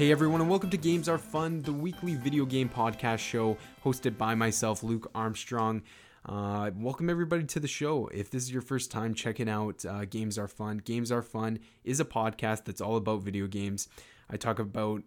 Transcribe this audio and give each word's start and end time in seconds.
Hey 0.00 0.10
everyone, 0.10 0.40
and 0.40 0.48
welcome 0.48 0.70
to 0.70 0.78
Games 0.78 1.10
Are 1.10 1.18
Fun, 1.18 1.60
the 1.60 1.74
weekly 1.74 2.14
video 2.14 2.46
game 2.46 2.70
podcast 2.70 3.18
show 3.18 3.58
hosted 3.84 4.16
by 4.16 4.34
myself, 4.34 4.82
Luke 4.82 5.10
Armstrong. 5.14 5.82
Uh, 6.24 6.70
welcome 6.74 7.10
everybody 7.10 7.44
to 7.44 7.60
the 7.60 7.68
show. 7.68 8.06
If 8.06 8.30
this 8.30 8.44
is 8.44 8.50
your 8.50 8.62
first 8.62 8.90
time 8.90 9.12
checking 9.12 9.46
out 9.46 9.84
uh, 9.84 10.06
Games 10.06 10.38
Are 10.38 10.48
Fun, 10.48 10.78
Games 10.78 11.12
Are 11.12 11.20
Fun 11.20 11.58
is 11.84 12.00
a 12.00 12.06
podcast 12.06 12.64
that's 12.64 12.80
all 12.80 12.96
about 12.96 13.20
video 13.20 13.46
games. 13.46 13.88
I 14.30 14.38
talk 14.38 14.58
about 14.58 15.02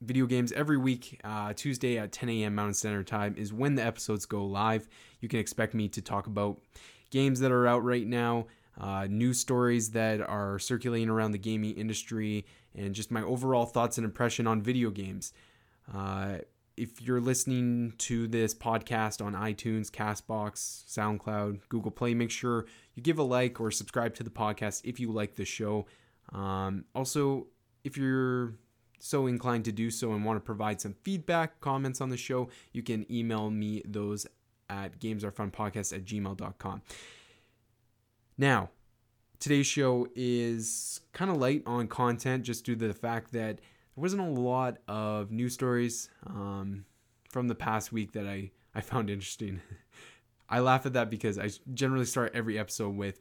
video 0.00 0.26
games 0.26 0.50
every 0.50 0.76
week. 0.76 1.20
Uh, 1.22 1.52
Tuesday 1.52 1.96
at 1.96 2.10
10 2.10 2.30
a.m. 2.30 2.56
Mountain 2.56 2.74
Standard 2.74 3.06
Time 3.06 3.36
is 3.38 3.52
when 3.52 3.76
the 3.76 3.84
episodes 3.84 4.26
go 4.26 4.44
live. 4.44 4.88
You 5.20 5.28
can 5.28 5.38
expect 5.38 5.72
me 5.72 5.88
to 5.88 6.02
talk 6.02 6.26
about 6.26 6.60
games 7.10 7.38
that 7.38 7.52
are 7.52 7.68
out 7.68 7.84
right 7.84 8.08
now, 8.08 8.46
uh, 8.78 9.06
news 9.08 9.38
stories 9.38 9.90
that 9.90 10.20
are 10.20 10.58
circulating 10.58 11.08
around 11.08 11.32
the 11.32 11.38
gaming 11.38 11.76
industry, 11.76 12.44
and 12.74 12.94
just 12.94 13.10
my 13.10 13.22
overall 13.22 13.66
thoughts 13.66 13.98
and 13.98 14.04
impression 14.04 14.46
on 14.46 14.62
video 14.62 14.90
games. 14.90 15.32
Uh, 15.92 16.38
if 16.76 17.02
you're 17.02 17.20
listening 17.20 17.92
to 17.98 18.26
this 18.26 18.54
podcast 18.54 19.24
on 19.24 19.34
iTunes, 19.34 19.90
Castbox, 19.90 20.84
SoundCloud, 20.88 21.60
Google 21.68 21.90
Play, 21.90 22.14
make 22.14 22.30
sure 22.30 22.64
you 22.94 23.02
give 23.02 23.18
a 23.18 23.22
like 23.22 23.60
or 23.60 23.70
subscribe 23.70 24.14
to 24.14 24.22
the 24.22 24.30
podcast 24.30 24.80
if 24.84 24.98
you 24.98 25.12
like 25.12 25.34
the 25.34 25.44
show. 25.44 25.86
Um, 26.32 26.84
also, 26.94 27.48
if 27.84 27.98
you're 27.98 28.54
so 28.98 29.26
inclined 29.26 29.64
to 29.66 29.72
do 29.72 29.90
so 29.90 30.12
and 30.12 30.24
want 30.24 30.36
to 30.36 30.40
provide 30.40 30.80
some 30.80 30.94
feedback, 31.02 31.60
comments 31.60 32.00
on 32.00 32.08
the 32.08 32.16
show, 32.16 32.48
you 32.72 32.82
can 32.82 33.10
email 33.12 33.50
me 33.50 33.82
those 33.84 34.26
at 34.68 34.98
gamesarefunpodcast 35.00 35.92
at 35.94 36.04
gmail.com. 36.04 36.82
Now, 38.40 38.70
today's 39.38 39.66
show 39.66 40.08
is 40.14 41.02
kind 41.12 41.30
of 41.30 41.36
light 41.36 41.62
on 41.66 41.88
content 41.88 42.42
just 42.42 42.64
due 42.64 42.74
to 42.74 42.88
the 42.88 42.94
fact 42.94 43.32
that 43.32 43.56
there 43.58 44.02
wasn't 44.02 44.22
a 44.22 44.40
lot 44.40 44.78
of 44.88 45.30
news 45.30 45.52
stories 45.52 46.08
um, 46.26 46.86
from 47.28 47.48
the 47.48 47.54
past 47.54 47.92
week 47.92 48.12
that 48.12 48.26
I, 48.26 48.50
I 48.74 48.80
found 48.80 49.10
interesting. 49.10 49.60
I 50.48 50.60
laugh 50.60 50.86
at 50.86 50.94
that 50.94 51.10
because 51.10 51.38
I 51.38 51.50
generally 51.74 52.06
start 52.06 52.32
every 52.34 52.58
episode 52.58 52.96
with 52.96 53.20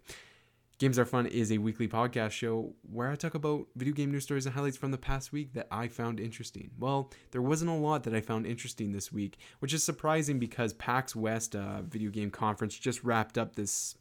Games 0.77 0.97
Are 0.97 1.03
Fun 1.03 1.25
is 1.25 1.51
a 1.51 1.57
weekly 1.57 1.89
podcast 1.89 2.31
show 2.31 2.73
where 2.89 3.11
I 3.11 3.15
talk 3.15 3.33
about 3.35 3.67
video 3.75 3.93
game 3.93 4.13
news 4.13 4.23
stories 4.23 4.45
and 4.45 4.55
highlights 4.55 4.77
from 4.77 4.91
the 4.91 4.97
past 4.97 5.33
week 5.33 5.51
that 5.51 5.67
I 5.69 5.89
found 5.89 6.21
interesting. 6.21 6.71
Well, 6.79 7.11
there 7.31 7.41
wasn't 7.41 7.71
a 7.71 7.73
lot 7.73 8.03
that 8.03 8.15
I 8.15 8.21
found 8.21 8.47
interesting 8.47 8.93
this 8.93 9.11
week, 9.11 9.37
which 9.59 9.73
is 9.73 9.83
surprising 9.83 10.39
because 10.39 10.71
PAX 10.71 11.13
West 11.13 11.57
uh, 11.57 11.81
video 11.81 12.09
game 12.09 12.31
conference 12.31 12.79
just 12.79 13.03
wrapped 13.03 13.37
up 13.37 13.57
this 13.57 13.95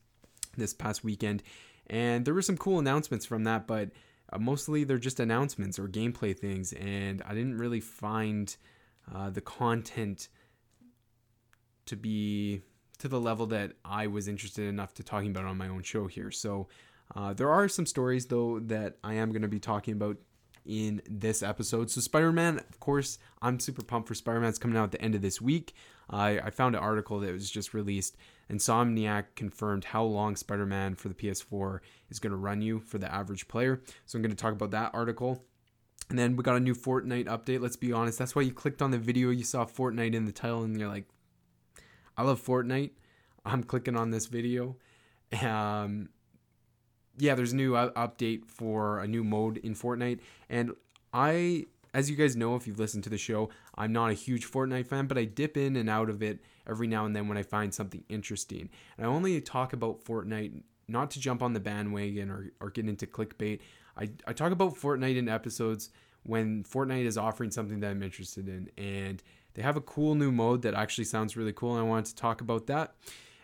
this 0.58 0.74
past 0.74 1.04
weekend, 1.04 1.42
and 1.86 2.24
there 2.24 2.34
were 2.34 2.42
some 2.42 2.58
cool 2.58 2.78
announcements 2.78 3.24
from 3.24 3.44
that, 3.44 3.66
but 3.66 3.90
uh, 4.32 4.38
mostly 4.38 4.84
they're 4.84 4.98
just 4.98 5.20
announcements 5.20 5.78
or 5.78 5.88
gameplay 5.88 6.38
things, 6.38 6.72
and 6.74 7.22
I 7.26 7.34
didn't 7.34 7.56
really 7.56 7.80
find 7.80 8.54
uh, 9.14 9.30
the 9.30 9.40
content 9.40 10.28
to 11.86 11.96
be 11.96 12.60
to 12.98 13.08
the 13.08 13.20
level 13.20 13.46
that 13.46 13.72
I 13.84 14.08
was 14.08 14.28
interested 14.28 14.68
enough 14.68 14.92
to 14.94 15.02
talking 15.02 15.30
about 15.30 15.44
on 15.44 15.56
my 15.56 15.68
own 15.68 15.82
show 15.82 16.06
here. 16.06 16.30
So 16.30 16.68
uh, 17.14 17.32
there 17.32 17.48
are 17.48 17.68
some 17.68 17.86
stories 17.86 18.26
though 18.26 18.58
that 18.60 18.98
I 19.04 19.14
am 19.14 19.30
going 19.30 19.42
to 19.42 19.48
be 19.48 19.60
talking 19.60 19.94
about 19.94 20.18
in 20.66 21.00
this 21.08 21.42
episode. 21.42 21.90
So 21.90 22.00
Spider-Man, 22.00 22.58
of 22.58 22.80
course, 22.80 23.18
I'm 23.40 23.58
super 23.60 23.82
pumped 23.82 24.08
for 24.08 24.14
Spider-Man. 24.14 24.50
It's 24.50 24.58
coming 24.58 24.76
out 24.76 24.84
at 24.84 24.90
the 24.90 25.00
end 25.00 25.14
of 25.14 25.22
this 25.22 25.40
week. 25.40 25.74
I, 26.10 26.40
I 26.40 26.50
found 26.50 26.74
an 26.74 26.82
article 26.82 27.20
that 27.20 27.32
was 27.32 27.50
just 27.50 27.72
released. 27.72 28.16
Insomniac 28.50 29.24
confirmed 29.36 29.84
how 29.84 30.02
long 30.04 30.36
Spider-Man 30.36 30.94
for 30.94 31.08
the 31.08 31.14
PS4 31.14 31.80
is 32.10 32.18
going 32.18 32.30
to 32.30 32.36
run 32.36 32.62
you 32.62 32.80
for 32.80 32.98
the 32.98 33.12
average 33.12 33.48
player. 33.48 33.82
So 34.06 34.16
I'm 34.16 34.22
going 34.22 34.34
to 34.34 34.36
talk 34.36 34.52
about 34.52 34.70
that 34.70 34.92
article. 34.94 35.44
And 36.10 36.18
then 36.18 36.36
we 36.36 36.42
got 36.42 36.56
a 36.56 36.60
new 36.60 36.74
Fortnite 36.74 37.26
update. 37.26 37.60
Let's 37.60 37.76
be 37.76 37.92
honest. 37.92 38.18
That's 38.18 38.34
why 38.34 38.42
you 38.42 38.52
clicked 38.52 38.80
on 38.80 38.90
the 38.90 38.98
video. 38.98 39.30
You 39.30 39.44
saw 39.44 39.66
Fortnite 39.66 40.14
in 40.14 40.24
the 40.24 40.32
title, 40.32 40.62
and 40.62 40.78
you're 40.78 40.88
like, 40.88 41.04
I 42.16 42.22
love 42.22 42.42
Fortnite. 42.42 42.92
I'm 43.44 43.62
clicking 43.62 43.96
on 43.96 44.10
this 44.10 44.26
video. 44.26 44.76
Um, 45.42 46.08
yeah, 47.18 47.34
there's 47.34 47.52
a 47.52 47.56
new 47.56 47.72
update 47.72 48.46
for 48.46 49.00
a 49.00 49.06
new 49.06 49.22
mode 49.22 49.58
in 49.58 49.74
Fortnite. 49.74 50.20
And 50.48 50.72
I, 51.12 51.66
as 51.92 52.08
you 52.08 52.16
guys 52.16 52.36
know, 52.36 52.56
if 52.56 52.66
you've 52.66 52.78
listened 52.78 53.04
to 53.04 53.10
the 53.10 53.18
show, 53.18 53.50
I'm 53.76 53.92
not 53.92 54.10
a 54.10 54.14
huge 54.14 54.50
Fortnite 54.50 54.86
fan, 54.86 55.06
but 55.06 55.18
I 55.18 55.24
dip 55.24 55.56
in 55.56 55.76
and 55.76 55.90
out 55.90 56.08
of 56.08 56.22
it 56.22 56.40
every 56.68 56.86
now 56.86 57.06
and 57.06 57.14
then 57.14 57.28
when 57.28 57.38
I 57.38 57.42
find 57.42 57.72
something 57.72 58.04
interesting. 58.08 58.68
And 58.96 59.06
I 59.06 59.08
only 59.08 59.40
talk 59.40 59.72
about 59.72 60.04
Fortnite 60.04 60.62
not 60.88 61.10
to 61.12 61.20
jump 61.20 61.42
on 61.42 61.52
the 61.52 61.60
bandwagon 61.60 62.30
or, 62.30 62.50
or 62.60 62.70
get 62.70 62.88
into 62.88 63.06
clickbait. 63.06 63.60
I, 63.96 64.10
I 64.26 64.32
talk 64.32 64.52
about 64.52 64.74
Fortnite 64.74 65.16
in 65.16 65.28
episodes 65.28 65.90
when 66.22 66.64
Fortnite 66.64 67.04
is 67.04 67.18
offering 67.18 67.50
something 67.50 67.80
that 67.80 67.90
I'm 67.90 68.02
interested 68.02 68.48
in. 68.48 68.70
And 68.76 69.22
they 69.54 69.62
have 69.62 69.76
a 69.76 69.80
cool 69.80 70.14
new 70.14 70.30
mode 70.30 70.62
that 70.62 70.74
actually 70.74 71.04
sounds 71.04 71.36
really 71.36 71.52
cool, 71.52 71.72
and 71.72 71.80
I 71.80 71.88
wanted 71.88 72.06
to 72.06 72.14
talk 72.14 72.40
about 72.40 72.66
that. 72.68 72.94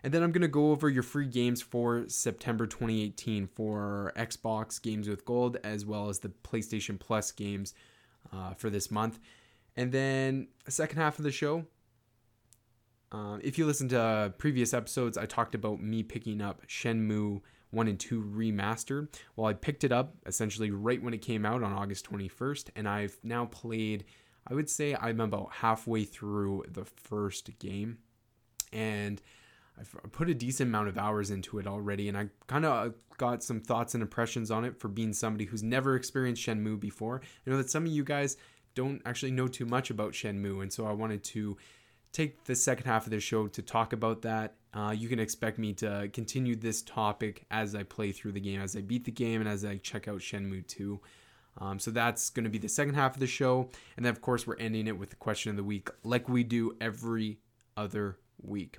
And 0.05 0.13
then 0.13 0.23
I'm 0.23 0.33
going 0.33 0.43
to 0.43 0.49
go 0.49 0.71
over 0.71 0.91
your 0.91 1.03
free 1.03 1.27
games 1.27 1.63
for 1.63 2.05
September 2.09 2.67
2018 2.67 3.47
for 3.47 4.13
Xbox 4.17 4.81
Games 4.81 5.09
with 5.09 5.25
Gold, 5.25 5.57
as 5.65 5.87
well 5.87 6.11
as 6.11 6.19
the 6.19 6.29
PlayStation 6.29 7.01
Plus 7.01 7.33
games 7.33 7.73
uh, 8.33 8.53
for 8.53 8.69
this 8.69 8.91
month. 8.91 9.19
And 9.77 9.91
then 9.91 10.49
the 10.67 10.71
second 10.71 10.99
half 10.99 11.19
of 11.19 11.25
the 11.25 11.33
show, 11.33 11.65
uh, 13.15 13.39
if 13.43 13.59
you 13.59 13.67
listen 13.67 13.89
to 13.91 14.35
previous 14.39 14.75
episodes, 14.75 15.17
I 15.17 15.27
talked 15.27 15.55
about 15.55 15.81
me 15.81 16.03
picking 16.03 16.41
up 16.41 16.67
Shenmue 16.67 17.41
1 17.71 17.89
and 17.89 17.99
2 17.99 18.23
remastered. 18.23 19.09
Well, 19.37 19.47
I 19.47 19.53
picked 19.53 19.85
it 19.85 19.93
up 19.93 20.15
essentially 20.27 20.71
right 20.71 21.03
when 21.03 21.15
it 21.15 21.23
came 21.23 21.47
out 21.47 21.63
on 21.63 21.73
August 21.73 22.11
21st, 22.11 22.71
and 22.77 22.89
I've 22.89 23.19
now 23.23 23.47
played 23.47 24.05
I 24.47 24.55
would 24.55 24.69
say 24.69 24.95
I'm 24.95 25.21
about 25.21 25.53
halfway 25.53 26.05
through 26.05 26.65
the 26.69 26.85
first 26.85 27.59
game, 27.59 27.99
and 28.73 29.21
I've 29.79 30.13
put 30.13 30.29
a 30.29 30.35
decent 30.35 30.69
amount 30.69 30.89
of 30.89 30.99
hours 30.99 31.31
into 31.31 31.59
it 31.59 31.67
already, 31.67 32.09
and 32.09 32.17
I 32.17 32.29
kind 32.47 32.65
of 32.65 32.95
got 33.17 33.43
some 33.43 33.61
thoughts 33.61 33.95
and 33.95 34.03
impressions 34.03 34.51
on 34.51 34.65
it 34.65 34.79
for 34.79 34.89
being 34.89 35.13
somebody 35.13 35.47
who's 35.47 35.63
never 35.63 35.97
experienced 35.97 36.47
Shenmue 36.47 36.79
before. 36.79 37.23
I 37.47 37.51
know 37.51 37.57
that 37.57 37.71
some 37.71 37.87
of 37.87 37.93
you 37.93 38.05
guys 38.05 38.37
don't 38.75 39.01
actually 39.07 39.31
know 39.31 39.49
too 39.49 39.67
much 39.67 39.91
about 39.91 40.13
Shenmue, 40.13 40.63
and 40.63 40.73
so 40.73 40.87
I 40.87 40.93
wanted 40.93 41.25
to 41.25 41.57
take 42.15 42.45
the 42.45 42.55
second 42.55 42.87
half 42.87 43.05
of 43.05 43.11
the 43.11 43.21
show 43.21 43.49
to 43.49 43.61
talk 43.61 43.93
about 43.93 44.23
that. 44.23 44.55
Uh, 44.73 44.95
you 44.97 45.09
can 45.09 45.19
expect 45.19 45.59
me 45.59 45.73
to 45.75 46.09
continue 46.13 46.57
this 46.57 46.81
topic 46.81 47.45
as 47.51 47.75
I 47.75 47.83
play 47.83 48.13
through 48.13 48.33
the 48.33 48.41
game, 48.41 48.61
as 48.61 48.75
I 48.75 48.81
beat 48.81 49.05
the 49.05 49.11
game, 49.11 49.41
and 49.41 49.51
as 49.51 49.65
I 49.65 49.77
check 49.77 50.09
out 50.09 50.21
Shenmue 50.21 50.67
2. 50.67 51.01
Um, 51.59 51.79
so 51.79 51.91
that's 51.91 52.31
going 52.31 52.45
to 52.45 52.51
be 52.51 52.59
the 52.59 52.69
second 52.69 52.95
half 52.95 53.15
of 53.15 53.21
the 53.21 53.27
show. 53.27 53.69
And 53.97 54.07
then, 54.07 54.13
of 54.13 54.21
course, 54.21 54.47
we're 54.47 54.57
ending 54.57 54.87
it 54.87 54.97
with 54.97 55.11
the 55.11 55.17
question 55.17 55.51
of 55.51 55.57
the 55.57 55.65
week, 55.65 55.91
like 56.03 56.29
we 56.29 56.45
do 56.45 56.77
every 56.81 57.41
other 57.77 58.19
week. 58.41 58.79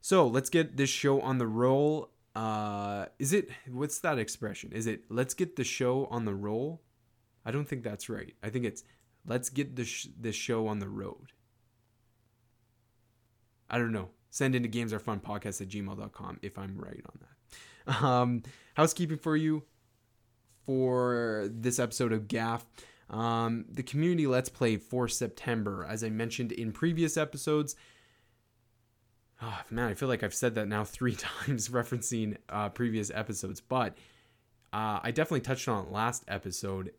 So 0.00 0.26
let's 0.26 0.50
get 0.50 0.76
this 0.76 0.90
show 0.90 1.20
on 1.20 1.38
the 1.38 1.46
roll. 1.46 2.10
Uh, 2.34 3.06
is 3.18 3.32
it, 3.32 3.50
what's 3.70 4.00
that 4.00 4.18
expression? 4.18 4.72
Is 4.72 4.86
it, 4.86 5.04
let's 5.08 5.34
get 5.34 5.56
the 5.56 5.64
show 5.64 6.06
on 6.06 6.24
the 6.24 6.34
roll? 6.34 6.82
I 7.44 7.50
don't 7.50 7.68
think 7.68 7.84
that's 7.84 8.08
right. 8.08 8.34
I 8.42 8.48
think 8.48 8.64
it's, 8.64 8.84
let's 9.26 9.50
get 9.50 9.76
the 9.76 9.84
sh- 9.84 10.08
this 10.18 10.34
show 10.34 10.66
on 10.66 10.78
the 10.78 10.88
road. 10.88 11.32
I 13.74 13.78
don't 13.78 13.90
know. 13.90 14.10
Send 14.30 14.54
into 14.54 14.68
games 14.68 14.92
are 14.92 15.00
fun 15.00 15.18
podcast 15.18 15.60
at 15.60 15.66
gmail.com 15.66 16.38
if 16.42 16.56
I'm 16.56 16.78
right 16.78 17.02
on 17.04 17.18
that. 17.20 18.04
Um, 18.04 18.42
housekeeping 18.74 19.18
for 19.18 19.36
you 19.36 19.64
for 20.64 21.48
this 21.50 21.80
episode 21.80 22.12
of 22.12 22.28
GAF. 22.28 22.62
Um, 23.10 23.64
the 23.68 23.82
community 23.82 24.28
Let's 24.28 24.48
Play 24.48 24.76
for 24.76 25.08
September. 25.08 25.84
As 25.88 26.04
I 26.04 26.08
mentioned 26.08 26.52
in 26.52 26.70
previous 26.70 27.16
episodes, 27.16 27.74
oh, 29.42 29.60
man, 29.70 29.88
I 29.88 29.94
feel 29.94 30.08
like 30.08 30.22
I've 30.22 30.32
said 30.32 30.54
that 30.54 30.68
now 30.68 30.84
three 30.84 31.16
times 31.16 31.68
referencing 31.68 32.36
uh, 32.48 32.68
previous 32.68 33.10
episodes, 33.12 33.60
but 33.60 33.98
uh, 34.72 35.00
I 35.02 35.10
definitely 35.10 35.40
touched 35.40 35.66
on 35.66 35.90
last 35.90 36.22
episode. 36.28 36.92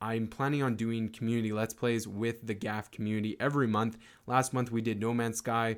I'm 0.00 0.28
planning 0.28 0.62
on 0.62 0.76
doing 0.76 1.10
community 1.10 1.52
Let's 1.52 1.74
Plays 1.74 2.08
with 2.08 2.46
the 2.46 2.54
GAF 2.54 2.90
community 2.90 3.36
every 3.38 3.66
month. 3.66 3.98
Last 4.26 4.52
month 4.52 4.70
we 4.70 4.80
did 4.80 5.00
No 5.00 5.12
Man's 5.12 5.38
Sky 5.38 5.76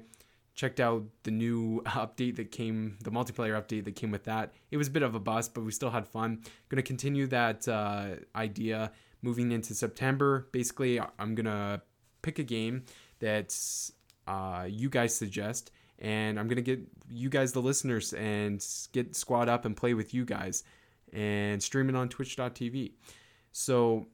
checked 0.55 0.81
out 0.81 1.05
the 1.23 1.31
new 1.31 1.83
update 1.87 2.37
that 2.37 2.51
came, 2.51 2.99
the 3.03 3.11
multiplayer 3.11 3.61
update 3.61 3.85
that 3.85 3.97
came 3.97 4.11
with 4.11 4.25
that. 4.25 4.53
It 4.71 4.77
was 4.77 4.89
a 4.89 4.91
bit 4.91 5.03
of 5.03 5.15
a 5.15 5.21
bust, 5.21 5.55
but 5.55 5.65
we 5.65 5.73
still 5.73 5.91
had 5.91 6.07
fun. 6.07 6.43
Going 6.69 6.83
to 6.83 6.87
continue 6.87 7.27
that 7.29 7.67
uh, 7.67 8.17
idea 8.37 8.93
moving 9.23 9.53
into 9.53 9.75
September. 9.75 10.49
Basically, 10.53 11.01
I'm 11.19 11.35
going 11.35 11.47
to 11.47 11.81
pick 12.23 12.39
a 12.39 12.45
game 12.45 12.85
that 13.21 13.57
uh, 14.27 14.67
you 14.69 14.89
guys 14.89 15.15
suggest, 15.15 15.71
and 15.99 16.39
I'm 16.39 16.49
going 16.49 16.57
to 16.57 16.63
get 16.63 16.81
you 17.09 17.29
guys, 17.29 17.53
the 17.53 17.63
listeners, 17.63 18.13
and 18.13 18.65
get 18.93 19.17
squad 19.17 19.49
up 19.49 19.65
and 19.65 19.77
play 19.77 19.95
with 19.95 20.13
you 20.15 20.25
guys 20.25 20.65
and 21.13 21.63
stream 21.63 21.89
it 21.89 21.97
on 21.97 22.09
twitch.tv. 22.09 22.93
So, 23.53 24.07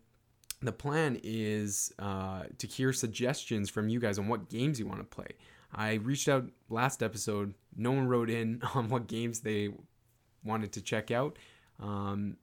the 0.61 0.73
plan 0.73 1.21
is 1.23 1.93
uh, 1.99 2.43
to 2.59 2.67
hear 2.67 2.93
suggestions 2.93 3.71
from 3.71 3.89
you 3.89 4.01
guys 4.01 4.19
on 4.19 4.27
what 4.27 4.49
games 4.49 4.81
you 4.81 4.87
want 4.87 4.99
to 4.99 5.05
play. 5.05 5.37
I 5.73 5.95
reached 5.95 6.29
out 6.29 6.47
last 6.69 7.03
episode. 7.03 7.55
No 7.77 7.93
one 7.93 8.09
wrote 8.09 8.31
in 8.31 8.61
on 8.75 8.89
what 8.89 9.07
games 9.07 9.41
they 9.41 9.71
wanted 10.45 10.73
to 10.73 10.83
check 10.83 11.11
out. 11.11 11.39
Um, 11.81 12.39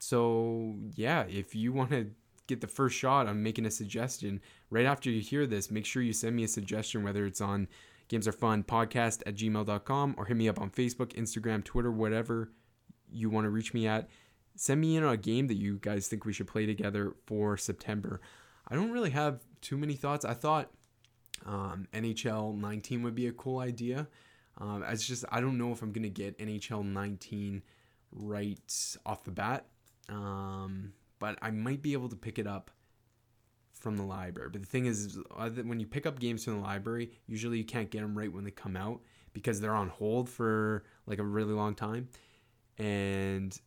so 0.00 0.74
yeah, 0.94 1.24
if 1.28 1.54
you 1.54 1.72
want 1.72 1.90
to 1.90 2.10
get 2.46 2.60
the 2.60 2.66
first 2.66 2.96
shot 2.96 3.26
on 3.26 3.42
making 3.42 3.66
a 3.66 3.70
suggestion. 3.70 4.40
Right 4.70 4.84
after 4.84 5.10
you 5.10 5.20
hear 5.20 5.46
this, 5.46 5.70
make 5.70 5.86
sure 5.86 6.02
you 6.02 6.12
send 6.12 6.36
me 6.36 6.44
a 6.44 6.48
suggestion, 6.48 7.02
whether 7.02 7.24
it's 7.24 7.40
on 7.40 7.68
Games 8.08 8.28
Are 8.28 8.32
Fun 8.32 8.62
podcast 8.62 9.22
at 9.26 9.36
gmail.com 9.36 10.14
or 10.18 10.26
hit 10.26 10.36
me 10.36 10.48
up 10.48 10.60
on 10.60 10.70
Facebook, 10.70 11.14
Instagram, 11.14 11.64
Twitter, 11.64 11.90
whatever 11.90 12.50
you 13.10 13.30
want 13.30 13.44
to 13.44 13.50
reach 13.50 13.74
me 13.74 13.86
at. 13.86 14.08
Send 14.54 14.80
me 14.80 14.96
in 14.96 15.04
a 15.04 15.16
game 15.16 15.46
that 15.46 15.56
you 15.56 15.78
guys 15.78 16.08
think 16.08 16.24
we 16.24 16.32
should 16.32 16.46
play 16.46 16.66
together 16.66 17.14
for 17.26 17.56
September. 17.56 18.20
I 18.68 18.74
don't 18.74 18.90
really 18.90 19.10
have 19.10 19.40
too 19.60 19.76
many 19.76 19.94
thoughts. 19.94 20.24
I 20.24 20.34
thought 20.34 20.70
um, 21.46 21.88
NHL 21.92 22.56
19 22.58 23.02
would 23.02 23.14
be 23.14 23.26
a 23.26 23.32
cool 23.32 23.58
idea. 23.58 24.08
Um, 24.58 24.84
it's 24.86 25.06
just 25.06 25.24
I 25.30 25.40
don't 25.40 25.58
know 25.58 25.72
if 25.72 25.82
I'm 25.82 25.92
gonna 25.92 26.08
get 26.08 26.38
NHL 26.38 26.84
19 26.84 27.62
right 28.12 28.96
off 29.06 29.24
the 29.24 29.30
bat, 29.30 29.66
um, 30.08 30.92
but 31.18 31.38
I 31.40 31.50
might 31.50 31.82
be 31.82 31.94
able 31.94 32.08
to 32.10 32.16
pick 32.16 32.38
it 32.38 32.46
up 32.46 32.70
from 33.72 33.96
the 33.96 34.02
library. 34.02 34.50
But 34.52 34.60
the 34.60 34.66
thing 34.66 34.86
is, 34.86 35.18
when 35.64 35.80
you 35.80 35.86
pick 35.86 36.06
up 36.06 36.20
games 36.20 36.44
from 36.44 36.56
the 36.56 36.60
library, 36.60 37.10
usually 37.26 37.58
you 37.58 37.64
can't 37.64 37.90
get 37.90 38.02
them 38.02 38.16
right 38.16 38.32
when 38.32 38.44
they 38.44 38.50
come 38.50 38.76
out 38.76 39.00
because 39.32 39.60
they're 39.60 39.74
on 39.74 39.88
hold 39.88 40.28
for 40.28 40.84
like 41.06 41.18
a 41.18 41.24
really 41.24 41.54
long 41.54 41.74
time, 41.74 42.08
and 42.78 43.58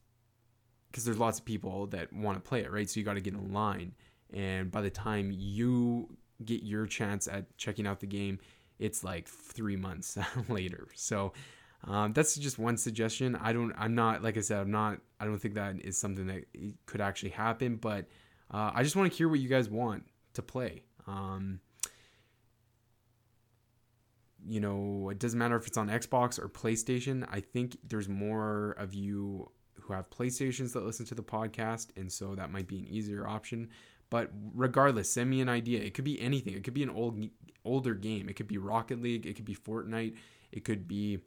because 0.95 1.03
there's 1.03 1.17
lots 1.17 1.39
of 1.39 1.43
people 1.43 1.87
that 1.87 2.13
want 2.13 2.41
to 2.41 2.49
play 2.49 2.61
it, 2.61 2.71
right? 2.71 2.89
So 2.89 3.01
you 3.01 3.05
got 3.05 3.15
to 3.15 3.21
get 3.21 3.33
in 3.33 3.51
line, 3.51 3.91
and 4.33 4.71
by 4.71 4.79
the 4.79 4.89
time 4.89 5.29
you 5.29 6.07
get 6.45 6.63
your 6.63 6.85
chance 6.85 7.27
at 7.27 7.57
checking 7.57 7.85
out 7.85 7.99
the 7.99 8.07
game, 8.07 8.39
it's 8.79 9.03
like 9.03 9.27
three 9.27 9.75
months 9.75 10.17
later. 10.47 10.87
So 10.95 11.33
um, 11.83 12.13
that's 12.13 12.37
just 12.37 12.57
one 12.57 12.77
suggestion. 12.77 13.35
I 13.35 13.51
don't. 13.51 13.73
I'm 13.77 13.93
not 13.93 14.23
like 14.23 14.37
I 14.37 14.39
said. 14.39 14.61
I'm 14.61 14.71
not. 14.71 14.99
I 15.19 15.25
don't 15.25 15.37
think 15.37 15.55
that 15.55 15.81
is 15.81 15.97
something 15.97 16.27
that 16.27 16.45
could 16.85 17.01
actually 17.01 17.31
happen. 17.31 17.75
But 17.75 18.05
uh, 18.49 18.71
I 18.73 18.81
just 18.81 18.95
want 18.95 19.11
to 19.11 19.17
hear 19.17 19.27
what 19.27 19.41
you 19.41 19.49
guys 19.49 19.69
want 19.69 20.05
to 20.35 20.41
play. 20.41 20.83
Um, 21.07 21.59
you 24.47 24.61
know, 24.61 25.09
it 25.09 25.19
doesn't 25.19 25.37
matter 25.37 25.57
if 25.57 25.67
it's 25.67 25.77
on 25.77 25.89
Xbox 25.89 26.39
or 26.39 26.47
PlayStation. 26.47 27.27
I 27.29 27.41
think 27.41 27.79
there's 27.83 28.07
more 28.07 28.71
of 28.79 28.93
you 28.93 29.51
who 29.85 29.93
have 29.93 30.09
PlayStations 30.09 30.73
that 30.73 30.85
listen 30.85 31.05
to 31.07 31.15
the 31.15 31.23
podcast, 31.23 31.87
and 31.95 32.11
so 32.11 32.35
that 32.35 32.51
might 32.51 32.67
be 32.67 32.79
an 32.79 32.87
easier 32.87 33.27
option. 33.27 33.69
But 34.09 34.31
regardless, 34.53 35.11
send 35.11 35.29
me 35.29 35.41
an 35.41 35.49
idea. 35.49 35.81
It 35.81 35.93
could 35.93 36.05
be 36.05 36.21
anything. 36.21 36.53
It 36.53 36.63
could 36.63 36.73
be 36.73 36.83
an 36.83 36.89
old 36.89 37.23
older 37.63 37.93
game. 37.93 38.29
It 38.29 38.35
could 38.35 38.47
be 38.47 38.57
Rocket 38.57 39.01
League. 39.01 39.25
It 39.25 39.35
could 39.35 39.45
be 39.45 39.55
Fortnite. 39.55 40.15
It 40.51 40.63
could 40.63 40.87
be 40.87 41.19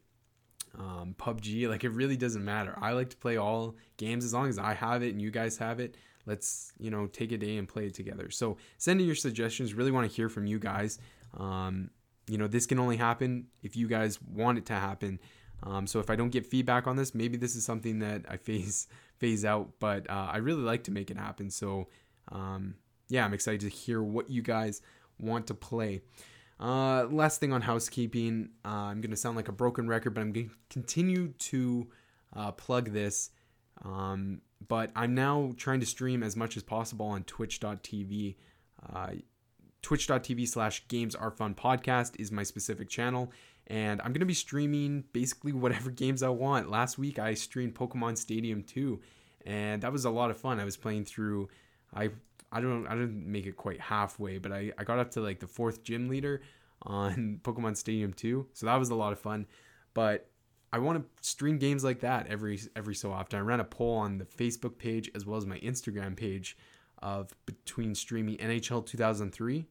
um, 0.79 1.15
PUBG. 1.19 1.69
Like 1.69 1.85
it 1.85 1.91
really 1.91 2.17
doesn't 2.17 2.45
matter. 2.45 2.77
I 2.81 2.93
like 2.93 3.11
to 3.11 3.17
play 3.17 3.37
all 3.37 3.77
games 3.97 4.25
as 4.25 4.33
long 4.33 4.49
as 4.49 4.59
I 4.59 4.75
have 4.75 5.03
it 5.03 5.11
and 5.11 5.21
you 5.21 5.31
guys 5.31 5.59
have 5.59 5.81
it. 5.81 5.97
Let's 6.27 6.73
you 6.79 6.91
know 6.91 7.07
take 7.07 7.33
a 7.33 7.39
day 7.39 7.57
and 7.57 7.69
play 7.69 7.87
it 7.87 7.95
together. 7.95 8.31
So 8.31 8.59
send 8.77 9.01
in 9.01 9.07
your 9.07 9.17
suggestions. 9.17 9.75
Really 9.75 9.91
want 9.91 10.09
to 10.09 10.15
hear 10.15 10.29
from 10.29 10.47
you 10.47 10.59
guys. 10.59 10.99
Um, 11.37 11.91
you 12.27 12.39
know 12.39 12.47
this 12.47 12.67
can 12.67 12.79
only 12.79 12.97
happen 12.97 13.47
if 13.63 13.77
you 13.77 13.89
guys 13.89 14.21
want 14.23 14.59
it 14.59 14.67
to 14.67 14.75
happen. 14.75 15.19
Um, 15.63 15.87
so 15.87 15.99
if 16.01 16.11
I 16.11 16.17
don't 16.17 16.31
get 16.31 16.47
feedback 16.47 16.87
on 16.87 16.97
this, 16.97 17.15
maybe 17.15 17.37
this 17.37 17.57
is 17.57 17.65
something 17.65 17.99
that 18.01 18.25
I 18.29 18.37
phase 18.49 18.87
phase 19.17 19.45
out. 19.45 19.71
But 19.81 20.09
uh, 20.11 20.29
I 20.33 20.39
really 20.39 20.63
like 20.63 20.85
to 20.85 20.91
make 20.91 21.11
it 21.11 21.17
happen. 21.17 21.51
So 21.51 21.89
um, 22.31 22.75
yeah, 23.09 23.25
I'm 23.25 23.35
excited 23.35 23.61
to 23.61 23.69
hear 23.69 24.03
what 24.03 24.31
you 24.31 24.43
guys 24.43 24.83
want 25.19 25.47
to 25.49 25.55
play. 25.55 26.03
Uh, 26.61 27.05
last 27.05 27.41
thing 27.41 27.53
on 27.53 27.63
housekeeping, 27.63 28.51
uh, 28.65 28.69
I'm 28.69 29.01
to 29.11 29.17
sound 29.17 29.37
like 29.37 29.49
a 29.49 29.53
broken 29.53 29.89
record, 29.89 30.15
but 30.15 30.21
I'm 30.21 30.33
to 30.33 30.51
continue 30.71 31.29
to 31.39 31.89
uh, 32.35 32.53
plug 32.53 32.93
this. 32.93 33.31
Um, 33.85 34.41
but 34.67 34.91
I'm 34.97 35.15
now 35.15 35.55
trying 35.57 35.81
to 35.81 35.87
stream 35.87 36.23
as 36.23 36.35
much 36.35 36.57
as 36.57 36.65
possible 36.65 37.07
on 37.07 37.23
twitch.tv. 37.25 38.37
Uh, 38.93 39.11
twitch.tv 39.83 40.49
slash 40.49 40.87
games 40.89 41.15
are 41.15 41.31
fun 41.31 41.55
podcast 41.55 42.19
is 42.19 42.33
my 42.33 42.43
specific 42.43 42.89
channel. 42.89 43.31
And 43.69 44.01
I'm 44.01 44.09
going 44.09 44.21
to 44.21 44.27
be 44.27 44.35
streaming 44.35 45.05
basically 45.13 45.53
whatever 45.65 45.91
games 45.91 46.23
I 46.23 46.31
want. 46.31 46.71
Last 46.71 46.99
week 46.99 47.19
I 47.19 47.35
streamed 47.35 47.75
Pokemon 47.75 48.19
Stadium 48.19 48.63
2, 48.63 49.01
and 49.47 49.83
that 49.83 49.93
was 49.93 50.05
a 50.05 50.11
lot 50.11 50.31
of 50.31 50.39
fun. 50.39 50.59
I 50.59 50.65
was 50.65 50.77
playing 50.77 51.05
through, 51.05 51.49
I 51.95 52.11
I 52.51 52.61
don't 52.61 52.87
I 52.87 52.95
didn't 52.95 53.31
make 53.31 53.47
it 53.47 53.57
quite 53.57 53.81
halfway, 53.81 54.39
but 54.39 54.53
I, 54.53 54.73
I 54.79 54.85
got 54.85 54.99
up 54.99 55.11
to 55.13 55.21
like 55.21 55.41
the 55.41 55.47
fourth 55.47 55.83
gym 55.85 56.09
leader 56.09 56.41
on 56.83 57.41
Pokemon 57.43 57.77
Stadium 57.77 58.13
2. 58.13 58.47
So 58.53 58.67
that 58.67 58.77
was 58.77 58.91
a 58.91 58.95
lot 58.95 59.13
of 59.13 59.21
fun. 59.21 59.47
But 59.95 60.29
I 60.73 60.79
want 60.79 60.99
to 60.99 61.29
stream 61.29 61.59
games 61.59 61.83
like 61.83 62.01
that 62.01 62.27
every 62.27 62.61
every 62.77 62.95
so 62.95 63.13
often. 63.13 63.39
I 63.39 63.43
ran 63.43 63.61
a 63.61 63.65
poll 63.65 63.97
on 63.97 64.19
the 64.19 64.25
Facebook 64.25 64.79
page 64.79 65.11
as 65.15 65.27
well 65.27 65.37
as 65.37 65.47
my 65.47 65.59
Instagram 65.59 66.17
page 66.17 66.57
of 67.01 67.35
between 67.47 67.95
streaming 67.95 68.37
NHL 68.39 68.85
2003 68.85 69.67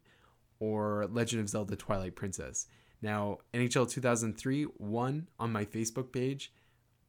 or 0.60 1.08
Legend 1.12 1.42
of 1.42 1.50
Zelda 1.50 1.76
Twilight 1.76 2.16
Princess. 2.16 2.68
Now, 3.02 3.40
NHL 3.54 3.90
2003 3.90 4.68
won 4.78 5.28
on 5.40 5.52
my 5.52 5.66
Facebook 5.66 6.12
page, 6.12 6.52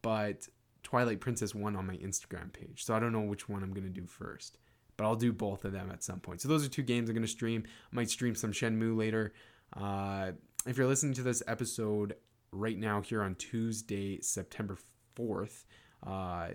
but 0.02 0.48
Twilight 0.82 1.20
Princess 1.20 1.54
won 1.54 1.76
on 1.76 1.86
my 1.86 1.96
Instagram 1.96 2.52
page. 2.52 2.84
So 2.84 2.94
I 2.94 3.00
don't 3.00 3.12
know 3.12 3.20
which 3.20 3.48
one 3.48 3.62
I'm 3.62 3.72
going 3.72 3.84
to 3.84 4.00
do 4.00 4.06
first 4.06 4.58
but 4.98 5.04
I'll 5.04 5.16
do 5.16 5.32
both 5.32 5.64
of 5.64 5.72
them 5.72 5.90
at 5.90 6.04
some 6.04 6.20
point. 6.20 6.42
So 6.42 6.48
those 6.48 6.66
are 6.66 6.68
two 6.68 6.82
games 6.82 7.08
I'm 7.08 7.14
going 7.14 7.24
to 7.24 7.30
stream. 7.30 7.62
I 7.90 7.96
might 7.96 8.10
stream 8.10 8.34
some 8.34 8.52
Shenmue 8.52 8.98
later. 8.98 9.32
Uh, 9.74 10.32
if 10.66 10.76
you're 10.76 10.88
listening 10.88 11.14
to 11.14 11.22
this 11.22 11.42
episode 11.46 12.16
right 12.50 12.76
now 12.76 13.00
here 13.00 13.22
on 13.22 13.36
Tuesday, 13.36 14.20
September 14.20 14.76
4th, 15.16 15.64
uh, 16.04 16.48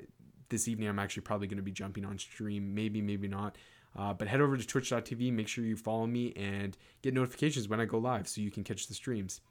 this 0.50 0.68
evening 0.68 0.90
I'm 0.90 1.00
actually 1.00 1.24
probably 1.24 1.48
going 1.48 1.58
to 1.58 1.64
be 1.64 1.72
jumping 1.72 2.06
on 2.06 2.20
stream. 2.20 2.76
Maybe, 2.76 3.02
maybe 3.02 3.30
not. 3.30 3.58
Uh, 3.96 4.14
but 4.14 4.28
head 4.28 4.42
over 4.42 4.58
to 4.58 4.66
twitch.tv, 4.66 5.32
make 5.32 5.48
sure 5.48 5.64
you 5.64 5.76
follow 5.76 6.08
me 6.08 6.34
and 6.36 6.78
get 7.02 7.14
notifications 7.14 7.68
when 7.68 7.80
I 7.80 7.86
go 7.86 7.98
live 7.98 8.28
so 8.28 8.42
you 8.42 8.50
can 8.52 8.64
catch 8.64 8.88
the 8.88 8.94
streams. 8.94 9.42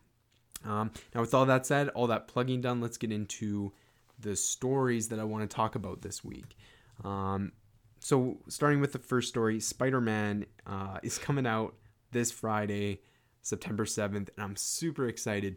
Um, 0.65 0.91
now, 1.15 1.21
with 1.21 1.35
all 1.35 1.47
that 1.47 1.67
said, 1.67 1.89
all 1.91 2.09
that 2.09 2.29
plugging 2.29 2.61
done, 2.61 2.81
let's 2.81 2.97
get 2.97 3.12
into 3.12 3.73
the 4.19 4.37
stories 4.37 5.09
that 5.09 5.19
I 5.19 5.25
want 5.25 5.49
to 5.49 5.55
talk 5.55 5.75
about 5.75 6.03
this 6.03 6.25
week. 6.25 6.56
Um, 7.05 7.53
so 8.00 8.39
starting 8.49 8.81
with 8.81 8.93
the 8.93 8.99
first 8.99 9.29
story, 9.29 9.61
Spider-Man 9.61 10.47
uh, 10.67 10.99
is 11.03 11.19
coming 11.19 11.47
out 11.47 11.75
this 12.11 12.31
Friday, 12.31 13.00
September 13.43 13.85
7th, 13.85 14.15
and 14.15 14.31
I'm 14.39 14.56
super 14.56 15.06
excited. 15.06 15.56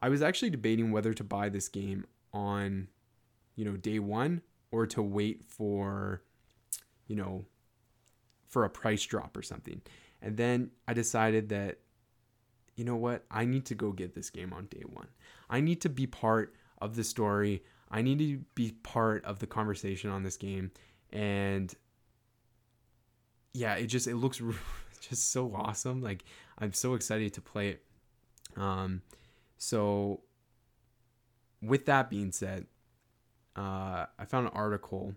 I 0.00 0.08
was 0.08 0.22
actually 0.22 0.50
debating 0.50 0.92
whether 0.92 1.12
to 1.12 1.24
buy 1.24 1.48
this 1.48 1.68
game 1.68 2.06
on, 2.32 2.88
you 3.56 3.64
know, 3.64 3.76
day 3.76 3.98
one 3.98 4.42
or 4.70 4.86
to 4.86 5.02
wait 5.02 5.44
for, 5.44 6.22
you 7.06 7.16
know, 7.16 7.44
for 8.50 8.64
a 8.64 8.70
price 8.70 9.04
drop 9.04 9.36
or 9.36 9.42
something. 9.42 9.80
And 10.20 10.36
then 10.36 10.70
I 10.86 10.92
decided 10.92 11.48
that, 11.48 11.78
you 12.76 12.84
know 12.84 12.96
what, 12.96 13.24
I 13.30 13.46
need 13.46 13.64
to 13.66 13.74
go 13.74 13.92
get 13.92 14.14
this 14.14 14.28
game 14.28 14.52
on 14.52 14.66
day 14.66 14.82
one. 14.86 15.08
I 15.48 15.60
need 15.60 15.80
to 15.82 15.88
be 15.88 16.06
part 16.06 16.54
of 16.82 16.96
the 16.96 17.04
story. 17.04 17.62
I 17.90 18.02
need 18.02 18.18
to 18.18 18.44
be 18.54 18.72
part 18.82 19.24
of 19.24 19.38
the 19.38 19.46
conversation 19.46 20.10
on 20.10 20.22
this 20.22 20.36
game 20.36 20.70
and 21.12 21.74
yeah, 23.52 23.74
it 23.74 23.86
just 23.86 24.06
it 24.06 24.16
looks 24.16 24.40
just 25.00 25.32
so 25.32 25.52
awesome. 25.54 26.02
Like 26.02 26.24
I'm 26.58 26.72
so 26.72 26.94
excited 26.94 27.32
to 27.34 27.40
play 27.40 27.70
it. 27.70 27.82
Um, 28.56 29.02
so 29.58 30.20
with 31.62 31.86
that 31.86 32.10
being 32.10 32.32
said, 32.32 32.66
uh, 33.56 34.06
I 34.18 34.24
found 34.26 34.46
an 34.46 34.52
article 34.54 35.14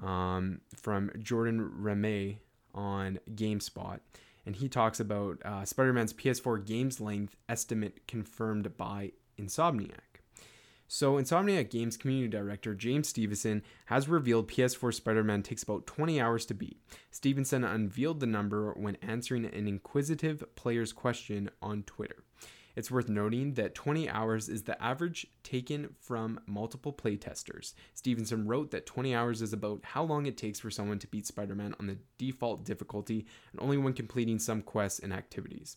um, 0.00 0.60
from 0.74 1.10
Jordan 1.20 1.72
Ramée 1.80 2.38
on 2.74 3.18
GameSpot, 3.34 4.00
and 4.46 4.56
he 4.56 4.68
talks 4.68 5.00
about 5.00 5.38
uh, 5.44 5.64
Spider-Man's 5.64 6.12
PS4 6.12 6.64
games 6.64 7.00
length 7.00 7.36
estimate 7.48 8.06
confirmed 8.06 8.76
by 8.76 9.12
Insomniac. 9.38 10.12
So, 10.94 11.14
Insomniac 11.14 11.70
Games 11.70 11.96
community 11.96 12.28
director 12.28 12.74
James 12.74 13.08
Stevenson 13.08 13.62
has 13.86 14.10
revealed 14.10 14.50
PS4 14.50 14.92
Spider 14.92 15.24
Man 15.24 15.42
takes 15.42 15.62
about 15.62 15.86
20 15.86 16.20
hours 16.20 16.44
to 16.44 16.54
beat. 16.54 16.82
Stevenson 17.10 17.64
unveiled 17.64 18.20
the 18.20 18.26
number 18.26 18.72
when 18.72 18.96
answering 18.96 19.46
an 19.46 19.66
inquisitive 19.66 20.44
player's 20.54 20.92
question 20.92 21.48
on 21.62 21.82
Twitter. 21.84 22.24
It's 22.74 22.90
worth 22.90 23.08
noting 23.08 23.54
that 23.54 23.74
20 23.74 24.08
hours 24.08 24.48
is 24.48 24.62
the 24.62 24.80
average 24.82 25.26
taken 25.42 25.94
from 26.00 26.40
multiple 26.46 26.92
playtesters. 26.92 27.74
Stevenson 27.94 28.46
wrote 28.46 28.70
that 28.70 28.86
20 28.86 29.14
hours 29.14 29.42
is 29.42 29.52
about 29.52 29.80
how 29.82 30.04
long 30.04 30.26
it 30.26 30.36
takes 30.36 30.60
for 30.60 30.70
someone 30.70 30.98
to 31.00 31.06
beat 31.06 31.26
Spider 31.26 31.54
Man 31.54 31.74
on 31.78 31.86
the 31.86 31.98
default 32.18 32.64
difficulty 32.64 33.26
and 33.52 33.60
only 33.60 33.76
when 33.76 33.92
completing 33.92 34.38
some 34.38 34.62
quests 34.62 35.00
and 35.00 35.12
activities. 35.12 35.76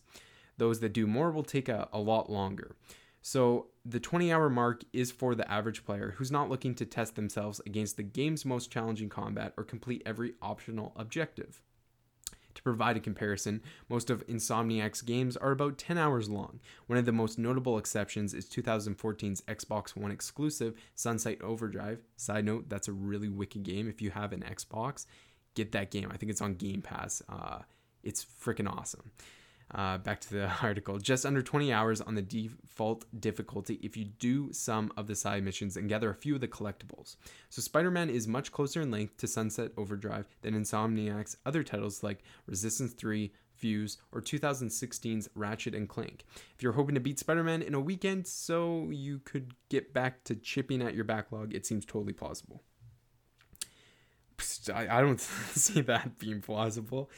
Those 0.58 0.80
that 0.80 0.92
do 0.92 1.06
more 1.06 1.30
will 1.30 1.42
take 1.42 1.68
a, 1.68 1.88
a 1.92 1.98
lot 1.98 2.30
longer. 2.30 2.76
So 3.20 3.66
the 3.84 3.98
20 3.98 4.32
hour 4.32 4.48
mark 4.48 4.84
is 4.92 5.10
for 5.10 5.34
the 5.34 5.50
average 5.50 5.84
player 5.84 6.14
who's 6.16 6.30
not 6.30 6.48
looking 6.48 6.74
to 6.76 6.86
test 6.86 7.16
themselves 7.16 7.60
against 7.66 7.96
the 7.96 8.04
game's 8.04 8.44
most 8.44 8.70
challenging 8.70 9.08
combat 9.08 9.52
or 9.56 9.64
complete 9.64 10.02
every 10.06 10.34
optional 10.40 10.92
objective. 10.94 11.60
Provide 12.66 12.96
a 12.96 13.00
comparison, 13.00 13.62
most 13.88 14.10
of 14.10 14.26
Insomniac's 14.26 15.00
games 15.00 15.36
are 15.36 15.52
about 15.52 15.78
10 15.78 15.96
hours 15.96 16.28
long. 16.28 16.58
One 16.88 16.98
of 16.98 17.04
the 17.06 17.12
most 17.12 17.38
notable 17.38 17.78
exceptions 17.78 18.34
is 18.34 18.44
2014's 18.46 19.40
Xbox 19.42 19.94
One 19.94 20.10
exclusive 20.10 20.74
Sunset 20.96 21.40
Overdrive. 21.42 22.00
Side 22.16 22.44
note, 22.44 22.68
that's 22.68 22.88
a 22.88 22.92
really 22.92 23.28
wicked 23.28 23.62
game 23.62 23.88
if 23.88 24.02
you 24.02 24.10
have 24.10 24.32
an 24.32 24.40
Xbox. 24.40 25.06
get 25.54 25.70
that 25.70 25.92
game. 25.92 26.10
I 26.12 26.16
think 26.16 26.30
it's 26.30 26.40
on 26.40 26.54
Game 26.54 26.82
Pass. 26.82 27.22
Uh, 27.28 27.60
it's 28.02 28.24
freaking 28.24 28.68
awesome. 28.68 29.12
Uh, 29.74 29.98
back 29.98 30.20
to 30.20 30.30
the 30.30 30.48
article. 30.62 30.98
Just 30.98 31.26
under 31.26 31.42
20 31.42 31.72
hours 31.72 32.00
on 32.00 32.14
the 32.14 32.22
default 32.22 33.04
difficulty 33.20 33.80
if 33.82 33.96
you 33.96 34.04
do 34.04 34.52
some 34.52 34.92
of 34.96 35.08
the 35.08 35.16
side 35.16 35.42
missions 35.42 35.76
and 35.76 35.88
gather 35.88 36.08
a 36.08 36.14
few 36.14 36.36
of 36.36 36.40
the 36.40 36.48
collectibles. 36.48 37.16
So, 37.50 37.60
Spider 37.60 37.90
Man 37.90 38.08
is 38.08 38.28
much 38.28 38.52
closer 38.52 38.82
in 38.82 38.92
length 38.92 39.16
to 39.18 39.26
Sunset 39.26 39.72
Overdrive 39.76 40.28
than 40.42 40.54
Insomniac's 40.54 41.36
other 41.44 41.64
titles 41.64 42.04
like 42.04 42.22
Resistance 42.46 42.92
3, 42.92 43.32
Fuse, 43.56 43.98
or 44.12 44.20
2016's 44.20 45.28
Ratchet 45.34 45.74
and 45.74 45.88
Clank. 45.88 46.24
If 46.54 46.62
you're 46.62 46.72
hoping 46.72 46.94
to 46.94 47.00
beat 47.00 47.18
Spider 47.18 47.42
Man 47.42 47.62
in 47.62 47.74
a 47.74 47.80
weekend 47.80 48.26
so 48.26 48.88
you 48.90 49.18
could 49.20 49.54
get 49.68 49.92
back 49.92 50.22
to 50.24 50.36
chipping 50.36 50.80
at 50.80 50.94
your 50.94 51.04
backlog, 51.04 51.54
it 51.54 51.66
seems 51.66 51.84
totally 51.84 52.12
plausible. 52.12 52.62
I, 54.72 54.98
I 54.98 55.00
don't 55.00 55.20
see 55.20 55.80
that 55.82 56.18
being 56.18 56.40
plausible. 56.40 57.10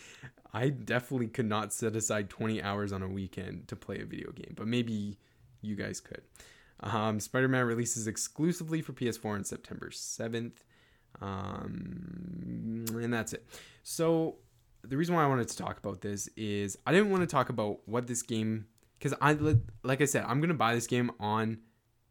I 0.52 0.70
definitely 0.70 1.28
could 1.28 1.46
not 1.46 1.72
set 1.72 1.94
aside 1.94 2.30
20 2.30 2.62
hours 2.62 2.92
on 2.92 3.02
a 3.02 3.08
weekend 3.08 3.68
to 3.68 3.76
play 3.76 4.00
a 4.00 4.04
video 4.04 4.32
game, 4.32 4.54
but 4.56 4.66
maybe 4.66 5.18
you 5.60 5.76
guys 5.76 6.00
could. 6.00 6.22
Um, 6.80 7.20
Spider 7.20 7.48
Man 7.48 7.66
releases 7.66 8.06
exclusively 8.06 8.80
for 8.80 8.92
PS4 8.92 9.34
on 9.34 9.44
September 9.44 9.90
7th. 9.90 10.62
Um, 11.20 12.84
and 12.88 13.12
that's 13.12 13.32
it. 13.32 13.46
So, 13.82 14.36
the 14.84 14.96
reason 14.96 15.14
why 15.14 15.24
I 15.24 15.26
wanted 15.26 15.48
to 15.48 15.56
talk 15.56 15.78
about 15.78 16.00
this 16.00 16.28
is 16.36 16.78
I 16.86 16.92
didn't 16.92 17.10
want 17.10 17.22
to 17.22 17.26
talk 17.26 17.48
about 17.48 17.80
what 17.86 18.06
this 18.06 18.22
game, 18.22 18.66
because 18.98 19.12
I, 19.20 19.36
like 19.82 20.00
I 20.00 20.04
said, 20.04 20.24
I'm 20.26 20.38
going 20.38 20.48
to 20.48 20.54
buy 20.54 20.74
this 20.74 20.86
game 20.86 21.10
on 21.18 21.58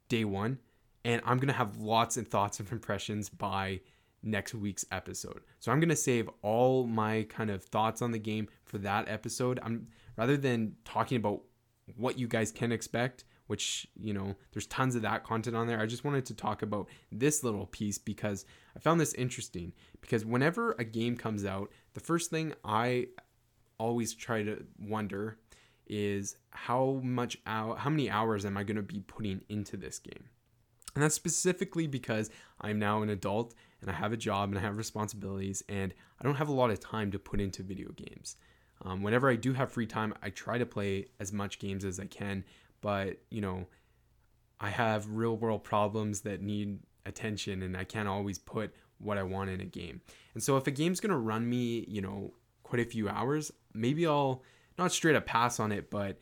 day 0.10 0.26
one, 0.26 0.60
and 1.06 1.22
I'm 1.26 1.38
going 1.38 1.48
to 1.48 1.54
have 1.54 1.78
lots 1.78 2.18
and 2.18 2.28
thoughts 2.28 2.60
and 2.60 2.70
impressions 2.72 3.30
by 3.30 3.80
next 4.24 4.54
week's 4.54 4.86
episode. 4.92 5.42
So 5.60 5.72
I'm 5.72 5.80
going 5.80 5.90
to 5.90 5.96
save 5.96 6.30
all 6.42 6.86
my 6.86 7.24
kind 7.30 7.50
of 7.50 7.64
thoughts 7.64 8.02
on 8.02 8.12
the 8.12 8.20
game 8.20 8.48
for 8.66 8.78
that 8.80 9.08
episode. 9.08 9.60
I'm 9.64 9.88
rather 10.18 10.38
than 10.38 10.76
talking 10.86 11.18
about 11.18 11.42
what 11.96 12.20
you 12.20 12.28
guys 12.28 12.52
can 12.52 12.72
expect, 12.72 13.24
which, 13.48 13.88
you 13.96 14.14
know, 14.14 14.36
there's 14.52 14.68
tons 14.68 14.96
of 14.96 15.04
that 15.04 15.24
content 15.24 15.56
on 15.56 15.68
there. 15.68 15.80
I 15.80 15.86
just 15.86 16.04
wanted 16.04 16.26
to 16.26 16.34
talk 16.34 16.62
about 16.62 16.90
this 17.12 17.44
little 17.44 17.68
piece 17.68 17.98
because 17.98 18.46
I 18.76 18.80
found 18.80 19.00
this 19.00 19.14
interesting 19.14 19.74
because 20.02 20.26
whenever 20.26 20.74
a 20.74 20.84
game 20.84 21.16
comes 21.16 21.46
out, 21.46 21.72
the 21.94 22.00
first 22.00 22.30
thing 22.30 22.54
I 22.66 23.08
always 23.80 24.14
try 24.14 24.44
to 24.44 24.66
wonder 24.80 25.38
is 25.90 26.36
how 26.50 27.00
much 27.04 27.38
how 27.46 27.90
many 27.90 28.10
hours 28.10 28.46
am 28.46 28.58
I 28.58 28.64
going 28.64 28.76
to 28.76 28.82
be 28.82 29.00
putting 29.00 29.42
into 29.48 29.78
this 29.78 30.00
game? 30.00 30.26
And 30.96 31.04
that's 31.04 31.16
specifically 31.16 31.88
because 31.88 32.30
I'm 32.60 32.80
now 32.80 33.02
an 33.04 33.10
adult 33.10 33.54
and 33.82 33.90
I 33.90 33.94
have 33.94 34.14
a 34.14 34.18
job 34.18 34.50
and 34.50 34.58
I 34.58 34.62
have 34.62 34.78
responsibilities 34.78 35.64
and 35.70 35.94
I 36.20 36.24
don't 36.24 36.36
have 36.36 36.50
a 36.50 36.54
lot 36.54 36.72
of 36.72 36.80
time 36.80 37.12
to 37.12 37.20
put 37.20 37.40
into 37.40 37.64
video 37.64 37.92
games. 37.92 38.36
Um, 38.84 39.02
whenever 39.02 39.30
I 39.30 39.36
do 39.36 39.54
have 39.54 39.72
free 39.72 39.88
time, 39.88 40.14
I 40.22 40.30
try 40.30 40.58
to 40.58 40.66
play 40.66 41.08
as 41.20 41.34
much 41.34 41.60
games 41.60 41.86
as 41.86 42.00
I 42.00 42.06
can, 42.06 42.44
but 42.82 43.18
you 43.30 43.42
know, 43.42 43.66
I 44.60 44.70
have 44.70 45.10
real 45.10 45.38
world 45.38 45.64
problems 45.64 46.22
that 46.22 46.42
need 46.42 46.80
attention 47.06 47.62
and 47.64 47.78
I 47.78 47.84
can't 47.84 48.08
always 48.08 48.38
put 48.38 48.74
what 49.00 49.18
I 49.18 49.24
want 49.24 49.50
in 49.50 49.62
a 49.62 49.66
game. 49.66 50.02
And 50.34 50.42
so 50.42 50.58
if 50.58 50.68
a 50.68 50.72
game's 50.72 51.00
going 51.00 51.12
to 51.12 51.18
run 51.18 51.48
me, 51.48 51.86
you 51.88 52.02
know, 52.02 52.34
quite 52.64 52.82
a 52.82 52.86
few 52.86 53.08
hours, 53.08 53.52
maybe 53.74 54.06
I'll 54.06 54.44
not 54.78 54.92
straight 54.92 55.16
up 55.16 55.26
pass 55.26 55.60
on 55.60 55.72
it, 55.72 55.90
but 55.90 56.20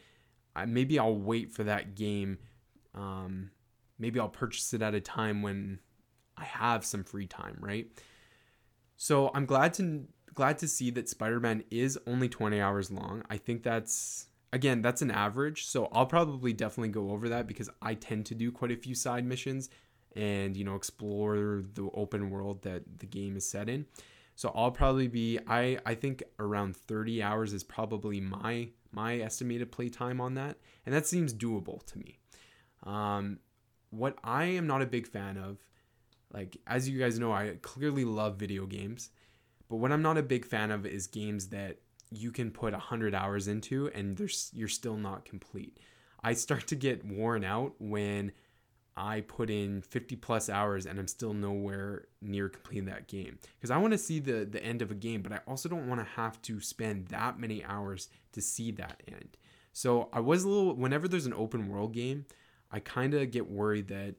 I, 0.56 0.66
maybe 0.66 1.00
I'll 1.00 1.16
wait 1.16 1.52
for 1.52 1.64
that 1.64 1.96
game 1.96 2.38
um, 2.96 3.52
maybe 4.00 4.20
I'll 4.20 4.30
purchase 4.30 4.74
it 4.74 4.82
at 4.82 4.96
a 4.96 5.02
time 5.02 5.42
when 5.42 5.80
I 6.38 6.44
have 6.44 6.86
some 6.86 7.04
free 7.04 7.28
time, 7.28 7.58
right? 7.60 7.88
So 8.98 9.32
I'm 9.34 9.46
glad 9.46 9.74
to 9.76 10.06
glad 10.34 10.58
to 10.60 10.68
see 10.68 10.90
that 10.92 11.08
Spider-Man 11.08 11.64
is 11.72 11.98
only 12.06 12.28
20 12.28 12.60
hours 12.60 12.92
long. 12.92 13.24
I 13.30 13.38
think 13.38 13.64
that's 13.64 14.28
again, 14.54 14.82
that's 14.82 15.02
an 15.02 15.12
average. 15.12 15.66
So 15.66 15.90
I'll 15.92 16.06
probably 16.06 16.54
definitely 16.54 16.90
go 16.90 17.12
over 17.12 17.30
that 17.30 17.48
because 17.48 17.70
I 17.82 17.94
tend 17.94 18.26
to 18.28 18.36
do 18.36 18.52
quite 18.52 18.72
a 18.72 18.78
few 18.78 18.96
side 18.96 19.26
missions 19.26 19.70
and, 20.16 20.56
you 20.56 20.64
know, 20.64 20.76
explore 20.76 21.62
the 21.74 21.90
open 21.94 22.30
world 22.30 22.62
that 22.64 22.84
the 23.00 23.06
game 23.06 23.36
is 23.36 23.48
set 23.48 23.68
in. 23.68 23.86
So 24.36 24.52
I'll 24.54 24.72
probably 24.72 25.08
be 25.08 25.40
I 25.48 25.80
I 25.86 25.96
think 25.96 26.24
around 26.40 26.76
30 26.76 27.24
hours 27.24 27.54
is 27.54 27.64
probably 27.64 28.20
my 28.20 28.70
my 28.92 29.20
estimated 29.20 29.72
play 29.72 29.90
time 29.90 30.22
on 30.22 30.36
that, 30.36 30.58
and 30.86 30.94
that 30.96 31.06
seems 31.06 31.34
doable 31.34 31.86
to 31.88 32.00
me. 32.00 32.18
Um, 32.84 33.40
what 33.90 34.18
I 34.24 34.46
am 34.46 34.68
not 34.68 34.82
a 34.82 34.86
big 34.86 35.08
fan 35.08 35.38
of, 35.38 35.58
like 36.36 36.58
as 36.68 36.90
you 36.90 37.00
guys 37.00 37.18
know, 37.18 37.32
I 37.32 37.56
clearly 37.62 38.04
love 38.04 38.36
video 38.36 38.66
games, 38.66 39.10
but 39.70 39.78
what 39.78 39.92
I'm 39.92 40.02
not 40.02 40.18
a 40.18 40.24
big 40.24 40.46
fan 40.46 40.70
of 40.70 40.86
is 40.86 41.08
games 41.08 41.48
that 41.48 41.78
you 42.12 42.32
can 42.32 42.52
put 42.52 42.74
100 42.74 43.16
hours 43.16 43.48
into 43.48 43.90
and 43.96 44.18
there's 44.18 44.52
you're 44.54 44.68
still 44.68 44.98
not 44.98 45.24
complete. 45.24 45.80
I 46.24 46.34
start 46.34 46.68
to 46.68 46.76
get 46.76 47.06
worn 47.06 47.44
out 47.44 47.74
when 47.80 48.34
I 48.98 49.22
put 49.22 49.50
in 49.50 49.82
50 49.82 50.16
plus 50.18 50.50
hours 50.50 50.86
and 50.86 51.00
I'm 51.00 51.08
still 51.08 51.34
nowhere 51.34 52.08
near 52.22 52.50
completing 52.50 52.86
that 52.86 53.08
game 53.08 53.40
because 53.58 53.72
I 53.72 53.78
want 53.78 53.94
to 53.94 53.98
see 53.98 54.20
the 54.20 54.46
the 54.46 54.64
end 54.64 54.82
of 54.82 54.92
a 54.92 54.96
game, 54.96 55.22
but 55.22 55.32
I 55.32 55.40
also 55.48 55.70
don't 55.70 55.88
want 55.88 56.02
to 56.02 56.16
have 56.16 56.42
to 56.44 56.60
spend 56.60 57.08
that 57.08 57.40
many 57.40 57.64
hours 57.64 58.10
to 58.34 58.42
see 58.42 58.72
that 58.72 59.04
end. 59.08 59.38
So 59.72 60.10
I 60.12 60.20
was 60.20 60.44
a 60.44 60.50
little 60.50 60.76
whenever 60.76 61.08
there's 61.08 61.26
an 61.26 61.34
open 61.34 61.70
world 61.70 61.94
game, 61.94 62.26
I 62.72 62.80
kind 62.80 63.14
of 63.14 63.32
get 63.32 63.50
worried 63.50 63.88
that 63.88 64.16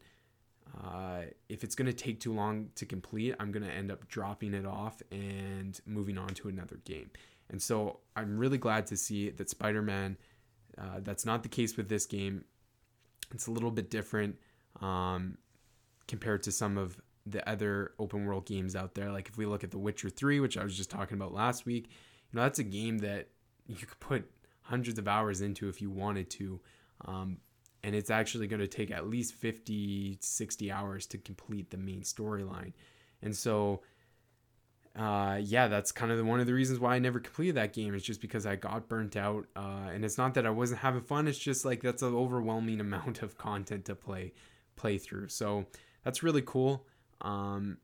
uh, 0.75 1.23
if 1.49 1.65
it's 1.65 1.75
going 1.75 1.87
to 1.87 1.93
take 1.93 2.21
too 2.21 2.33
long 2.33 2.69
to 2.75 2.85
complete, 2.85 3.35
I'm 3.39 3.53
going 3.53 3.65
to 3.65 3.73
end 3.73 3.91
up 3.91 4.07
dropping 4.09 4.55
it 4.55 4.67
off 4.67 5.01
and 5.11 5.79
moving 5.87 6.19
on 6.19 6.29
to 6.29 6.49
another 6.49 6.77
game. 6.85 7.11
And 7.51 7.63
so 7.63 8.01
I'm 8.17 8.37
really 8.37 8.59
glad 8.59 8.87
to 8.89 8.97
see 8.97 9.31
that 9.31 9.49
Spider 9.49 9.83
Man, 9.83 10.17
uh, 10.77 11.01
that's 11.01 11.25
not 11.25 11.43
the 11.43 11.49
case 11.49 11.77
with 11.77 11.89
this 11.89 12.07
game. 12.07 12.45
It's 13.33 13.47
a 13.47 13.51
little 13.51 13.71
bit 13.71 13.91
different 13.91 14.37
um, 14.81 15.39
compared 16.09 16.43
to 16.45 16.53
some 16.53 16.77
of 16.77 17.01
the 17.25 17.49
other 17.49 17.93
open 17.99 18.25
world 18.25 18.47
games 18.47 18.77
out 18.77 18.95
there. 18.95 19.11
Like 19.11 19.29
if 19.29 19.37
we 19.37 19.47
look 19.47 19.65
at 19.65 19.71
The 19.71 19.79
Witcher 19.79 20.11
3, 20.11 20.41
which 20.41 20.57
I 20.57 20.65
was 20.65 20.77
just 20.77 20.91
talking 20.91 21.17
about 21.17 21.33
last 21.33 21.67
week, 21.67 21.89
you 21.89 22.37
know, 22.37 22.43
that's 22.43 22.59
a 22.59 22.65
game 22.65 22.99
that 22.99 23.29
you 23.67 23.77
could 23.77 23.99
put 24.01 24.31
hundreds 24.63 24.99
of 24.99 25.09
hours 25.09 25.41
into 25.41 25.69
if 25.69 25.81
you 25.81 25.91
wanted 25.91 26.31
to. 26.31 26.61
Um, 27.05 27.39
and 27.83 27.95
it's 27.95 28.11
actually 28.11 28.47
going 28.47 28.61
to 28.61 28.69
take 28.69 28.91
at 28.91 29.09
least 29.09 29.35
50 29.35 30.19
60 30.21 30.73
hours 30.73 31.07
to 31.07 31.19
complete 31.19 31.71
the 31.71 31.77
main 31.77 32.03
storyline 32.03 32.73
and 33.23 33.35
so 33.35 33.83
uh, 34.97 35.39
yeah 35.43 35.69
that's 35.69 35.93
kind 35.93 36.11
of 36.11 36.17
the, 36.17 36.25
one 36.25 36.41
of 36.41 36.47
the 36.47 36.55
reasons 36.55 36.79
why 36.79 36.95
i 36.95 36.99
never 36.99 37.21
completed 37.21 37.55
that 37.57 37.73
game 37.73 37.95
is 37.95 38.03
just 38.03 38.21
because 38.21 38.47
i 38.47 38.57
got 38.57 38.89
burnt 38.89 39.17
out 39.17 39.47
uh, 39.57 39.89
and 39.93 40.05
it's 40.05 40.19
not 40.19 40.35
that 40.35 40.47
i 40.47 40.51
wasn't 40.51 40.81
having 40.81 41.03
fun 41.03 41.29
it's 41.29 41.39
just 41.39 41.65
like 41.65 41.83
that's 41.83 42.03
an 42.03 42.15
overwhelming 42.15 42.81
amount 42.87 43.23
of 43.23 43.37
content 43.37 43.85
to 43.85 43.95
play 43.95 44.33
play 44.75 44.99
through 44.99 45.29
so 45.29 45.67
that's 46.03 46.23
really 46.23 46.43
cool 46.43 46.87
um, 47.23 47.79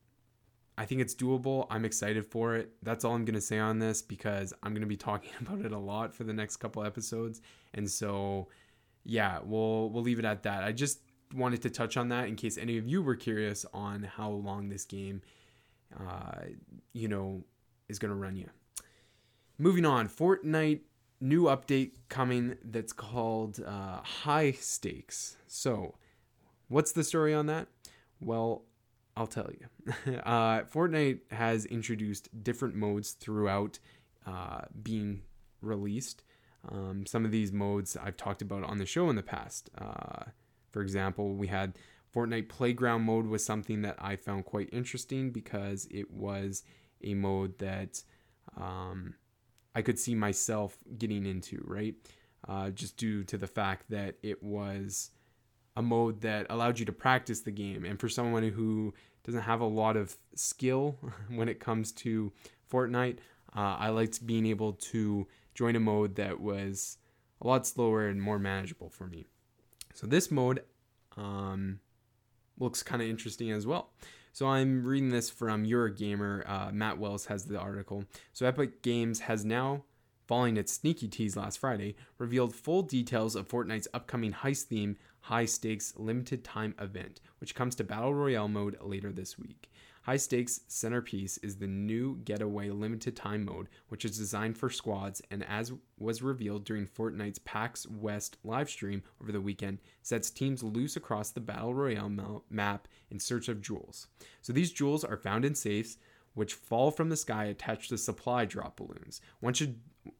I 0.76 0.86
think 0.86 1.00
it's 1.00 1.14
doable. 1.14 1.66
I'm 1.70 1.84
excited 1.84 2.26
for 2.26 2.56
it. 2.56 2.70
That's 2.82 3.04
all 3.04 3.14
I'm 3.14 3.24
going 3.24 3.34
to 3.34 3.40
say 3.40 3.58
on 3.58 3.78
this 3.78 4.00
because 4.00 4.54
I'm 4.62 4.72
going 4.72 4.82
to 4.82 4.86
be 4.86 4.96
talking 4.96 5.30
about 5.40 5.64
it 5.64 5.72
a 5.72 5.78
lot 5.78 6.14
for 6.14 6.24
the 6.24 6.32
next 6.32 6.56
couple 6.56 6.84
episodes. 6.84 7.40
And 7.74 7.90
so 7.90 8.48
yeah, 9.04 9.38
we'll 9.42 9.90
we'll 9.90 10.02
leave 10.02 10.18
it 10.18 10.24
at 10.24 10.42
that. 10.44 10.64
I 10.64 10.72
just 10.72 11.00
wanted 11.34 11.62
to 11.62 11.70
touch 11.70 11.96
on 11.96 12.08
that 12.10 12.28
in 12.28 12.36
case 12.36 12.58
any 12.58 12.78
of 12.78 12.86
you 12.86 13.02
were 13.02 13.16
curious 13.16 13.64
on 13.72 14.02
how 14.02 14.30
long 14.30 14.68
this 14.68 14.84
game, 14.84 15.22
uh, 15.98 16.42
you 16.92 17.08
know, 17.08 17.44
is 17.88 17.98
going 17.98 18.10
to 18.10 18.18
run 18.18 18.36
you. 18.36 18.48
Moving 19.58 19.84
on, 19.84 20.08
Fortnite 20.08 20.80
new 21.20 21.44
update 21.44 21.92
coming 22.08 22.56
that's 22.64 22.92
called 22.92 23.60
uh, 23.64 24.00
High 24.02 24.52
Stakes. 24.52 25.36
So, 25.46 25.94
what's 26.68 26.92
the 26.92 27.04
story 27.04 27.32
on 27.32 27.46
that? 27.46 27.68
Well, 28.20 28.64
I'll 29.16 29.26
tell 29.26 29.50
you. 29.50 30.14
uh, 30.24 30.62
Fortnite 30.62 31.20
has 31.30 31.64
introduced 31.66 32.42
different 32.42 32.74
modes 32.74 33.12
throughout 33.12 33.78
uh, 34.26 34.62
being 34.82 35.22
released. 35.60 36.24
Um, 36.70 37.06
some 37.06 37.24
of 37.24 37.30
these 37.30 37.52
modes 37.52 37.96
I've 37.96 38.16
talked 38.16 38.42
about 38.42 38.64
on 38.64 38.78
the 38.78 38.86
show 38.86 39.10
in 39.10 39.16
the 39.16 39.22
past. 39.22 39.70
Uh, 39.76 40.24
for 40.70 40.80
example, 40.80 41.34
we 41.34 41.48
had 41.48 41.76
Fortnite 42.14 42.48
Playground 42.48 43.02
mode 43.02 43.26
was 43.26 43.44
something 43.44 43.82
that 43.82 43.96
I 43.98 44.16
found 44.16 44.44
quite 44.44 44.68
interesting 44.72 45.30
because 45.30 45.88
it 45.90 46.10
was 46.10 46.62
a 47.02 47.14
mode 47.14 47.58
that 47.58 48.02
um, 48.56 49.14
I 49.74 49.82
could 49.82 49.98
see 49.98 50.14
myself 50.14 50.76
getting 50.98 51.26
into, 51.26 51.62
right? 51.66 51.94
Uh, 52.46 52.70
just 52.70 52.96
due 52.96 53.24
to 53.24 53.38
the 53.38 53.46
fact 53.46 53.90
that 53.90 54.16
it 54.22 54.42
was 54.42 55.10
a 55.76 55.82
mode 55.82 56.20
that 56.20 56.46
allowed 56.50 56.78
you 56.78 56.84
to 56.84 56.92
practice 56.92 57.40
the 57.40 57.50
game. 57.50 57.84
And 57.84 57.98
for 57.98 58.08
someone 58.08 58.42
who 58.42 58.92
doesn't 59.24 59.42
have 59.42 59.60
a 59.60 59.66
lot 59.66 59.96
of 59.96 60.16
skill 60.34 60.98
when 61.28 61.48
it 61.48 61.60
comes 61.60 61.92
to 61.92 62.32
Fortnite, 62.70 63.18
uh, 63.54 63.76
I 63.78 63.88
liked 63.88 64.26
being 64.26 64.46
able 64.46 64.74
to 64.74 65.26
join 65.54 65.76
a 65.76 65.80
mode 65.80 66.16
that 66.16 66.40
was 66.40 66.98
a 67.40 67.46
lot 67.46 67.66
slower 67.66 68.06
and 68.08 68.20
more 68.22 68.38
manageable 68.38 68.88
for 68.88 69.06
me. 69.06 69.26
So 69.94 70.06
this 70.06 70.30
mode 70.30 70.62
um, 71.16 71.80
looks 72.58 72.82
kind 72.82 73.02
of 73.02 73.08
interesting 73.08 73.50
as 73.50 73.66
well. 73.66 73.90
So 74.32 74.48
I'm 74.48 74.84
reading 74.84 75.10
this 75.10 75.28
from 75.28 75.66
Eurogamer. 75.66 76.48
Uh, 76.48 76.70
Matt 76.72 76.98
Wales 76.98 77.26
has 77.26 77.44
the 77.44 77.58
article. 77.58 78.04
So 78.32 78.46
Epic 78.46 78.82
Games 78.82 79.20
has 79.20 79.44
now, 79.44 79.84
following 80.26 80.56
its 80.56 80.72
sneaky 80.72 81.08
tease 81.08 81.36
last 81.36 81.58
Friday, 81.58 81.96
revealed 82.16 82.54
full 82.54 82.82
details 82.82 83.36
of 83.36 83.48
Fortnite's 83.48 83.88
upcoming 83.92 84.32
heist 84.32 84.64
theme, 84.64 84.96
high 85.20 85.44
stakes 85.44 85.92
limited 85.96 86.44
time 86.44 86.74
event, 86.80 87.20
which 87.40 87.54
comes 87.54 87.74
to 87.74 87.84
Battle 87.84 88.14
Royale 88.14 88.48
mode 88.48 88.78
later 88.80 89.12
this 89.12 89.38
week. 89.38 89.70
High 90.02 90.16
Stakes 90.16 90.60
Centerpiece 90.68 91.38
is 91.38 91.56
the 91.56 91.68
new 91.68 92.16
Getaway 92.24 92.70
limited 92.70 93.14
time 93.14 93.44
mode, 93.44 93.68
which 93.88 94.04
is 94.04 94.18
designed 94.18 94.58
for 94.58 94.68
squads 94.68 95.22
and, 95.30 95.44
as 95.48 95.72
was 95.96 96.22
revealed 96.22 96.64
during 96.64 96.86
Fortnite's 96.88 97.38
PAX 97.38 97.86
West 97.86 98.36
livestream 98.44 99.02
over 99.20 99.30
the 99.30 99.40
weekend, 99.40 99.78
sets 100.02 100.28
teams 100.28 100.64
loose 100.64 100.96
across 100.96 101.30
the 101.30 101.40
Battle 101.40 101.72
Royale 101.72 102.42
map 102.50 102.88
in 103.12 103.20
search 103.20 103.48
of 103.48 103.62
jewels. 103.62 104.08
So 104.40 104.52
these 104.52 104.72
jewels 104.72 105.04
are 105.04 105.16
found 105.16 105.44
in 105.44 105.54
safes, 105.54 105.98
which 106.34 106.54
fall 106.54 106.90
from 106.90 107.08
the 107.08 107.16
sky 107.16 107.44
attached 107.44 107.90
to 107.90 107.98
supply 107.98 108.44
drop 108.44 108.78
balloons. 108.78 109.20
Once 109.40 109.60
a, 109.60 109.68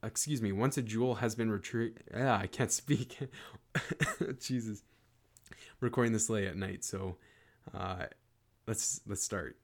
excuse 0.05 0.41
me, 0.41 0.53
once 0.53 0.79
a 0.79 0.83
jewel 0.83 1.17
has 1.17 1.35
been 1.35 1.51
retrieved, 1.51 2.05
yeah, 2.15 2.37
I 2.37 2.47
can't 2.47 2.71
speak. 2.73 3.19
Jesus, 4.39 4.85
recording 5.81 6.13
this 6.13 6.31
late 6.31 6.47
at 6.47 6.57
night, 6.57 6.85
so 6.85 7.17
uh, 7.75 8.05
let's 8.69 9.01
let's 9.09 9.25
start. 9.25 9.57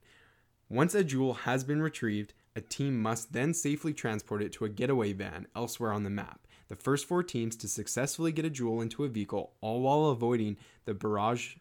Once 0.71 0.95
a 0.95 1.03
jewel 1.03 1.33
has 1.33 1.65
been 1.65 1.81
retrieved, 1.81 2.35
a 2.55 2.61
team 2.61 3.01
must 3.01 3.33
then 3.33 3.55
safely 3.55 3.95
transport 3.95 4.43
it 4.43 4.53
to 4.53 4.67
a 4.67 4.69
getaway 4.69 5.15
van 5.15 5.47
elsewhere 5.57 5.93
on 5.93 6.03
the 6.03 6.11
map. 6.11 6.47
The 6.69 6.77
first 6.77 7.07
four 7.07 7.23
teams 7.23 7.57
to 7.57 7.69
successfully 7.69 8.33
get 8.33 8.45
a 8.45 8.51
jewel 8.51 8.83
into 8.83 9.05
a 9.05 9.09
vehicle, 9.09 9.55
all 9.63 9.81
while 9.81 10.11
avoiding 10.11 10.59
the 10.85 10.93
barrage 10.93 11.57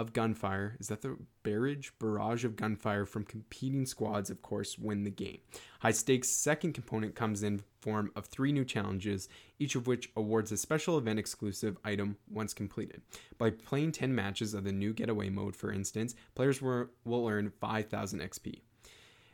of 0.00 0.14
gunfire. 0.14 0.76
Is 0.80 0.88
that 0.88 1.02
the 1.02 1.18
barrage? 1.42 1.90
Barrage 1.98 2.44
of 2.44 2.56
gunfire 2.56 3.04
from 3.04 3.24
competing 3.24 3.84
squads, 3.84 4.30
of 4.30 4.40
course, 4.40 4.78
win 4.78 5.04
the 5.04 5.10
game. 5.10 5.38
High 5.80 5.90
stakes 5.90 6.30
second 6.30 6.72
component 6.72 7.14
comes 7.14 7.42
in 7.42 7.62
form 7.80 8.10
of 8.16 8.24
three 8.24 8.50
new 8.50 8.64
challenges, 8.64 9.28
each 9.58 9.74
of 9.74 9.86
which 9.86 10.10
awards 10.16 10.50
a 10.52 10.56
special 10.56 10.96
event 10.96 11.18
exclusive 11.18 11.76
item 11.84 12.16
once 12.30 12.54
completed. 12.54 13.02
By 13.36 13.50
playing 13.50 13.92
10 13.92 14.14
matches 14.14 14.54
of 14.54 14.64
the 14.64 14.72
new 14.72 14.94
getaway 14.94 15.28
mode, 15.28 15.54
for 15.54 15.70
instance, 15.70 16.14
players 16.34 16.62
will, 16.62 16.86
will 17.04 17.28
earn 17.28 17.52
5,000 17.60 18.20
XP. 18.20 18.60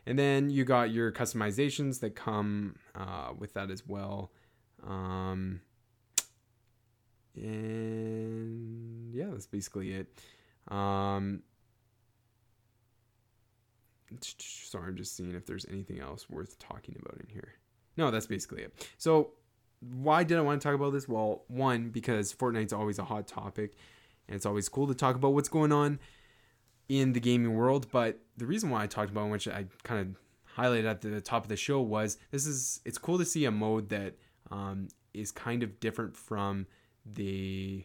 And 0.05 0.19
then 0.19 0.51
you 0.51 0.65
got 0.65 0.91
your 0.91 1.13
customizations 1.13 2.01
that 2.01 2.17
come 2.17 2.77
uh, 2.97 3.33
with 3.39 3.55
that 3.55 3.71
as 3.71 3.87
well. 3.87 4.33
Um, 4.85 5.61
and 7.37 9.15
yeah, 9.15 9.27
that's 9.31 9.47
basically 9.47 9.93
it. 9.93 10.09
Um, 10.69 11.43
sorry, 14.21 14.89
I'm 14.89 14.97
just 14.97 15.17
seeing 15.17 15.35
if 15.35 15.47
there's 15.47 15.67
anything 15.71 16.01
else 16.01 16.29
worth 16.29 16.59
talking 16.59 16.97
about 17.01 17.21
in 17.21 17.29
here. 17.29 17.55
No, 17.97 18.11
that's 18.11 18.27
basically 18.27 18.63
it. 18.63 18.89
So, 18.99 19.31
why 19.81 20.25
did 20.25 20.39
I 20.39 20.41
want 20.41 20.61
to 20.61 20.67
talk 20.69 20.75
about 20.75 20.93
this? 20.93 21.09
Well, 21.09 21.45
one, 21.49 21.91
because 21.91 22.33
Fortnite's 22.33 22.73
always 22.73 22.99
a 22.99 23.05
hot 23.05 23.27
topic, 23.27 23.75
and 24.29 24.37
it's 24.37 24.47
always 24.47 24.69
cool 24.69 24.87
to 24.87 24.95
talk 24.95 25.17
about 25.17 25.35
what's 25.35 25.49
going 25.49 25.73
on 25.73 25.99
in 26.89 27.13
the 27.13 27.21
gaming 27.21 27.55
world. 27.55 27.87
But 27.91 28.19
the 28.37 28.47
reason 28.47 28.71
why 28.71 28.83
I 28.83 28.87
talked 28.87 29.11
about 29.11 29.27
it, 29.27 29.31
which 29.31 29.49
I 29.49 29.67
kind 29.83 30.01
of 30.01 30.17
highlighted 30.57 30.89
at 30.89 31.01
the 31.01 31.21
top 31.21 31.45
of 31.45 31.49
the 31.49 31.57
show, 31.57 31.81
was 31.81 32.19
this 32.31 32.47
is 32.47 32.81
it's 32.85 32.99
cool 32.99 33.19
to 33.19 33.25
see 33.25 33.45
a 33.45 33.51
mode 33.51 33.89
that 33.91 34.15
um, 34.51 34.89
is 35.15 35.31
kind 35.31 35.63
of 35.63 35.81
different 35.81 36.17
from 36.17 36.67
the 37.05 37.85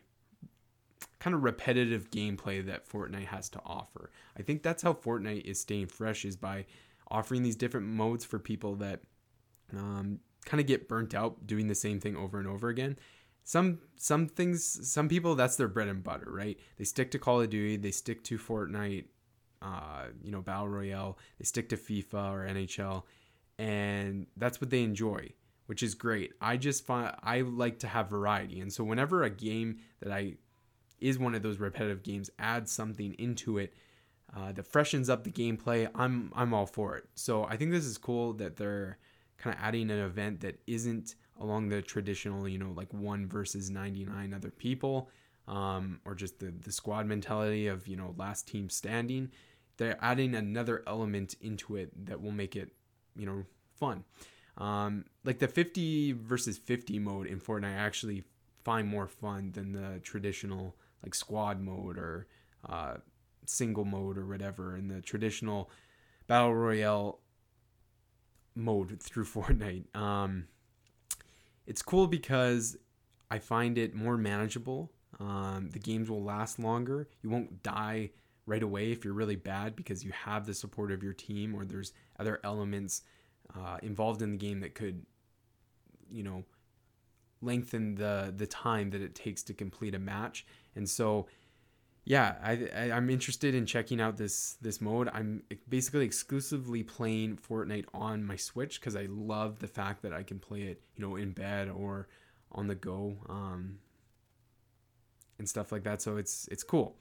kind 1.22 1.36
of 1.36 1.44
repetitive 1.44 2.10
gameplay 2.10 2.66
that 2.66 2.90
Fortnite 2.90 3.28
has 3.28 3.48
to 3.50 3.62
offer. 3.64 4.10
I 4.38 4.42
think 4.42 4.64
that's 4.64 4.82
how 4.82 4.94
Fortnite 4.94 5.46
is 5.46 5.62
staying 5.62 5.86
fresh 5.88 6.26
is 6.26 6.36
by 6.36 6.66
offering 7.12 7.44
these 7.44 7.56
different 7.56 7.86
modes 7.86 8.26
for 8.26 8.40
people 8.40 8.74
that 8.78 9.02
um, 9.72 10.20
kind 10.46 10.60
of 10.60 10.66
get 10.66 10.90
burnt 10.90 11.14
out 11.14 11.46
doing 11.46 11.68
the 11.68 11.76
same 11.76 12.00
thing 12.00 12.16
over 12.18 12.40
and 12.40 12.48
over 12.48 12.70
again. 12.70 12.98
Some 13.44 13.80
some 13.98 14.28
things 14.28 14.90
some 14.92 15.08
people 15.08 15.36
that's 15.36 15.58
their 15.58 15.68
bread 15.68 15.90
and 15.90 16.04
butter, 16.04 16.26
right? 16.28 16.60
They 16.78 16.86
stick 16.86 17.12
to 17.12 17.20
Call 17.20 17.42
of 17.42 17.52
Duty, 17.52 17.78
they 17.78 17.92
stick 17.92 18.24
to 18.24 18.40
Fortnite, 18.40 19.06
uh, 19.62 20.06
you 20.24 20.32
know, 20.32 20.42
Battle 20.42 20.70
Royale, 20.70 21.20
they 21.38 21.46
stick 21.46 21.70
to 21.70 21.78
FIFA 21.78 22.32
or 22.32 22.48
NHL, 22.48 23.04
and 23.60 24.26
that's 24.38 24.60
what 24.60 24.72
they 24.72 24.82
enjoy, 24.82 25.34
which 25.68 25.84
is 25.84 25.94
great. 25.94 26.32
I 26.42 26.58
just 26.58 26.84
find 26.84 27.16
I 27.22 27.42
like 27.42 27.78
to 27.80 27.88
have 27.88 28.10
variety, 28.10 28.60
and 28.60 28.74
so 28.74 28.84
whenever 28.84 29.22
a 29.22 29.30
game 29.30 29.82
that 30.02 30.12
I 30.12 30.38
is 31.02 31.20
one 31.20 31.36
of 31.36 31.42
those 31.42 31.60
repetitive 31.60 32.04
games, 32.04 32.30
add 32.40 32.70
something 32.70 33.14
into 33.16 33.58
it 33.58 33.74
uh, 34.36 34.52
that 34.54 34.68
freshens 34.68 35.10
up 35.10 35.24
the 35.24 35.32
gameplay, 35.32 35.90
I'm 35.94 36.32
I'm 36.36 36.54
all 36.54 36.66
for 36.66 36.98
it. 36.98 37.06
So 37.16 37.46
I 37.46 37.58
think 37.58 37.72
this 37.72 37.86
is 37.86 37.98
cool 37.98 38.34
that 38.34 38.56
they're 38.56 38.98
kind 39.38 39.56
of 39.56 39.62
adding 39.62 39.90
an 39.92 40.00
event 40.00 40.42
that 40.42 40.60
isn't 40.68 41.16
along 41.40 41.70
the 41.70 41.82
traditional, 41.82 42.48
you 42.48 42.58
know, 42.58 42.72
like 42.76 42.94
one 42.94 43.28
versus 43.28 43.70
99 43.70 44.34
other 44.34 44.52
people, 44.52 45.10
um, 45.48 46.00
or 46.06 46.16
just 46.16 46.40
the 46.40 46.54
the 46.64 46.72
squad 46.72 47.06
mentality 47.06 47.68
of 47.68 47.88
you 47.88 47.98
know 47.98 48.16
last 48.18 48.48
team 48.48 48.70
standing. 48.70 49.32
They're 49.78 49.98
adding 50.02 50.36
another 50.36 50.84
element 50.86 51.36
into 51.42 51.76
it 51.76 52.06
that 52.06 52.22
will 52.22 52.32
make 52.32 52.56
it, 52.56 52.70
you 53.16 53.26
know, 53.26 53.46
fun. 53.74 54.04
Um, 54.58 55.06
like 55.24 55.40
the 55.40 55.48
50 55.48 56.12
versus 56.12 56.58
50 56.58 57.00
mode 57.00 57.26
in 57.26 57.40
Fortnite, 57.40 57.66
I 57.66 57.80
actually 57.80 58.24
find 58.64 58.88
more 58.88 59.08
fun 59.08 59.54
than 59.54 59.72
the 59.72 60.00
traditional 60.04 60.76
like 61.04 61.16
squad 61.16 61.60
mode 61.60 61.98
or 61.98 62.28
uh, 62.68 62.96
single 63.46 63.86
mode 63.86 64.18
or 64.18 64.26
whatever 64.26 64.78
in 64.78 64.88
the 64.88 65.02
traditional 65.02 65.70
battle 66.28 66.54
royale 66.54 67.20
mode 68.56 69.02
through 69.02 69.26
Fortnite. 69.26 69.96
Um, 69.96 70.48
it's 71.66 71.82
cool 71.82 72.08
because 72.08 72.78
I 73.30 73.40
find 73.40 73.78
it 73.78 73.94
more 73.94 74.18
manageable. 74.18 74.92
Um, 75.20 75.70
the 75.72 75.80
games 75.80 76.10
will 76.10 76.24
last 76.24 76.60
longer. 76.60 77.08
You 77.22 77.30
won't 77.30 77.64
die 77.64 78.12
right 78.46 78.64
away 78.64 78.92
if 78.92 79.06
you're 79.06 79.14
really 79.14 79.36
bad 79.36 79.76
because 79.76 80.04
you 80.04 80.12
have 80.12 80.46
the 80.46 80.54
support 80.54 80.92
of 80.92 81.04
your 81.04 81.14
team 81.14 81.56
or 81.56 81.64
there's 81.64 81.94
other 82.20 82.40
elements 82.44 83.04
uh, 83.56 83.78
involved 83.84 84.22
in 84.22 84.32
the 84.32 84.38
game 84.38 84.60
that 84.62 84.74
could, 84.74 85.06
you 86.10 86.24
know, 86.24 86.44
lengthen 87.42 87.96
the 87.96 88.34
the 88.36 88.48
time 88.48 88.92
that 88.92 89.02
it 89.02 89.16
takes 89.16 89.44
to 89.44 89.54
complete 89.54 89.96
a 89.96 90.00
match. 90.00 90.46
And 90.76 90.90
so, 90.90 91.28
yeah, 92.06 92.36
I, 92.44 92.70
I 92.76 92.98
am 92.98 93.10
interested 93.10 93.56
in 93.56 93.66
checking 93.66 94.00
out 94.00 94.18
this 94.18 94.58
this 94.62 94.80
mode. 94.82 95.10
I'm 95.14 95.44
basically 95.68 96.06
exclusively 96.06 96.84
playing 96.84 97.38
Fortnite 97.38 97.86
on 97.94 98.24
my 98.24 98.36
Switch 98.36 98.80
because 98.80 98.96
I 98.96 99.08
love 99.10 99.60
the 99.60 99.68
fact 99.68 100.02
that 100.04 100.14
I 100.14 100.24
can 100.24 100.40
play 100.40 100.62
it, 100.64 100.82
you 100.96 101.06
know, 101.06 101.16
in 101.16 101.32
bed 101.32 101.70
or 101.70 102.08
on 102.52 102.68
the 102.68 102.76
go, 102.76 103.18
um, 103.30 103.80
and 105.38 105.48
stuff 105.48 105.72
like 105.72 105.84
that. 105.84 106.02
So 106.02 106.18
it's 106.18 106.48
it's 106.52 106.64
cool. 106.64 106.98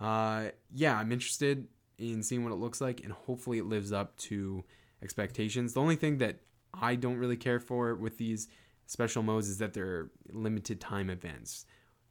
Uh, 0.00 0.46
yeah, 0.72 0.98
I'm 0.98 1.12
interested 1.12 1.68
in 1.98 2.22
seeing 2.22 2.42
what 2.42 2.52
it 2.52 2.56
looks 2.56 2.80
like, 2.80 3.00
and 3.02 3.12
hopefully 3.12 3.58
it 3.58 3.66
lives 3.66 3.92
up 3.92 4.16
to 4.16 4.64
expectations. 5.02 5.74
The 5.74 5.80
only 5.80 5.96
thing 5.96 6.18
that 6.18 6.40
I 6.72 6.96
don't 6.96 7.18
really 7.18 7.36
care 7.36 7.60
for 7.60 7.94
with 7.94 8.18
these 8.18 8.48
special 8.86 9.22
modes 9.22 9.48
is 9.48 9.58
that 9.58 9.74
they're 9.74 10.10
limited 10.30 10.80
time 10.80 11.10
events. 11.10 11.66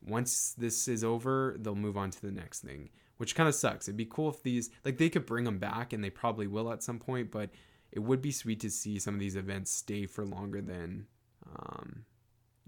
Once 0.06 0.54
this 0.58 0.88
is 0.88 1.04
over, 1.04 1.56
they'll 1.60 1.76
move 1.76 1.98
on 1.98 2.12
to 2.12 2.22
the 2.22 2.32
next 2.32 2.62
thing, 2.62 2.90
which 3.18 3.36
kind 3.36 3.48
of 3.48 3.56
sucks. 3.56 3.88
It'd 3.88 3.98
be 3.98 4.06
cool 4.06 4.30
if 4.30 4.44
these, 4.44 4.70
like, 4.84 4.98
they 4.98 5.10
could 5.10 5.26
bring 5.26 5.46
them 5.46 5.60
back, 5.60 5.94
and 5.94 6.04
they 6.04 6.10
probably 6.10 6.48
will 6.48 6.72
at 6.72 6.84
some 6.84 7.00
point, 7.00 7.32
but 7.32 7.52
it 7.92 8.00
would 8.00 8.22
be 8.22 8.32
sweet 8.32 8.60
to 8.62 8.70
see 8.70 9.00
some 9.00 9.14
of 9.14 9.20
these 9.20 9.36
events 9.36 9.72
stay 9.72 10.06
for 10.06 10.26
longer 10.26 10.62
than, 10.62 11.08
um, 11.48 12.06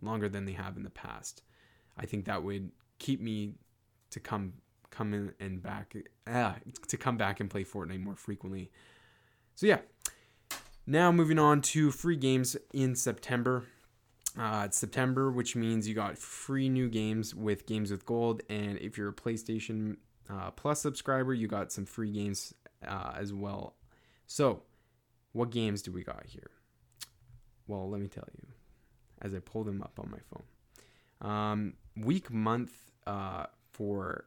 longer 0.01 0.29
than 0.29 0.45
they 0.45 0.53
have 0.53 0.77
in 0.77 0.83
the 0.83 0.89
past. 0.89 1.41
I 1.97 2.05
think 2.05 2.25
that 2.25 2.43
would 2.43 2.71
keep 2.99 3.21
me 3.21 3.55
to 4.11 4.19
come 4.19 4.53
come 4.91 5.13
in 5.13 5.33
and 5.41 5.61
back 5.61 5.93
ah, 6.25 6.55
to 6.87 6.97
come 6.97 7.17
back 7.17 7.39
and 7.39 7.49
play 7.49 7.63
Fortnite 7.63 8.01
more 8.01 8.15
frequently. 8.15 8.71
So 9.55 9.65
yeah. 9.65 9.79
Now 10.87 11.11
moving 11.11 11.39
on 11.39 11.61
to 11.61 11.91
free 11.91 12.15
games 12.15 12.55
in 12.71 12.95
September. 12.95 13.65
Uh, 14.37 14.63
it's 14.65 14.77
September, 14.77 15.31
which 15.31 15.55
means 15.55 15.87
you 15.87 15.95
got 15.95 16.17
free 16.17 16.67
new 16.67 16.89
games 16.89 17.33
with 17.33 17.65
Games 17.65 17.91
with 17.91 18.05
Gold, 18.05 18.41
and 18.49 18.77
if 18.79 18.97
you're 18.97 19.09
a 19.09 19.13
PlayStation 19.13 19.97
uh, 20.29 20.51
Plus 20.51 20.81
subscriber, 20.81 21.33
you 21.33 21.47
got 21.47 21.71
some 21.71 21.85
free 21.85 22.11
games 22.11 22.53
uh, 22.85 23.13
as 23.17 23.31
well. 23.31 23.75
So, 24.27 24.63
what 25.31 25.51
games 25.51 25.81
do 25.81 25.91
we 25.91 26.03
got 26.03 26.25
here? 26.25 26.51
Well, 27.67 27.89
let 27.89 28.01
me 28.01 28.07
tell 28.07 28.27
you, 28.33 28.47
as 29.21 29.33
I 29.33 29.39
pull 29.39 29.63
them 29.63 29.81
up 29.81 29.99
on 29.99 30.11
my 30.11 30.19
phone. 30.29 31.31
Um, 31.31 31.73
week 31.95 32.29
month 32.29 32.73
uh, 33.07 33.45
for 33.71 34.25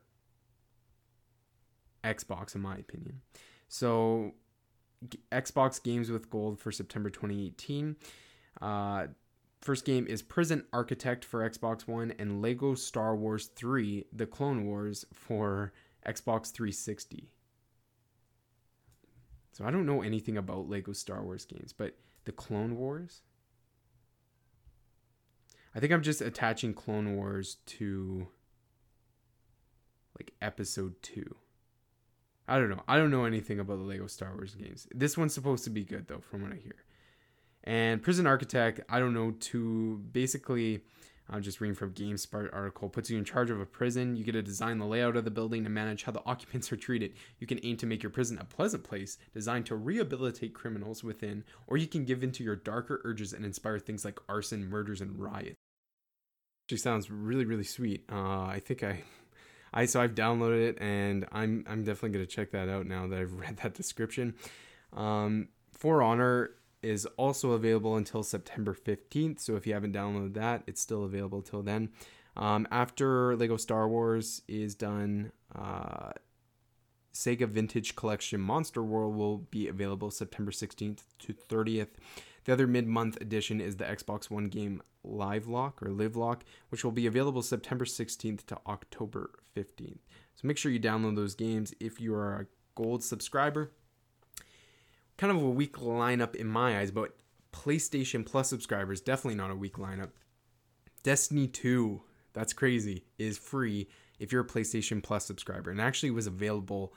Xbox, 2.02 2.54
in 2.54 2.62
my 2.62 2.76
opinion. 2.76 3.20
So, 3.68 4.32
Xbox 5.30 5.82
Games 5.82 6.10
with 6.10 6.30
Gold 6.30 6.58
for 6.58 6.72
September 6.72 7.10
2018. 7.10 7.96
First 9.60 9.84
game 9.84 10.06
is 10.06 10.22
Prison 10.22 10.64
Architect 10.72 11.24
for 11.24 11.48
Xbox 11.48 11.86
One 11.86 12.12
and 12.18 12.40
Lego 12.40 12.74
Star 12.74 13.16
Wars 13.16 13.46
3 13.46 14.06
The 14.12 14.26
Clone 14.26 14.64
Wars 14.64 15.04
for 15.12 15.72
Xbox 16.06 16.52
360. 16.52 17.28
So 19.52 19.64
I 19.64 19.70
don't 19.72 19.86
know 19.86 20.02
anything 20.02 20.36
about 20.36 20.68
Lego 20.68 20.92
Star 20.92 21.22
Wars 21.22 21.44
games, 21.44 21.72
but 21.72 21.96
the 22.24 22.32
Clone 22.32 22.76
Wars. 22.76 23.22
I 25.74 25.80
think 25.80 25.92
I'm 25.92 26.02
just 26.02 26.20
attaching 26.20 26.74
Clone 26.74 27.16
Wars 27.16 27.56
to 27.66 28.28
like 30.18 30.32
episode 30.40 31.02
2. 31.02 31.34
I 32.46 32.58
don't 32.58 32.70
know. 32.70 32.82
I 32.88 32.96
don't 32.96 33.10
know 33.10 33.24
anything 33.24 33.58
about 33.58 33.78
the 33.78 33.84
Lego 33.84 34.06
Star 34.06 34.32
Wars 34.34 34.54
games. 34.54 34.86
This 34.94 35.18
one's 35.18 35.34
supposed 35.34 35.64
to 35.64 35.70
be 35.70 35.84
good 35.84 36.06
though, 36.06 36.20
from 36.20 36.42
what 36.42 36.52
I 36.52 36.56
hear. 36.56 36.76
And 37.68 38.02
Prison 38.02 38.26
Architect, 38.26 38.80
I 38.88 38.98
don't 38.98 39.12
know. 39.12 39.32
To 39.32 39.98
basically, 40.10 40.80
I'm 41.28 41.42
just 41.42 41.60
reading 41.60 41.74
from 41.74 41.92
GameSpot 41.92 42.48
article, 42.50 42.88
puts 42.88 43.10
you 43.10 43.18
in 43.18 43.26
charge 43.26 43.50
of 43.50 43.60
a 43.60 43.66
prison. 43.66 44.16
You 44.16 44.24
get 44.24 44.32
to 44.32 44.42
design 44.42 44.78
the 44.78 44.86
layout 44.86 45.18
of 45.18 45.26
the 45.26 45.30
building 45.30 45.66
and 45.66 45.74
manage 45.74 46.04
how 46.04 46.12
the 46.12 46.22
occupants 46.26 46.72
are 46.72 46.78
treated. 46.78 47.12
You 47.38 47.46
can 47.46 47.60
aim 47.62 47.76
to 47.76 47.86
make 47.86 48.02
your 48.02 48.08
prison 48.08 48.38
a 48.38 48.44
pleasant 48.46 48.84
place, 48.84 49.18
designed 49.34 49.66
to 49.66 49.76
rehabilitate 49.76 50.54
criminals 50.54 51.04
within, 51.04 51.44
or 51.66 51.76
you 51.76 51.86
can 51.86 52.06
give 52.06 52.24
in 52.24 52.32
to 52.32 52.42
your 52.42 52.56
darker 52.56 53.02
urges 53.04 53.34
and 53.34 53.44
inspire 53.44 53.78
things 53.78 54.02
like 54.02 54.18
arson, 54.30 54.66
murders, 54.66 55.02
and 55.02 55.20
riots. 55.20 55.56
Actually, 56.64 56.78
sounds 56.78 57.10
really, 57.10 57.44
really 57.44 57.64
sweet. 57.64 58.06
Uh, 58.10 58.46
I 58.46 58.62
think 58.64 58.82
I 58.82 59.02
I 59.74 59.84
so 59.84 60.00
I've 60.00 60.14
downloaded 60.14 60.70
it 60.70 60.78
and 60.80 61.26
I'm 61.32 61.66
I'm 61.68 61.84
definitely 61.84 62.16
gonna 62.16 62.26
check 62.26 62.52
that 62.52 62.70
out 62.70 62.86
now 62.86 63.06
that 63.08 63.18
I've 63.18 63.34
read 63.38 63.58
that 63.58 63.74
description. 63.74 64.36
Um, 64.94 65.48
For 65.72 66.02
Honor 66.02 66.52
is 66.82 67.06
also 67.16 67.52
available 67.52 67.96
until 67.96 68.22
September 68.22 68.74
15th, 68.74 69.40
so 69.40 69.56
if 69.56 69.66
you 69.66 69.74
haven't 69.74 69.94
downloaded 69.94 70.34
that, 70.34 70.62
it's 70.66 70.80
still 70.80 71.04
available 71.04 71.42
till 71.42 71.62
then. 71.62 71.90
Um, 72.36 72.68
after 72.70 73.36
Lego 73.36 73.56
Star 73.56 73.88
Wars 73.88 74.42
is 74.46 74.74
done, 74.74 75.32
uh, 75.54 76.12
Sega 77.12 77.48
Vintage 77.48 77.96
Collection 77.96 78.40
Monster 78.40 78.82
World 78.82 79.16
will 79.16 79.38
be 79.38 79.66
available 79.66 80.10
September 80.10 80.52
16th 80.52 81.00
to 81.18 81.32
30th. 81.32 81.88
The 82.44 82.52
other 82.52 82.68
mid 82.68 82.86
month 82.86 83.20
edition 83.20 83.60
is 83.60 83.76
the 83.76 83.84
Xbox 83.84 84.30
One 84.30 84.46
game 84.46 84.82
Live 85.02 85.48
Lock 85.48 85.82
or 85.82 85.90
Live 85.90 86.16
Lock, 86.16 86.44
which 86.68 86.84
will 86.84 86.92
be 86.92 87.06
available 87.06 87.42
September 87.42 87.84
16th 87.84 88.46
to 88.46 88.58
October 88.66 89.30
15th. 89.56 89.98
So 90.36 90.46
make 90.46 90.56
sure 90.56 90.70
you 90.70 90.80
download 90.80 91.16
those 91.16 91.34
games 91.34 91.74
if 91.80 92.00
you 92.00 92.14
are 92.14 92.36
a 92.36 92.46
gold 92.76 93.02
subscriber. 93.02 93.72
Kind 95.18 95.30
of 95.30 95.42
a 95.42 95.50
weak 95.50 95.76
lineup 95.76 96.34
in 96.34 96.46
my 96.46 96.78
eyes, 96.78 96.90
but 96.90 97.16
PlayStation 97.52 98.24
Plus 98.24 98.48
subscribers, 98.48 99.00
definitely 99.00 99.36
not 99.36 99.50
a 99.50 99.54
weak 99.54 99.74
lineup. 99.74 100.10
Destiny 101.02 101.46
2, 101.46 102.00
that's 102.32 102.52
crazy, 102.52 103.04
is 103.18 103.36
free 103.36 103.88
if 104.18 104.32
you're 104.32 104.42
a 104.42 104.46
PlayStation 104.46 105.02
Plus 105.02 105.26
subscriber 105.26 105.70
and 105.70 105.80
actually 105.80 106.10
was 106.10 106.26
available 106.26 106.94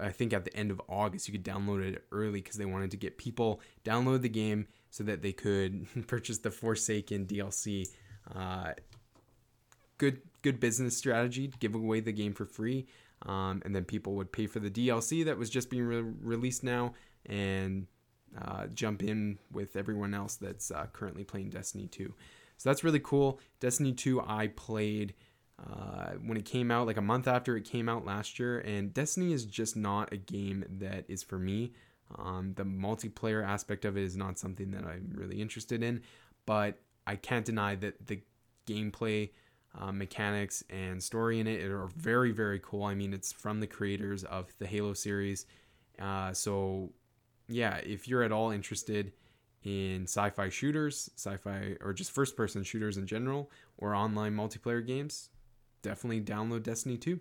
I 0.00 0.10
think 0.10 0.32
at 0.32 0.44
the 0.44 0.56
end 0.56 0.70
of 0.70 0.80
August 0.88 1.28
you 1.28 1.32
could 1.32 1.44
download 1.44 1.82
it 1.82 2.04
early 2.12 2.40
because 2.40 2.56
they 2.56 2.64
wanted 2.64 2.90
to 2.92 2.96
get 2.96 3.18
people 3.18 3.60
download 3.84 4.22
the 4.22 4.28
game 4.28 4.66
so 4.90 5.04
that 5.04 5.22
they 5.22 5.32
could 5.32 5.86
purchase 6.06 6.38
the 6.38 6.50
Forsaken 6.50 7.26
DLC. 7.26 7.86
Uh, 8.34 8.72
good 9.98 10.20
good 10.42 10.60
business 10.60 10.96
strategy, 10.96 11.52
give 11.60 11.74
away 11.74 12.00
the 12.00 12.12
game 12.12 12.32
for 12.32 12.46
free, 12.46 12.86
um, 13.22 13.62
and 13.64 13.74
then 13.74 13.84
people 13.84 14.14
would 14.14 14.32
pay 14.32 14.46
for 14.46 14.60
the 14.60 14.70
DLC 14.70 15.24
that 15.24 15.38
was 15.38 15.50
just 15.50 15.70
being 15.70 15.84
re- 15.84 16.12
released 16.22 16.64
now 16.64 16.94
and 17.30 17.86
uh, 18.38 18.66
jump 18.68 19.02
in 19.02 19.38
with 19.50 19.76
everyone 19.76 20.12
else 20.14 20.36
that's 20.36 20.70
uh, 20.70 20.86
currently 20.92 21.24
playing 21.24 21.50
Destiny 21.50 21.86
2. 21.86 22.12
So 22.56 22.68
that's 22.68 22.84
really 22.84 23.00
cool. 23.00 23.40
Destiny 23.60 23.92
2 23.92 24.20
I 24.20 24.48
played 24.48 25.14
uh, 25.58 26.12
when 26.24 26.36
it 26.36 26.44
came 26.44 26.70
out, 26.70 26.86
like 26.86 26.96
a 26.96 27.02
month 27.02 27.26
after 27.26 27.56
it 27.56 27.64
came 27.64 27.88
out 27.88 28.04
last 28.04 28.38
year. 28.38 28.60
And 28.60 28.92
Destiny 28.92 29.32
is 29.32 29.44
just 29.44 29.76
not 29.76 30.12
a 30.12 30.16
game 30.16 30.64
that 30.78 31.04
is 31.08 31.22
for 31.22 31.38
me. 31.38 31.72
Um, 32.18 32.54
the 32.56 32.64
multiplayer 32.64 33.46
aspect 33.46 33.84
of 33.84 33.96
it 33.96 34.02
is 34.02 34.16
not 34.16 34.38
something 34.38 34.70
that 34.72 34.84
I'm 34.84 35.12
really 35.14 35.40
interested 35.40 35.82
in, 35.82 36.02
but 36.44 36.78
I 37.06 37.16
can't 37.16 37.44
deny 37.44 37.76
that 37.76 38.06
the 38.06 38.20
gameplay 38.66 39.30
uh, 39.78 39.92
mechanics 39.92 40.64
and 40.70 41.02
story 41.02 41.40
in 41.40 41.46
it 41.46 41.62
are 41.62 41.88
very, 41.96 42.32
very 42.32 42.58
cool. 42.60 42.84
I 42.84 42.94
mean, 42.94 43.14
it's 43.14 43.32
from 43.32 43.60
the 43.60 43.66
creators 43.66 44.24
of 44.24 44.52
the 44.58 44.66
Halo 44.66 44.94
series. 44.94 45.46
Uh, 46.00 46.32
so, 46.32 46.92
yeah, 47.50 47.76
if 47.78 48.08
you're 48.08 48.22
at 48.22 48.32
all 48.32 48.50
interested 48.50 49.12
in 49.62 50.04
sci 50.04 50.30
fi 50.30 50.48
shooters, 50.48 51.10
sci 51.16 51.36
fi, 51.36 51.76
or 51.80 51.92
just 51.92 52.10
first 52.12 52.36
person 52.36 52.62
shooters 52.62 52.96
in 52.96 53.06
general, 53.06 53.50
or 53.78 53.94
online 53.94 54.34
multiplayer 54.34 54.86
games, 54.86 55.28
definitely 55.82 56.20
download 56.20 56.62
Destiny 56.62 56.96
2. 56.96 57.20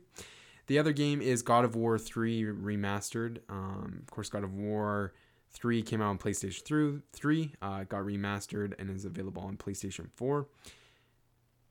The 0.68 0.78
other 0.78 0.94
game 0.94 1.22
is 1.22 1.42
God 1.42 1.66
of 1.66 1.76
War 1.76 1.98
3 1.98 2.44
remastered. 2.44 3.40
Um, 3.50 4.00
of 4.02 4.12
course, 4.12 4.30
God 4.30 4.44
of 4.44 4.54
War 4.54 5.14
3 5.52 5.82
came 5.82 6.02
out 6.02 6.10
on 6.10 6.18
PlayStation 6.20 7.02
3, 7.12 7.54
uh, 7.62 7.84
got 7.86 8.04
remastered, 8.04 8.74
and 8.80 8.90
is 8.90 9.06
available 9.06 9.42
on 9.42 9.58
PlayStation 9.58 10.10
4. 10.16 10.48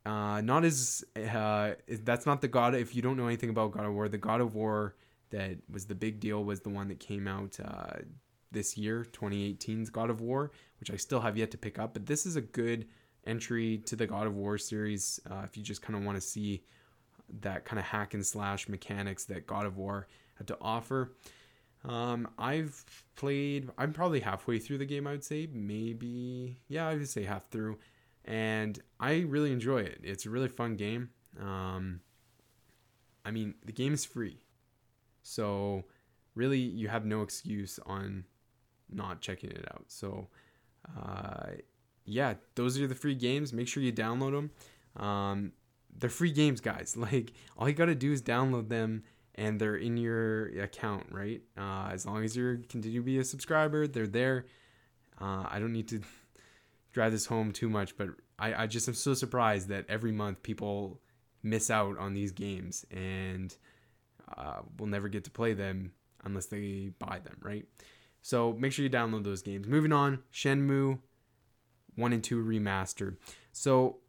Uh, 0.04 0.40
not 0.40 0.64
as 0.64 1.04
uh, 1.16 1.74
that's 2.02 2.26
not 2.26 2.40
the 2.40 2.48
God. 2.48 2.74
If 2.74 2.96
you 2.96 3.02
don't 3.02 3.16
know 3.16 3.26
anything 3.26 3.50
about 3.50 3.72
God 3.72 3.84
of 3.84 3.92
War, 3.92 4.08
the 4.08 4.18
God 4.18 4.40
of 4.40 4.54
War 4.54 4.96
that 5.30 5.58
was 5.70 5.84
the 5.84 5.94
big 5.94 6.18
deal 6.18 6.42
was 6.42 6.60
the 6.60 6.70
one 6.70 6.88
that 6.88 6.98
came 6.98 7.28
out 7.28 7.58
uh, 7.62 7.98
this 8.50 8.76
year, 8.76 9.06
2018's 9.12 9.90
God 9.90 10.10
of 10.10 10.20
War, 10.20 10.50
which 10.80 10.90
I 10.90 10.96
still 10.96 11.20
have 11.20 11.36
yet 11.36 11.50
to 11.52 11.58
pick 11.58 11.78
up. 11.78 11.92
But 11.92 12.06
this 12.06 12.26
is 12.26 12.36
a 12.36 12.40
good 12.40 12.86
entry 13.26 13.78
to 13.86 13.96
the 13.96 14.06
God 14.06 14.26
of 14.26 14.34
War 14.34 14.58
series 14.58 15.20
uh, 15.30 15.42
if 15.44 15.56
you 15.56 15.62
just 15.62 15.82
kind 15.82 15.96
of 15.96 16.04
want 16.04 16.16
to 16.16 16.20
see 16.20 16.62
that 17.40 17.64
kind 17.64 17.78
of 17.78 17.84
hack 17.84 18.14
and 18.14 18.24
slash 18.24 18.68
mechanics 18.68 19.24
that 19.26 19.46
God 19.46 19.66
of 19.66 19.76
War 19.76 20.06
had 20.36 20.46
to 20.48 20.56
offer. 20.60 21.12
Um, 21.84 22.28
I've 22.38 22.84
played, 23.16 23.70
I'm 23.78 23.92
probably 23.92 24.20
halfway 24.20 24.58
through 24.58 24.78
the 24.78 24.86
game, 24.86 25.06
I 25.06 25.12
would 25.12 25.24
say. 25.24 25.48
Maybe, 25.52 26.60
yeah, 26.68 26.88
I 26.88 26.94
would 26.94 27.08
say 27.08 27.24
half 27.24 27.48
through. 27.50 27.78
And 28.24 28.78
I 28.98 29.20
really 29.20 29.52
enjoy 29.52 29.82
it. 29.82 30.00
It's 30.02 30.26
a 30.26 30.30
really 30.30 30.48
fun 30.48 30.76
game. 30.76 31.10
Um, 31.40 32.00
I 33.24 33.30
mean, 33.30 33.54
the 33.64 33.72
game 33.72 33.94
is 33.94 34.04
free. 34.04 34.38
So, 35.22 35.84
really, 36.34 36.58
you 36.58 36.88
have 36.88 37.04
no 37.04 37.22
excuse 37.22 37.78
on 37.86 38.24
not 38.92 39.20
checking 39.20 39.50
it 39.50 39.64
out. 39.72 39.84
So, 39.88 40.28
uh, 40.96 41.50
yeah, 42.04 42.34
those 42.54 42.78
are 42.80 42.86
the 42.86 42.94
free 42.94 43.14
games. 43.14 43.52
Make 43.52 43.68
sure 43.68 43.82
you 43.82 43.92
download 43.92 44.32
them. 44.32 45.02
Um, 45.02 45.52
they're 45.96 46.10
free 46.10 46.32
games, 46.32 46.60
guys. 46.60 46.96
Like 47.12 47.32
all 47.56 47.68
you 47.68 47.74
gotta 47.74 47.94
do 47.94 48.12
is 48.12 48.22
download 48.22 48.68
them, 48.68 49.04
and 49.34 49.60
they're 49.60 49.76
in 49.76 49.96
your 49.96 50.46
account, 50.60 51.06
right? 51.10 51.42
Uh, 51.56 51.90
as 51.92 52.06
long 52.06 52.24
as 52.24 52.36
you 52.36 52.62
continue 52.68 53.00
to 53.00 53.04
be 53.04 53.18
a 53.18 53.24
subscriber, 53.24 53.86
they're 53.86 54.06
there. 54.06 54.46
Uh, 55.20 55.44
I 55.48 55.58
don't 55.58 55.72
need 55.72 55.88
to 55.88 56.00
drive 56.92 57.12
this 57.12 57.26
home 57.26 57.52
too 57.52 57.68
much, 57.68 57.96
but 57.96 58.08
I, 58.38 58.62
I 58.62 58.66
just 58.66 58.88
am 58.88 58.94
so 58.94 59.14
surprised 59.14 59.68
that 59.68 59.86
every 59.88 60.12
month 60.12 60.42
people 60.42 61.00
miss 61.42 61.70
out 61.70 61.98
on 61.98 62.14
these 62.14 62.32
games 62.32 62.84
and 62.90 63.56
uh, 64.36 64.60
will 64.78 64.86
never 64.86 65.08
get 65.08 65.24
to 65.24 65.30
play 65.30 65.54
them 65.54 65.92
unless 66.24 66.46
they 66.46 66.90
buy 66.98 67.20
them, 67.24 67.36
right? 67.42 67.64
So 68.28 68.54
make 68.58 68.72
sure 68.72 68.82
you 68.82 68.90
download 68.90 69.24
those 69.24 69.40
games. 69.40 69.66
Moving 69.66 69.90
on, 69.90 70.18
Shenmue 70.30 70.98
1 71.96 72.12
and 72.12 72.22
2 72.22 72.44
remastered. 72.44 73.16
So 73.52 74.00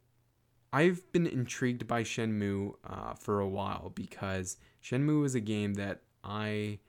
I've 0.74 1.10
been 1.10 1.26
intrigued 1.26 1.86
by 1.86 2.02
Shenmue 2.02 2.74
uh, 2.84 3.14
for 3.14 3.40
a 3.40 3.48
while 3.48 3.92
because 3.94 4.58
Shenmue 4.84 5.22
was 5.22 5.34
a 5.34 5.40
game 5.40 5.72
that 5.74 6.02
I 6.22 6.80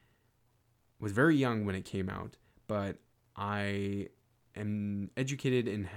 was 1.00 1.13
very 1.13 1.38
young 1.38 1.63
when 1.63 1.74
it 1.74 1.86
came 1.86 2.10
out, 2.10 2.36
but 2.67 2.98
I 3.38 4.10
am 4.58 5.10
educated 5.15 5.70
in 5.70 5.88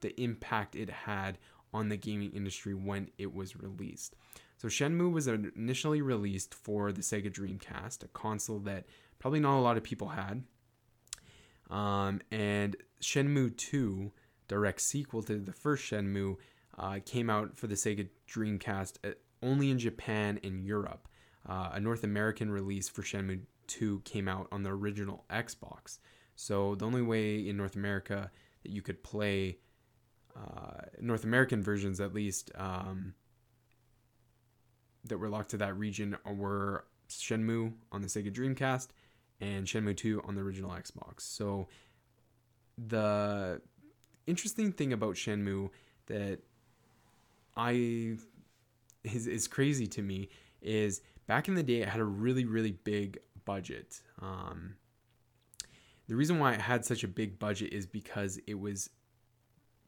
the 0.00 0.20
impact 0.20 0.74
it 0.74 0.90
had 0.90 1.38
on 1.72 1.90
the 1.90 1.96
gaming 1.96 2.32
industry 2.32 2.74
when 2.74 3.08
it 3.18 3.32
was 3.32 3.54
released. 3.54 4.16
So 4.56 4.66
Shenmue 4.66 5.12
was 5.12 5.28
initially 5.28 6.02
released 6.02 6.52
for 6.52 6.90
the 6.90 7.02
Sega 7.02 7.32
Dreamcast, 7.32 8.02
a 8.02 8.08
console 8.08 8.58
that 8.60 8.86
probably 9.20 9.38
not 9.38 9.60
a 9.60 9.62
lot 9.62 9.76
of 9.76 9.84
people 9.84 10.08
had. 10.08 10.42
Um, 11.72 12.20
and 12.30 12.76
Shenmue 13.00 13.56
2, 13.56 14.12
direct 14.46 14.80
sequel 14.82 15.22
to 15.22 15.38
the 15.38 15.52
first 15.52 15.90
Shenmue, 15.90 16.36
uh, 16.78 16.98
came 17.04 17.30
out 17.30 17.56
for 17.56 17.66
the 17.66 17.74
Sega 17.74 18.08
Dreamcast 18.30 18.98
uh, 19.04 19.14
only 19.42 19.70
in 19.70 19.78
Japan 19.78 20.38
and 20.44 20.62
Europe. 20.62 21.08
Uh, 21.48 21.70
a 21.72 21.80
North 21.80 22.04
American 22.04 22.50
release 22.50 22.88
for 22.88 23.02
Shenmue 23.02 23.40
2 23.68 24.02
came 24.04 24.28
out 24.28 24.48
on 24.52 24.62
the 24.62 24.70
original 24.70 25.24
Xbox. 25.30 25.98
So 26.36 26.74
the 26.74 26.84
only 26.84 27.02
way 27.02 27.48
in 27.48 27.56
North 27.56 27.74
America 27.74 28.30
that 28.62 28.70
you 28.70 28.82
could 28.82 29.02
play 29.02 29.58
uh, 30.36 30.82
North 31.00 31.24
American 31.24 31.62
versions, 31.62 32.00
at 32.00 32.14
least, 32.14 32.50
um, 32.54 33.14
that 35.04 35.18
were 35.18 35.28
locked 35.28 35.50
to 35.50 35.56
that 35.58 35.76
region 35.76 36.16
were 36.26 36.84
Shenmue 37.08 37.72
on 37.90 38.02
the 38.02 38.08
Sega 38.08 38.32
Dreamcast 38.32 38.88
and 39.40 39.66
Shenmue 39.66 39.96
2 39.96 40.22
on 40.26 40.34
the 40.34 40.40
original 40.40 40.70
Xbox. 40.70 41.20
So 41.20 41.68
the 42.78 43.60
interesting 44.26 44.72
thing 44.72 44.92
about 44.92 45.14
Shenmue 45.14 45.70
that 46.06 46.40
I 47.56 48.16
is 49.04 49.26
is 49.26 49.48
crazy 49.48 49.86
to 49.88 50.02
me 50.02 50.28
is 50.60 51.00
back 51.26 51.48
in 51.48 51.54
the 51.54 51.62
day 51.62 51.82
it 51.82 51.88
had 51.88 52.00
a 52.00 52.04
really 52.04 52.44
really 52.44 52.72
big 52.72 53.18
budget. 53.44 54.00
Um, 54.20 54.74
the 56.08 56.16
reason 56.16 56.38
why 56.38 56.52
it 56.54 56.60
had 56.60 56.84
such 56.84 57.04
a 57.04 57.08
big 57.08 57.38
budget 57.38 57.72
is 57.72 57.86
because 57.86 58.38
it 58.46 58.58
was 58.58 58.90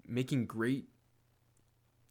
making 0.07 0.47
great 0.47 0.89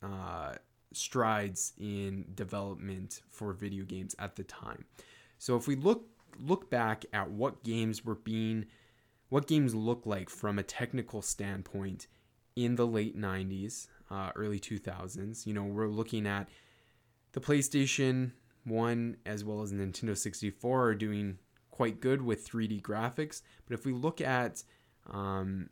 uh, 0.02 0.54
strides 0.94 1.74
in 1.78 2.26
development 2.36 3.22
for 3.30 3.54
video 3.54 3.84
games 3.86 4.16
at 4.20 4.36
the 4.36 4.44
time. 4.44 4.86
So 5.38 5.56
if 5.56 5.68
we 5.68 5.76
look 5.76 6.08
look 6.40 6.70
back 6.70 7.06
at 7.14 7.30
what 7.32 7.64
games 7.64 8.04
were 8.04 8.16
being 8.16 8.66
what 9.30 9.48
games 9.48 9.74
look 9.74 10.06
like 10.06 10.30
from 10.30 10.60
a 10.60 10.64
technical 10.64 11.24
standpoint 11.24 12.06
in 12.56 12.76
the 12.76 12.86
late 12.86 13.18
90s, 13.18 13.88
uh, 14.12 14.30
early 14.36 14.60
2000s, 14.60 15.48
you 15.48 15.54
know, 15.56 15.64
we're 15.64 15.88
looking 15.88 16.28
at 16.28 16.48
the 17.32 17.42
PlayStation 17.42 18.34
1 18.66 19.18
as 19.26 19.44
well 19.44 19.64
as 19.64 19.74
Nintendo 19.74 20.16
64 20.16 20.88
are 20.88 20.94
doing 20.94 21.40
quite 21.72 22.00
good 22.00 22.22
with 22.22 22.48
3D 22.48 22.82
graphics. 22.82 23.42
But 23.66 23.74
if 23.74 23.86
we 23.86 23.92
look 23.92 24.22
at 24.22 24.64
um, 25.12 25.70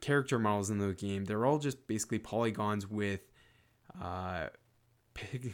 character 0.00 0.38
models 0.38 0.70
in 0.70 0.78
the 0.78 0.94
game, 0.94 1.24
they're 1.24 1.44
all 1.44 1.58
just 1.58 1.86
basically 1.88 2.20
polygons 2.20 2.88
with 2.88 3.32
uh, 4.00 4.46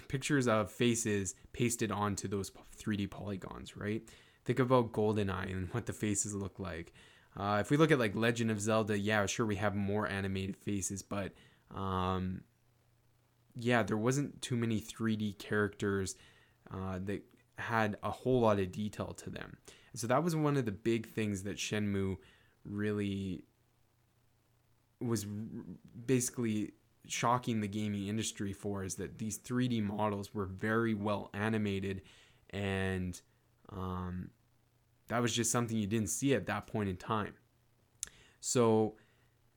pictures 0.08 0.48
of 0.48 0.70
faces 0.70 1.34
pasted 1.52 1.90
onto 1.90 2.28
those 2.28 2.50
3D 2.78 3.10
polygons, 3.10 3.76
right? 3.76 4.02
Think 4.44 4.58
about 4.58 4.92
GoldenEye 4.92 5.52
and 5.52 5.68
what 5.72 5.86
the 5.86 5.92
faces 5.92 6.34
look 6.34 6.58
like. 6.58 6.92
Uh, 7.36 7.58
if 7.60 7.70
we 7.70 7.76
look 7.76 7.90
at 7.90 7.98
like 7.98 8.14
Legend 8.14 8.50
of 8.50 8.60
Zelda, 8.60 8.98
yeah, 8.98 9.24
sure, 9.26 9.46
we 9.46 9.56
have 9.56 9.74
more 9.74 10.06
animated 10.08 10.56
faces, 10.56 11.02
but 11.02 11.32
um, 11.74 12.42
yeah, 13.58 13.82
there 13.82 13.96
wasn't 13.96 14.42
too 14.42 14.56
many 14.56 14.80
3D 14.80 15.38
characters 15.38 16.16
uh, 16.70 16.98
that 17.04 17.22
had 17.58 17.96
a 18.02 18.10
whole 18.10 18.40
lot 18.40 18.58
of 18.58 18.72
detail 18.72 19.14
to 19.14 19.30
them. 19.30 19.56
So 19.94 20.06
that 20.06 20.22
was 20.22 20.34
one 20.34 20.56
of 20.56 20.64
the 20.64 20.72
big 20.72 21.08
things 21.08 21.42
that 21.42 21.56
Shenmue 21.56 22.16
really 22.64 23.44
was 25.00 25.24
basically 26.06 26.72
shocking 27.08 27.60
the 27.60 27.68
gaming 27.68 28.06
industry 28.06 28.52
for 28.52 28.84
is 28.84 28.94
that 28.96 29.18
these 29.18 29.38
3D 29.38 29.82
models 29.82 30.34
were 30.34 30.46
very 30.46 30.94
well 30.94 31.30
animated 31.34 32.02
and 32.50 33.20
um, 33.70 34.30
that 35.08 35.20
was 35.20 35.34
just 35.34 35.50
something 35.50 35.76
you 35.76 35.86
didn't 35.86 36.10
see 36.10 36.34
at 36.34 36.46
that 36.46 36.66
point 36.66 36.88
in 36.88 36.96
time. 36.96 37.34
So 38.40 38.94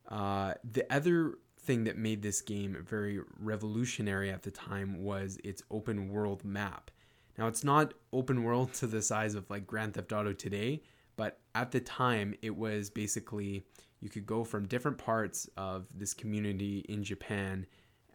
uh, 0.10 0.54
the 0.70 0.92
other 0.94 1.36
thing 1.60 1.86
that 1.86 1.98
made 1.98 2.22
this 2.22 2.42
game 2.42 2.78
very 2.88 3.20
revolutionary 3.40 4.30
at 4.30 4.44
the 4.44 4.52
time 4.52 5.04
was 5.04 5.38
its 5.44 5.64
open 5.72 6.10
world 6.10 6.44
map. 6.44 6.92
Now 7.38 7.48
it's 7.48 7.64
not 7.64 7.94
open 8.14 8.44
world 8.44 8.74
to 8.76 8.88
the 8.88 9.02
size 9.02 9.36
of 9.36 9.50
like 9.50 9.68
Grand 9.68 9.96
Theft 9.96 10.12
Auto 10.12 10.34
today, 10.34 10.84
but 11.16 11.40
at 11.54 11.72
the 11.72 11.80
time 11.80 12.34
it 12.42 12.56
was 12.56 12.90
basically 12.90 13.66
you 14.00 14.10
could 14.10 14.26
go 14.26 14.44
from 14.44 14.68
different 14.68 14.98
parts 14.98 15.50
of 15.58 15.88
this 15.94 16.14
community 16.14 16.86
in 16.90 17.04
Japan 17.04 17.66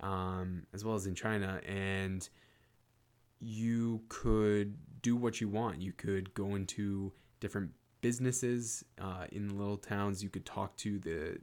um, 0.00 0.64
as 0.72 0.84
well 0.84 0.94
as 0.94 1.06
in 1.06 1.14
China 1.14 1.60
and 1.66 2.28
you 3.40 4.02
could 4.08 4.76
do 5.02 5.16
what 5.16 5.40
you 5.40 5.48
want. 5.48 5.80
You 5.80 5.92
could 5.92 6.32
go 6.34 6.54
into 6.54 7.12
different 7.40 7.70
businesses 8.00 8.84
uh, 9.00 9.24
in 9.32 9.58
little 9.58 9.78
towns. 9.78 10.22
You 10.22 10.28
could 10.28 10.44
talk 10.46 10.76
to 10.78 10.98
the 10.98 11.38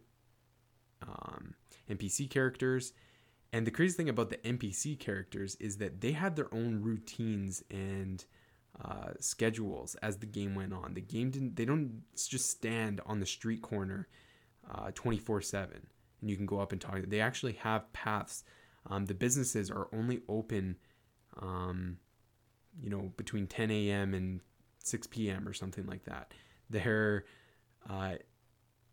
um, 1.02 1.56
NPC 1.90 2.30
characters. 2.30 2.94
And 3.52 3.66
the 3.66 3.72
crazy 3.72 3.96
thing 3.96 4.10
about 4.10 4.30
the 4.30 4.38
NPC 4.38 5.00
characters 5.00 5.56
is 5.56 5.78
that 5.78 6.02
they 6.02 6.12
had 6.12 6.36
their 6.36 6.54
own 6.54 6.82
routines 6.82 7.64
and 7.72 8.24
uh, 8.84 9.12
schedules 9.20 9.96
as 9.96 10.18
the 10.18 10.26
game 10.26 10.56
went 10.56 10.74
on. 10.74 10.94
The 10.94 11.02
game 11.02 11.32
didn't, 11.32 11.56
they 11.56 11.66
don't 11.66 12.04
just 12.16 12.50
stand 12.50 13.02
on 13.06 13.20
the 13.20 13.26
street 13.26 13.62
corner 13.62 14.08
uh, 14.72 14.92
24 14.94 15.42
7 15.42 15.88
and 16.22 16.30
you 16.30 16.36
can 16.36 16.46
go 16.46 16.60
up 16.60 16.72
and 16.72 16.82
talk. 16.82 17.00
They 17.08 17.22
actually 17.22 17.54
have 17.54 17.92
paths. 17.94 18.44
Um, 18.90 19.06
the 19.06 19.14
businesses 19.14 19.70
are 19.70 19.88
only 19.94 20.22
open, 20.28 20.78
um, 21.42 21.98
you 22.82 22.90
know, 22.90 23.12
between 23.18 23.48
10 23.48 23.70
a.m. 23.72 24.14
and 24.14 24.42
6 24.84 25.08
p.m. 25.08 25.48
or 25.48 25.54
something 25.54 25.86
like 25.86 26.06
that. 26.06 26.34
There 26.70 27.26
uh, 27.90 28.16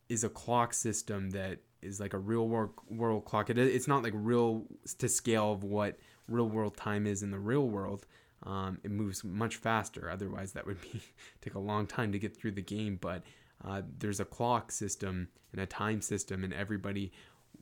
is 0.08 0.24
a 0.24 0.28
clock 0.28 0.74
system 0.74 1.30
that 1.30 1.58
is 1.82 2.00
like 2.00 2.12
a 2.12 2.18
real 2.18 2.48
world, 2.48 2.72
world 2.88 3.24
clock. 3.24 3.50
It, 3.50 3.58
it's 3.58 3.88
not 3.88 4.02
like 4.02 4.12
real 4.14 4.64
to 4.98 5.08
scale 5.08 5.52
of 5.52 5.64
what 5.64 5.98
real 6.28 6.48
world 6.48 6.76
time 6.76 7.06
is 7.06 7.22
in 7.22 7.30
the 7.30 7.38
real 7.38 7.68
world. 7.68 8.06
Um, 8.44 8.78
it 8.83 8.90
moves 8.90 9.24
much 9.24 9.57
faster. 9.57 10.11
Otherwise, 10.11 10.52
that 10.52 10.66
would 10.66 10.80
be 10.80 11.00
take 11.40 11.54
a 11.54 11.61
long 11.61 11.87
time 11.87 12.12
to 12.12 12.18
get 12.18 12.37
through 12.37 12.52
the 12.52 12.62
game. 12.62 12.98
But 13.00 13.22
uh, 13.64 13.83
there's 13.98 14.20
a 14.20 14.24
clock 14.24 14.70
system 14.70 15.28
and 15.52 15.61
a 15.61 15.66
time 15.66 16.00
system, 16.00 16.44
and 16.44 16.52
everybody 16.52 17.12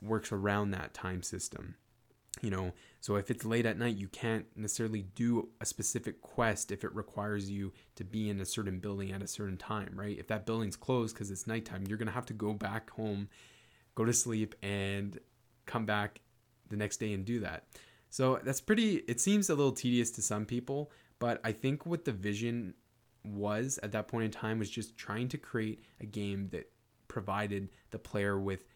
works 0.00 0.32
around 0.32 0.70
that 0.70 0.94
time 0.94 1.22
system. 1.22 1.76
You 2.40 2.50
know, 2.50 2.72
so 3.00 3.16
if 3.16 3.30
it's 3.30 3.44
late 3.44 3.66
at 3.66 3.78
night, 3.78 3.96
you 3.96 4.08
can't 4.08 4.46
necessarily 4.56 5.02
do 5.02 5.50
a 5.60 5.66
specific 5.66 6.22
quest 6.22 6.72
if 6.72 6.82
it 6.82 6.94
requires 6.94 7.50
you 7.50 7.72
to 7.96 8.04
be 8.04 8.30
in 8.30 8.40
a 8.40 8.46
certain 8.46 8.78
building 8.78 9.12
at 9.12 9.22
a 9.22 9.26
certain 9.26 9.58
time, 9.58 9.92
right? 9.94 10.18
If 10.18 10.28
that 10.28 10.46
building's 10.46 10.74
closed 10.74 11.14
because 11.14 11.30
it's 11.30 11.46
nighttime, 11.46 11.84
you're 11.86 11.98
gonna 11.98 12.10
have 12.10 12.26
to 12.26 12.32
go 12.32 12.54
back 12.54 12.90
home 12.90 13.28
go 13.94 14.04
to 14.04 14.12
sleep, 14.12 14.54
and 14.62 15.18
come 15.66 15.86
back 15.86 16.20
the 16.68 16.76
next 16.76 16.98
day 16.98 17.12
and 17.12 17.24
do 17.24 17.40
that. 17.40 17.64
So 18.12 18.38
that's 18.44 18.60
pretty, 18.60 18.96
it 19.08 19.22
seems 19.22 19.48
a 19.48 19.54
little 19.54 19.72
tedious 19.72 20.10
to 20.10 20.22
some 20.22 20.44
people, 20.44 20.90
but 21.18 21.40
I 21.44 21.52
think 21.52 21.86
what 21.86 22.04
the 22.04 22.12
vision 22.12 22.74
was 23.24 23.78
at 23.82 23.92
that 23.92 24.06
point 24.06 24.26
in 24.26 24.30
time 24.30 24.58
was 24.58 24.68
just 24.68 24.98
trying 24.98 25.28
to 25.28 25.38
create 25.38 25.82
a 25.98 26.04
game 26.04 26.50
that 26.50 26.70
provided 27.08 27.70
the 27.90 27.98
player 27.98 28.38
with 28.38 28.66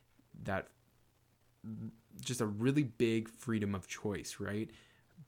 that 0.45 0.69
just 2.23 2.41
a 2.41 2.47
really 2.47 2.85
big 2.85 3.29
freedom 3.29 3.75
of 3.75 3.87
choice, 3.87 4.39
right? 4.41 4.71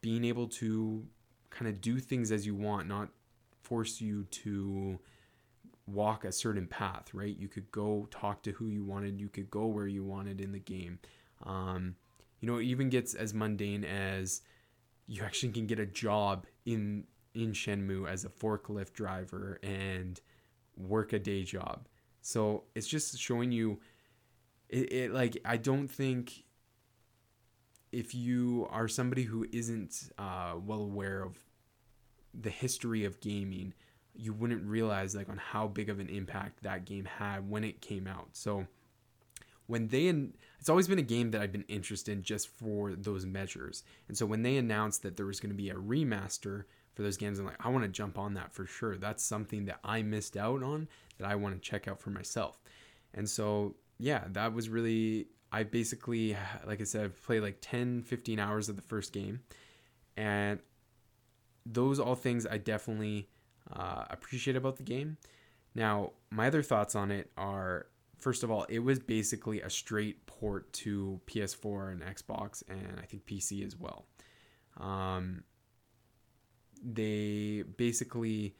Being 0.00 0.24
able 0.24 0.48
to 0.48 1.04
kind 1.50 1.68
of 1.68 1.82
do 1.82 1.98
things 1.98 2.32
as 2.32 2.46
you 2.46 2.54
want, 2.54 2.88
not 2.88 3.10
force 3.62 4.00
you 4.00 4.24
to 4.30 4.98
walk 5.86 6.24
a 6.24 6.32
certain 6.32 6.66
path, 6.66 7.12
right? 7.12 7.36
You 7.38 7.48
could 7.48 7.70
go 7.72 8.08
talk 8.10 8.42
to 8.44 8.52
who 8.52 8.68
you 8.68 8.84
wanted, 8.84 9.20
you 9.20 9.28
could 9.28 9.50
go 9.50 9.66
where 9.66 9.86
you 9.86 10.02
wanted 10.02 10.40
in 10.40 10.52
the 10.52 10.58
game. 10.58 10.98
Um, 11.44 11.96
you 12.40 12.48
know, 12.50 12.58
it 12.58 12.64
even 12.64 12.88
gets 12.88 13.14
as 13.14 13.34
mundane 13.34 13.84
as 13.84 14.42
you 15.06 15.22
actually 15.22 15.52
can 15.52 15.66
get 15.66 15.78
a 15.78 15.86
job 15.86 16.46
in 16.64 17.04
in 17.34 17.52
Shenmue 17.52 18.08
as 18.08 18.24
a 18.24 18.28
forklift 18.28 18.92
driver 18.94 19.58
and 19.62 20.20
work 20.76 21.12
a 21.12 21.18
day 21.18 21.44
job. 21.44 21.86
So 22.20 22.64
it's 22.74 22.86
just 22.86 23.18
showing 23.18 23.52
you 23.52 23.80
it, 24.68 24.92
it 24.92 25.12
like 25.12 25.38
I 25.44 25.56
don't 25.56 25.88
think 25.88 26.44
if 27.90 28.14
you 28.14 28.68
are 28.70 28.86
somebody 28.86 29.22
who 29.22 29.46
isn't 29.50 30.10
uh, 30.18 30.54
well 30.62 30.82
aware 30.82 31.22
of 31.22 31.38
the 32.38 32.50
history 32.50 33.04
of 33.04 33.20
gaming, 33.20 33.72
you 34.14 34.32
wouldn't 34.32 34.62
realize 34.64 35.14
like 35.14 35.28
on 35.28 35.38
how 35.38 35.66
big 35.66 35.88
of 35.88 35.98
an 36.00 36.08
impact 36.08 36.62
that 36.62 36.84
game 36.84 37.06
had 37.06 37.48
when 37.48 37.64
it 37.64 37.80
came 37.80 38.06
out. 38.06 38.28
So 38.32 38.66
when 39.68 39.88
they 39.88 40.08
it's 40.58 40.68
always 40.68 40.88
been 40.88 40.98
a 40.98 41.02
game 41.02 41.30
that 41.30 41.40
I've 41.40 41.52
been 41.52 41.64
interested 41.68 42.10
in 42.10 42.22
just 42.24 42.48
for 42.48 42.94
those 42.94 43.24
measures. 43.24 43.84
And 44.08 44.18
so 44.18 44.26
when 44.26 44.42
they 44.42 44.56
announced 44.56 45.02
that 45.04 45.16
there 45.16 45.26
was 45.26 45.38
going 45.38 45.50
to 45.50 45.56
be 45.56 45.70
a 45.70 45.74
remaster 45.74 46.64
for 46.94 47.02
those 47.02 47.16
games, 47.16 47.38
I'm 47.38 47.46
like, 47.46 47.64
I 47.64 47.68
want 47.68 47.84
to 47.84 47.88
jump 47.88 48.18
on 48.18 48.34
that 48.34 48.52
for 48.52 48.66
sure. 48.66 48.96
That's 48.96 49.22
something 49.22 49.66
that 49.66 49.78
I 49.84 50.02
missed 50.02 50.36
out 50.36 50.64
on 50.64 50.88
that 51.18 51.28
I 51.28 51.36
want 51.36 51.54
to 51.54 51.60
check 51.60 51.86
out 51.86 52.00
for 52.00 52.10
myself. 52.10 52.60
And 53.14 53.28
so 53.28 53.76
yeah, 53.98 54.24
that 54.32 54.52
was 54.52 54.68
really 54.68 55.28
I 55.52 55.62
basically 55.62 56.36
like 56.66 56.80
I 56.80 56.84
said, 56.84 57.04
I've 57.04 57.22
played 57.22 57.42
like 57.42 57.58
10, 57.60 58.02
15 58.02 58.40
hours 58.40 58.68
of 58.68 58.76
the 58.76 58.82
first 58.82 59.12
game. 59.12 59.40
And 60.16 60.58
those 61.64 62.00
all 62.00 62.14
things 62.14 62.46
I 62.46 62.58
definitely 62.58 63.28
uh, 63.72 64.06
appreciate 64.10 64.56
about 64.56 64.76
the 64.76 64.82
game. 64.82 65.18
Now, 65.74 66.12
my 66.30 66.46
other 66.46 66.62
thoughts 66.62 66.94
on 66.94 67.10
it 67.10 67.30
are 67.36 67.86
first 68.18 68.42
of 68.42 68.50
all, 68.50 68.64
it 68.68 68.80
was 68.80 68.98
basically 68.98 69.60
a 69.60 69.70
straight 69.70 70.26
port 70.26 70.72
to 70.72 71.20
PS4 71.26 71.92
and 71.92 72.02
Xbox, 72.02 72.62
and 72.68 72.98
I 73.00 73.06
think 73.06 73.26
PC 73.26 73.64
as 73.64 73.76
well. 73.76 74.06
Um, 74.78 75.44
they 76.82 77.64
basically 77.76 78.54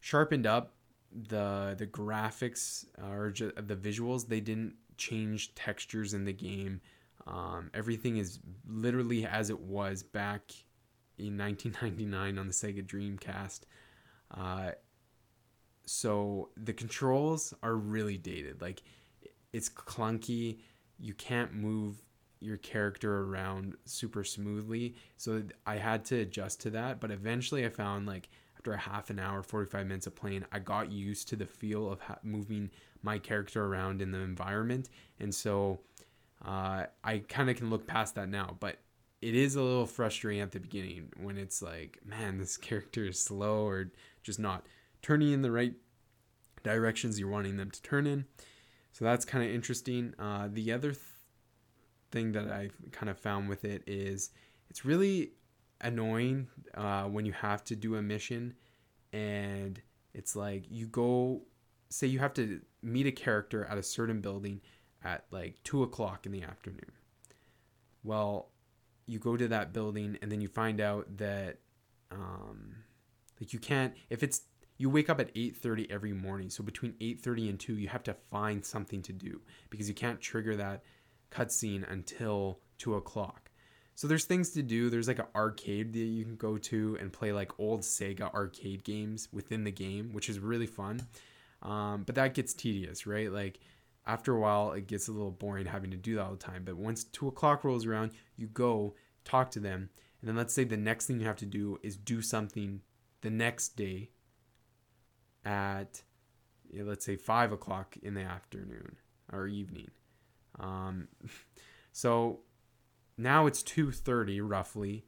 sharpened 0.00 0.46
up 0.46 0.74
the 1.12 1.74
the 1.76 1.86
graphics 1.86 2.84
or 3.02 3.30
just 3.30 3.54
the 3.56 3.76
visuals. 3.76 4.28
They 4.28 4.40
didn't 4.40 4.74
change 4.96 5.54
textures 5.54 6.14
in 6.14 6.24
the 6.24 6.32
game. 6.32 6.80
Um, 7.26 7.70
everything 7.74 8.16
is 8.16 8.40
literally 8.66 9.26
as 9.26 9.50
it 9.50 9.60
was 9.60 10.02
back 10.02 10.52
in 11.18 11.36
1999 11.36 12.38
on 12.38 12.46
the 12.46 12.52
Sega 12.52 12.84
Dreamcast. 12.84 13.60
Uh, 14.36 14.72
so 15.92 16.50
the 16.56 16.72
controls 16.72 17.52
are 17.64 17.74
really 17.74 18.16
dated. 18.16 18.62
Like 18.62 18.80
it's 19.52 19.68
clunky. 19.68 20.60
You 21.00 21.14
can't 21.14 21.52
move 21.52 21.96
your 22.38 22.58
character 22.58 23.22
around 23.22 23.74
super 23.86 24.22
smoothly. 24.22 24.94
So 25.16 25.42
I 25.66 25.78
had 25.78 26.04
to 26.06 26.20
adjust 26.20 26.60
to 26.60 26.70
that. 26.70 27.00
But 27.00 27.10
eventually 27.10 27.66
I 27.66 27.70
found 27.70 28.06
like 28.06 28.28
after 28.56 28.72
a 28.72 28.78
half 28.78 29.10
an 29.10 29.18
hour, 29.18 29.42
45 29.42 29.84
minutes 29.84 30.06
of 30.06 30.14
playing, 30.14 30.44
I 30.52 30.60
got 30.60 30.92
used 30.92 31.28
to 31.30 31.36
the 31.36 31.46
feel 31.46 31.90
of 31.90 32.00
ha- 32.00 32.18
moving 32.22 32.70
my 33.02 33.18
character 33.18 33.66
around 33.66 34.00
in 34.00 34.12
the 34.12 34.20
environment. 34.20 34.90
And 35.18 35.34
so 35.34 35.80
uh, 36.46 36.84
I 37.02 37.18
kind 37.28 37.50
of 37.50 37.56
can 37.56 37.68
look 37.68 37.88
past 37.88 38.14
that 38.14 38.28
now. 38.28 38.56
But 38.60 38.76
it 39.20 39.34
is 39.34 39.56
a 39.56 39.62
little 39.62 39.86
frustrating 39.86 40.40
at 40.40 40.52
the 40.52 40.60
beginning 40.60 41.08
when 41.20 41.36
it's 41.36 41.60
like, 41.60 41.98
man, 42.04 42.38
this 42.38 42.56
character 42.68 43.06
is 43.06 43.18
slow 43.18 43.66
or 43.66 43.90
just 44.22 44.38
not 44.38 44.66
turning 45.02 45.32
in 45.32 45.42
the 45.42 45.50
right 45.50 45.74
directions 46.62 47.18
you're 47.18 47.30
wanting 47.30 47.56
them 47.56 47.70
to 47.70 47.82
turn 47.82 48.06
in. 48.06 48.26
So 48.92 49.04
that's 49.04 49.24
kind 49.24 49.44
of 49.44 49.54
interesting. 49.54 50.14
Uh, 50.18 50.48
the 50.50 50.72
other 50.72 50.92
th- 50.92 51.02
thing 52.10 52.32
that 52.32 52.50
I 52.50 52.70
kind 52.90 53.08
of 53.08 53.18
found 53.18 53.48
with 53.48 53.64
it 53.64 53.82
is 53.86 54.30
it's 54.68 54.84
really 54.84 55.32
annoying 55.80 56.48
uh, 56.74 57.04
when 57.04 57.24
you 57.24 57.32
have 57.32 57.64
to 57.64 57.76
do 57.76 57.96
a 57.96 58.02
mission 58.02 58.54
and 59.12 59.80
it's 60.12 60.36
like 60.36 60.64
you 60.68 60.86
go, 60.86 61.42
say 61.88 62.06
you 62.06 62.18
have 62.18 62.34
to 62.34 62.60
meet 62.82 63.06
a 63.06 63.12
character 63.12 63.64
at 63.64 63.78
a 63.78 63.82
certain 63.82 64.20
building 64.20 64.60
at 65.02 65.24
like 65.30 65.56
two 65.64 65.82
o'clock 65.82 66.26
in 66.26 66.32
the 66.32 66.42
afternoon. 66.42 66.92
Well, 68.02 68.50
you 69.06 69.18
go 69.18 69.36
to 69.36 69.48
that 69.48 69.72
building 69.72 70.18
and 70.22 70.30
then 70.30 70.40
you 70.40 70.48
find 70.48 70.80
out 70.80 71.16
that 71.18 71.58
um, 72.10 72.76
like 73.40 73.52
you 73.52 73.58
can't 73.58 73.94
if 74.08 74.22
it's 74.22 74.42
you 74.80 74.88
wake 74.88 75.10
up 75.10 75.20
at 75.20 75.34
8.30 75.34 75.90
every 75.90 76.14
morning 76.14 76.48
so 76.48 76.64
between 76.64 76.94
8.30 76.94 77.50
and 77.50 77.60
2 77.60 77.76
you 77.76 77.88
have 77.88 78.02
to 78.04 78.14
find 78.30 78.64
something 78.64 79.02
to 79.02 79.12
do 79.12 79.42
because 79.68 79.90
you 79.90 79.94
can't 79.94 80.22
trigger 80.22 80.56
that 80.56 80.82
cutscene 81.30 81.88
until 81.92 82.60
2 82.78 82.94
o'clock. 82.94 83.50
So 83.94 84.08
there's 84.08 84.24
things 84.24 84.50
to 84.50 84.62
do. 84.62 84.88
There's 84.88 85.06
like 85.06 85.18
an 85.18 85.26
arcade 85.36 85.92
that 85.92 85.98
you 85.98 86.24
can 86.24 86.36
go 86.36 86.56
to 86.56 86.96
and 86.98 87.12
play 87.12 87.30
like 87.30 87.60
old 87.60 87.82
sega 87.82 88.32
arcade 88.32 88.82
games 88.82 89.28
within 89.30 89.64
the 89.64 89.70
game 89.70 90.14
which 90.14 90.30
is 90.30 90.38
really 90.38 90.66
fun. 90.66 91.06
Um, 91.62 92.04
but 92.04 92.14
that 92.14 92.32
gets 92.32 92.54
tedious 92.54 93.06
right? 93.06 93.30
Like 93.30 93.60
after 94.06 94.34
a 94.34 94.40
while 94.40 94.72
it 94.72 94.86
gets 94.86 95.08
a 95.08 95.12
little 95.12 95.30
boring 95.30 95.66
having 95.66 95.90
to 95.90 95.98
do 95.98 96.14
that 96.14 96.22
all 96.22 96.30
the 96.30 96.38
time. 96.38 96.62
But 96.64 96.78
once 96.78 97.04
2 97.04 97.28
o'clock 97.28 97.64
rolls 97.64 97.84
around 97.84 98.12
you 98.36 98.46
go 98.46 98.94
talk 99.26 99.50
to 99.50 99.60
them. 99.60 99.90
And 100.22 100.28
then 100.28 100.36
let's 100.36 100.54
say 100.54 100.64
the 100.64 100.78
next 100.78 101.04
thing 101.04 101.20
you 101.20 101.26
have 101.26 101.36
to 101.36 101.44
do 101.44 101.78
is 101.82 101.96
do 101.96 102.22
something 102.22 102.80
the 103.20 103.30
next 103.30 103.76
day 103.76 104.08
at 105.44 106.02
let's 106.78 107.04
say 107.04 107.16
five 107.16 107.52
o'clock 107.52 107.96
in 108.02 108.14
the 108.14 108.22
afternoon 108.22 108.96
or 109.32 109.46
evening. 109.46 109.90
Um, 110.58 111.08
so 111.92 112.40
now 113.16 113.46
it's 113.46 113.62
two 113.62 113.90
thirty 113.92 114.40
roughly. 114.40 115.04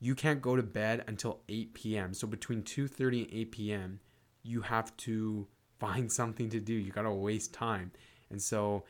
You 0.00 0.14
can't 0.14 0.42
go 0.42 0.56
to 0.56 0.62
bed 0.62 1.04
until 1.06 1.40
eight 1.48 1.74
p.m. 1.74 2.14
So 2.14 2.26
between 2.26 2.62
two 2.62 2.88
thirty 2.88 3.22
and 3.22 3.32
eight 3.32 3.52
p.m., 3.52 4.00
you 4.42 4.62
have 4.62 4.96
to 4.98 5.46
find 5.78 6.10
something 6.10 6.48
to 6.50 6.60
do. 6.60 6.72
You 6.72 6.92
gotta 6.92 7.12
waste 7.12 7.52
time, 7.52 7.92
and 8.30 8.40
so 8.40 8.84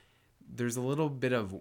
there's 0.47 0.77
a 0.77 0.83
little 0.83 1.09
bit 1.09 1.33
of 1.33 1.55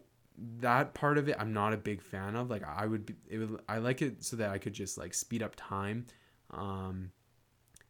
that 0.59 0.93
part 0.93 1.17
of 1.17 1.29
it. 1.29 1.35
I'm 1.39 1.53
not 1.53 1.73
a 1.73 1.77
big 1.77 2.01
fan 2.01 2.35
of. 2.35 2.49
Like 2.49 2.63
I 2.63 2.85
would, 2.85 3.05
be, 3.05 3.15
would, 3.37 3.61
I 3.69 3.77
like 3.77 4.01
it 4.01 4.23
so 4.23 4.35
that 4.37 4.49
I 4.49 4.57
could 4.57 4.73
just 4.73 4.97
like 4.97 5.13
speed 5.13 5.43
up 5.43 5.53
time. 5.55 6.05
Um, 6.51 7.11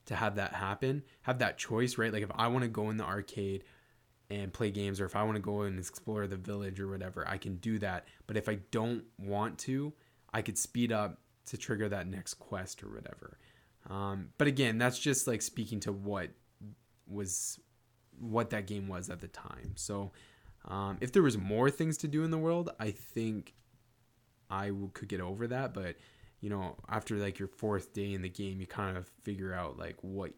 to 0.06 0.16
have 0.16 0.36
that 0.36 0.54
happen, 0.54 1.04
have 1.22 1.40
that 1.40 1.58
choice, 1.58 1.98
right? 1.98 2.12
Like 2.12 2.24
if 2.24 2.32
I 2.36 2.48
want 2.48 2.64
to 2.64 2.70
go 2.70 2.90
in 2.90 2.98
the 2.98 3.06
arcade 3.06 3.64
and 4.30 4.52
play 4.52 4.72
games 4.72 5.00
or 5.00 5.06
if 5.06 5.16
I 5.16 5.24
want 5.24 5.36
to 5.36 5.42
go 5.42 5.62
and 5.62 5.80
explore 5.80 6.28
the 6.28 6.38
village 6.38 6.80
or 6.80 6.88
whatever, 6.88 7.28
I 7.28 7.38
can 7.38 7.58
do 7.58 7.80
that. 7.80 8.08
But 8.28 8.38
if 8.38 8.50
I 8.50 8.60
don't 8.72 9.04
want 9.18 9.58
to, 9.60 9.94
I 10.34 10.42
could 10.42 10.58
speed 10.58 10.92
up 10.92 11.20
to 11.48 11.58
trigger 11.58 11.90
that 11.90 12.08
next 12.08 12.36
quest 12.36 12.84
or 12.84 12.90
whatever. 12.90 13.38
Um, 13.90 14.30
but 14.38 14.48
again, 14.48 14.78
that's 14.78 14.98
just 14.98 15.28
like 15.28 15.42
speaking 15.42 15.80
to 15.82 15.92
what 15.92 16.30
was 17.08 17.60
what 18.20 18.50
that 18.52 18.68
game 18.68 18.88
was 18.88 19.10
at 19.10 19.20
the 19.20 19.28
time. 19.28 19.74
So 19.76 20.12
um, 20.66 20.98
if 21.02 21.12
there 21.12 21.24
was 21.24 21.38
more 21.38 21.70
things 21.70 21.98
to 22.00 22.08
do 22.08 22.24
in 22.24 22.32
the 22.32 22.38
world, 22.38 22.72
I 22.80 22.92
think 22.92 23.54
I 24.50 24.72
could 24.94 25.10
get 25.10 25.20
over 25.20 25.48
that. 25.48 25.74
But 25.74 25.96
you 26.44 26.50
know, 26.50 26.76
after 26.90 27.16
like 27.16 27.40
your 27.40 27.48
fourth 27.48 27.94
day 27.94 28.12
in 28.12 28.22
the 28.22 28.28
game, 28.28 28.60
you 28.60 28.68
kind 28.68 28.98
of 28.98 29.08
figure 29.24 29.54
out 29.54 29.80
like 29.80 29.96
what 30.02 30.34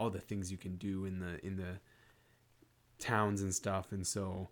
all 0.00 0.08
the 0.08 0.18
things 0.18 0.50
you 0.50 0.56
can 0.56 0.76
do 0.76 1.04
in 1.04 1.20
the 1.20 1.44
in 1.46 1.56
the 1.56 1.78
towns 2.98 3.42
and 3.42 3.54
stuff. 3.54 3.92
And 3.92 4.06
so 4.06 4.48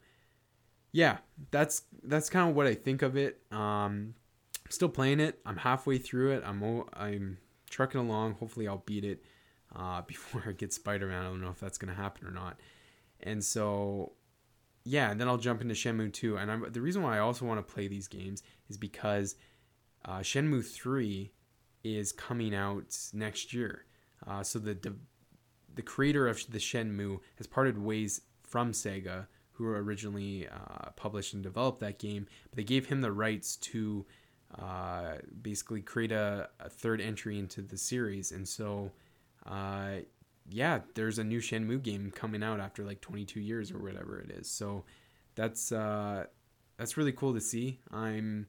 yeah, 0.93 1.17
that's 1.53 1.85
that's 2.05 2.29
kind 2.29 2.51
of 2.51 2.55
what 2.55 2.67
I 2.67 2.75
think 2.75 3.01
of 3.01 3.17
it. 3.17 3.41
Um 3.51 4.15
I'm 4.63 4.71
still 4.71 4.91
playing 4.91 5.21
it. 5.21 5.41
I'm 5.47 5.57
halfway 5.57 5.97
through 5.97 6.33
it. 6.33 6.43
I'm 6.45 6.63
I'm 6.93 7.39
trucking 7.71 7.99
along. 7.99 8.35
Hopefully 8.35 8.69
I'll 8.69 8.83
beat 8.85 9.07
it 9.07 9.25
uh, 9.75 10.03
before 10.07 10.45
I 10.47 10.53
get 10.53 10.75
Spider-Man. 10.75 11.25
I 11.25 11.29
don't 11.29 11.41
know 11.41 11.49
if 11.49 11.61
that's 11.61 11.79
to 11.79 11.95
happen 11.95 12.29
or 12.29 12.31
not. 12.31 12.61
And 13.21 13.43
so 13.43 14.13
yeah, 14.85 15.11
and 15.11 15.19
then 15.19 15.29
I'll 15.29 15.39
jump 15.39 15.63
into 15.63 15.75
Shenmue 15.75 16.13
2. 16.13 16.37
And 16.37 16.51
I'm, 16.51 16.67
the 16.71 16.81
reason 16.83 17.03
why 17.03 17.17
I 17.17 17.21
also 17.21 17.47
want 17.47 17.67
to 17.67 17.73
play 17.73 17.89
these 17.89 18.07
games 18.07 18.43
is 18.69 18.77
because 18.77 19.37
uh, 20.05 20.19
Shenmue 20.19 20.65
3 20.65 21.31
is 21.85 22.13
coming 22.13 22.55
out 22.55 22.97
next 23.13 23.53
year. 23.53 23.85
Uh, 24.27 24.43
so 24.43 24.59
the, 24.59 24.75
the 24.75 24.95
the 25.75 25.83
creator 25.83 26.27
of 26.27 26.45
the 26.51 26.59
Shenmue 26.59 27.21
has 27.37 27.47
parted 27.47 27.79
ways 27.79 28.23
from 28.43 28.73
Sega, 28.73 29.27
who 29.53 29.69
originally 29.69 30.49
uh, 30.49 30.91
published 30.97 31.35
and 31.35 31.43
developed 31.43 31.81
that 31.81 31.99
game. 31.99 32.27
But 32.51 32.57
they 32.57 32.65
gave 32.65 32.87
him 32.87 33.01
the 33.01 33.13
rights 33.13 33.57
to 33.57 34.05
uh, 34.59 35.19
basically 35.43 35.81
create 35.81 36.13
a, 36.13 36.49
a, 36.59 36.69
third 36.69 37.01
entry 37.01 37.39
into 37.39 37.63
the 37.63 37.77
series. 37.77 38.33
And 38.33 38.49
so, 38.49 38.91
uh, 39.47 39.99
yeah, 40.49 40.81
there's 40.95 41.21
a 41.21 41.25
new 41.25 41.41
Shenmue 41.41 41.83
game 41.83 42.11
coming 42.11 42.43
out 42.43 42.59
after 42.59 42.85
like 42.85 43.01
22 43.01 43.39
years 43.41 43.71
or 43.71 43.79
whatever 43.79 44.19
it 44.19 44.33
is. 44.33 44.51
So 44.51 44.85
that's 45.37 45.71
uh, 45.71 46.25
that's 46.77 46.97
really 46.97 47.13
cool 47.13 47.33
to 47.35 47.41
see. 47.41 47.79
I'm 47.93 48.49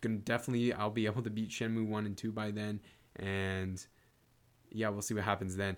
gonna 0.00 0.16
definitely 0.16 0.72
I'll 0.72 0.90
be 0.90 1.06
able 1.06 1.22
to 1.22 1.30
beat 1.30 1.50
Shenmue 1.50 1.86
one 1.86 2.06
and 2.06 2.16
two 2.16 2.32
by 2.32 2.50
then, 2.50 2.80
and 3.16 3.84
yeah, 4.70 4.88
we'll 4.88 5.02
see 5.02 5.14
what 5.14 5.24
happens 5.24 5.56
then. 5.56 5.76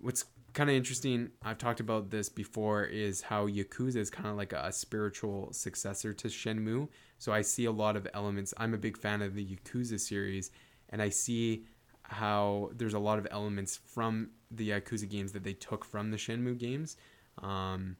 What's 0.00 0.24
kind 0.54 0.70
of 0.70 0.76
interesting, 0.76 1.30
I've 1.42 1.58
talked 1.58 1.80
about 1.80 2.10
this 2.10 2.28
before, 2.28 2.84
is 2.84 3.22
how 3.22 3.46
Yakuza 3.46 3.96
is 3.96 4.10
kind 4.10 4.28
of 4.28 4.36
like 4.36 4.52
a, 4.52 4.72
spiritual 4.72 5.52
successor 5.52 6.12
to 6.14 6.28
Shenmue. 6.28 6.88
So 7.18 7.32
I 7.32 7.42
see 7.42 7.64
a 7.66 7.72
lot 7.72 7.96
of 7.96 8.06
elements. 8.14 8.54
I'm 8.56 8.74
a 8.74 8.78
big 8.78 8.96
fan 8.96 9.20
of 9.20 9.34
the 9.34 9.44
Yakuza 9.44 10.00
series, 10.00 10.50
and 10.90 11.02
I 11.02 11.08
see 11.08 11.64
how 12.02 12.70
there's 12.74 12.94
a 12.94 12.98
lot 12.98 13.18
of 13.18 13.26
elements 13.30 13.80
from 13.84 14.30
the 14.50 14.70
Yakuza 14.70 15.08
games 15.08 15.32
that 15.32 15.42
they 15.42 15.54
took 15.54 15.84
from 15.84 16.10
the 16.10 16.16
Shenmue 16.16 16.58
games. 16.58 16.96
Um, 17.42 17.96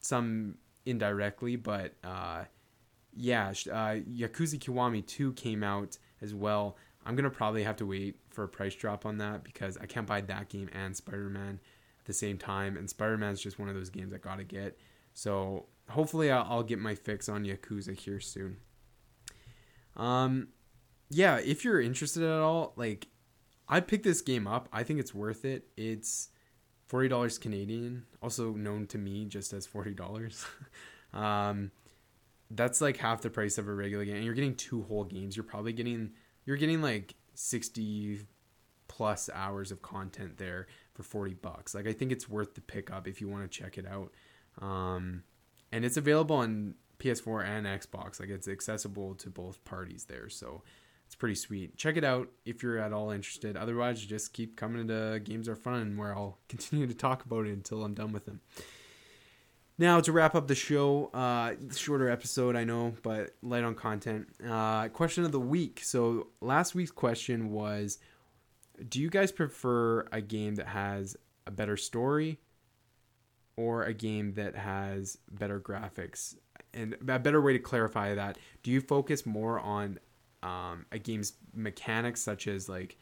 some 0.00 0.56
indirectly, 0.86 1.56
but 1.56 1.94
uh, 2.02 2.44
yeah, 3.16 3.48
uh, 3.48 4.00
Yakuza 4.10 4.58
Kiwami 4.58 5.06
2 5.06 5.32
came 5.32 5.62
out 5.62 5.98
as 6.20 6.34
well. 6.34 6.76
I'm 7.04 7.16
going 7.16 7.24
to 7.24 7.30
probably 7.30 7.62
have 7.62 7.76
to 7.76 7.86
wait 7.86 8.16
for 8.30 8.44
a 8.44 8.48
price 8.48 8.74
drop 8.74 9.06
on 9.06 9.18
that 9.18 9.44
because 9.44 9.76
I 9.78 9.86
can't 9.86 10.06
buy 10.06 10.20
that 10.20 10.48
game 10.48 10.68
and 10.72 10.96
Spider 10.96 11.30
Man 11.30 11.60
at 12.00 12.04
the 12.04 12.12
same 12.12 12.38
time. 12.38 12.76
And 12.76 12.88
Spider 12.88 13.16
Man 13.16 13.32
is 13.32 13.40
just 13.40 13.58
one 13.58 13.68
of 13.68 13.74
those 13.74 13.90
games 13.90 14.12
I 14.12 14.18
got 14.18 14.38
to 14.38 14.44
get. 14.44 14.78
So 15.14 15.66
hopefully 15.88 16.30
I'll, 16.30 16.46
I'll, 16.48 16.62
get 16.62 16.78
my 16.78 16.94
fix 16.94 17.28
on 17.28 17.44
Yakuza 17.44 17.98
here 17.98 18.20
soon. 18.20 18.58
Um, 19.96 20.48
yeah, 21.10 21.38
if 21.38 21.64
you're 21.64 21.80
interested 21.80 22.22
at 22.22 22.40
all, 22.40 22.74
like, 22.76 23.08
I 23.68 23.80
picked 23.80 24.04
this 24.04 24.20
game 24.20 24.46
up. 24.46 24.68
I 24.72 24.82
think 24.82 25.00
it's 25.00 25.14
worth 25.14 25.44
it. 25.44 25.66
It's 25.76 26.28
$40 26.90 27.40
Canadian, 27.40 28.04
also 28.22 28.52
known 28.52 28.86
to 28.88 28.98
me 28.98 29.24
just 29.24 29.52
as 29.52 29.66
$40. 29.66 30.44
um, 31.12 31.70
that's 32.50 32.80
like 32.80 32.96
half 32.96 33.20
the 33.20 33.30
price 33.30 33.58
of 33.58 33.68
a 33.68 33.74
regular 33.74 34.04
game. 34.04 34.16
And 34.16 34.24
you're 34.24 34.34
getting 34.34 34.54
two 34.54 34.82
whole 34.82 35.04
games. 35.04 35.36
You're 35.36 35.44
probably 35.44 35.72
getting 35.72 36.12
you're 36.44 36.56
getting 36.56 36.80
like 36.80 37.14
60 37.34 38.20
plus 38.88 39.28
hours 39.34 39.70
of 39.70 39.82
content 39.82 40.38
there 40.38 40.66
for 40.94 41.02
40 41.02 41.34
bucks. 41.34 41.74
Like 41.74 41.86
I 41.86 41.92
think 41.92 42.10
it's 42.10 42.28
worth 42.28 42.54
the 42.54 42.60
pickup 42.60 43.06
if 43.06 43.20
you 43.20 43.28
want 43.28 43.50
to 43.50 43.58
check 43.58 43.78
it 43.78 43.86
out. 43.86 44.12
Um, 44.60 45.22
and 45.70 45.84
it's 45.84 45.96
available 45.96 46.36
on 46.36 46.74
PS4 46.98 47.44
and 47.44 47.66
Xbox. 47.66 48.18
Like 48.18 48.30
it's 48.30 48.48
accessible 48.48 49.14
to 49.16 49.30
both 49.30 49.62
parties 49.64 50.06
there. 50.06 50.28
So 50.28 50.62
it's 51.06 51.14
pretty 51.14 51.36
sweet. 51.36 51.76
Check 51.76 51.96
it 51.96 52.04
out 52.04 52.28
if 52.44 52.62
you're 52.62 52.78
at 52.78 52.92
all 52.92 53.10
interested. 53.10 53.56
Otherwise, 53.56 54.04
just 54.04 54.32
keep 54.32 54.56
coming 54.56 54.88
to 54.88 55.20
Games 55.22 55.48
Are 55.48 55.56
Fun 55.56 55.96
where 55.96 56.14
I'll 56.14 56.38
continue 56.48 56.86
to 56.86 56.94
talk 56.94 57.24
about 57.24 57.46
it 57.46 57.52
until 57.52 57.84
I'm 57.84 57.94
done 57.94 58.12
with 58.12 58.24
them. 58.24 58.40
Now 59.80 60.00
to 60.00 60.10
wrap 60.10 60.34
up 60.34 60.48
the 60.48 60.56
show, 60.56 61.06
uh, 61.14 61.52
shorter 61.72 62.10
episode 62.10 62.56
I 62.56 62.64
know, 62.64 62.94
but 63.04 63.36
light 63.42 63.62
on 63.62 63.76
content. 63.76 64.26
Uh, 64.44 64.88
question 64.88 65.22
of 65.24 65.30
the 65.30 65.38
week. 65.38 65.80
So 65.84 66.26
last 66.40 66.74
week's 66.74 66.90
question 66.90 67.52
was, 67.52 67.98
do 68.88 69.00
you 69.00 69.08
guys 69.08 69.30
prefer 69.30 70.08
a 70.10 70.20
game 70.20 70.56
that 70.56 70.66
has 70.66 71.16
a 71.46 71.52
better 71.52 71.76
story, 71.76 72.40
or 73.56 73.84
a 73.84 73.94
game 73.94 74.32
that 74.34 74.56
has 74.56 75.16
better 75.30 75.60
graphics? 75.60 76.34
And 76.74 76.96
a 77.08 77.20
better 77.20 77.40
way 77.40 77.52
to 77.52 77.60
clarify 77.60 78.16
that: 78.16 78.36
do 78.64 78.72
you 78.72 78.80
focus 78.80 79.24
more 79.24 79.60
on 79.60 80.00
um, 80.42 80.86
a 80.90 80.98
game's 80.98 81.34
mechanics, 81.54 82.20
such 82.20 82.48
as 82.48 82.68
like 82.68 82.98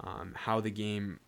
um, 0.00 0.32
how 0.34 0.60
the 0.60 0.70
game 0.72 1.20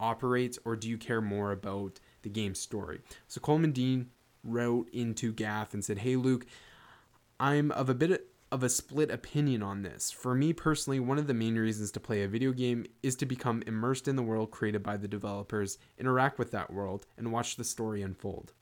operates, 0.00 0.58
or 0.64 0.74
do 0.74 0.88
you 0.88 0.96
care 0.96 1.20
more 1.20 1.52
about 1.52 2.00
the 2.22 2.30
game's 2.30 2.58
story? 2.58 3.00
So 3.28 3.38
Coleman 3.38 3.72
Dean 3.72 4.08
wrote 4.42 4.88
into 4.92 5.32
Gaff 5.32 5.74
and 5.74 5.84
said, 5.84 5.98
Hey, 5.98 6.16
Luke, 6.16 6.46
I'm 7.38 7.70
of 7.72 7.88
a 7.88 7.94
bit 7.94 8.28
of 8.50 8.62
a 8.62 8.68
split 8.68 9.10
opinion 9.10 9.62
on 9.62 9.82
this. 9.82 10.10
For 10.10 10.34
me 10.34 10.52
personally, 10.52 11.00
one 11.00 11.18
of 11.18 11.26
the 11.26 11.34
main 11.34 11.56
reasons 11.56 11.90
to 11.92 12.00
play 12.00 12.22
a 12.22 12.28
video 12.28 12.52
game 12.52 12.84
is 13.02 13.16
to 13.16 13.26
become 13.26 13.62
immersed 13.66 14.06
in 14.06 14.16
the 14.16 14.22
world 14.22 14.50
created 14.50 14.82
by 14.82 14.98
the 14.98 15.08
developers, 15.08 15.78
interact 15.96 16.38
with 16.38 16.50
that 16.50 16.72
world, 16.72 17.06
and 17.16 17.32
watch 17.32 17.56
the 17.56 17.64
story 17.64 18.02
unfold. 18.02 18.52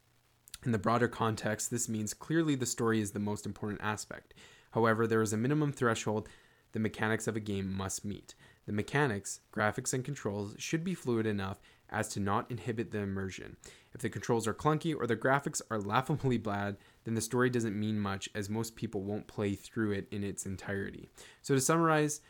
In 0.65 0.73
the 0.73 0.79
broader 0.79 1.09
context, 1.09 1.71
this 1.71 1.89
means 1.89 2.15
clearly 2.15 2.55
the 2.55 2.67
story 2.67 3.01
is 3.01 3.11
the 3.11 3.19
most 3.19 3.47
important 3.47 3.81
aspect. 3.83 4.35
However, 4.73 5.07
there 5.07 5.23
is 5.23 5.33
a 5.33 5.39
minimum 5.39 5.73
threshold 5.73 6.29
the 6.73 6.79
mechanics 6.79 7.27
of 7.27 7.35
a 7.35 7.41
game 7.41 7.73
must 7.73 8.05
meet. 8.05 8.35
The 8.67 8.73
mechanics, 8.73 9.41
graphics, 9.53 9.93
and 9.93 10.05
controls 10.05 10.55
should 10.59 10.85
be 10.85 10.95
fluid 10.95 11.27
enough 11.27 11.61
as 11.89 12.09
to 12.11 12.21
not 12.21 12.49
inhibit 12.51 12.93
the 12.93 12.99
immersion. 12.99 13.57
If 13.95 14.03
the 14.03 14.09
controls 14.09 14.47
are 14.47 14.55
clunky 14.55 14.95
or 14.95 15.07
the 15.07 15.17
graphics 15.17 15.61
are 15.71 15.81
laughably 15.81 16.39
bad, 16.39 16.77
then 17.05 17.15
the 17.15 17.21
story 17.21 17.51
doesn't 17.51 17.79
mean 17.79 17.99
much 17.99 18.29
as 18.35 18.49
most 18.49 18.77
people 18.77 19.03
won't 19.03 19.27
play 19.27 19.55
through 19.55 19.93
it 19.93 20.09
in 20.11 20.23
its 20.23 20.47
entirety. 20.47 21.09
So, 21.43 21.55
to 21.55 21.61
summarize, 21.61 22.21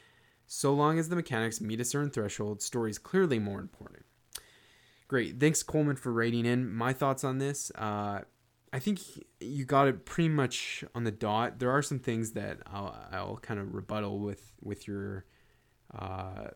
so 0.46 0.72
long 0.74 0.98
as 0.98 1.08
the 1.08 1.16
mechanics 1.16 1.60
meet 1.60 1.80
a 1.80 1.84
certain 1.84 2.10
threshold, 2.10 2.62
story 2.62 2.90
is 2.90 2.98
clearly 2.98 3.38
more 3.38 3.60
important. 3.60 4.04
Great. 5.06 5.40
Thanks, 5.40 5.62
Coleman, 5.62 5.96
for 5.96 6.12
writing 6.12 6.46
in. 6.46 6.72
My 6.72 6.92
thoughts 6.92 7.24
on 7.24 7.38
this. 7.38 7.72
Uh, 7.74 8.20
I 8.72 8.78
think 8.78 9.00
you 9.40 9.64
got 9.64 9.88
it 9.88 10.04
pretty 10.06 10.28
much 10.28 10.84
on 10.94 11.04
the 11.04 11.10
dot. 11.10 11.58
There 11.58 11.70
are 11.70 11.82
some 11.82 11.98
things 11.98 12.32
that 12.32 12.58
I'll, 12.66 12.96
I'll 13.10 13.36
kind 13.38 13.58
of 13.58 13.74
rebuttal 13.74 14.20
with 14.20 14.52
with 14.62 14.86
your 14.86 15.24
uh, 15.92 16.48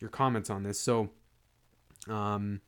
your 0.00 0.10
comments 0.10 0.50
on 0.50 0.64
this. 0.64 0.80
So, 0.80 1.10
um, 2.08 2.60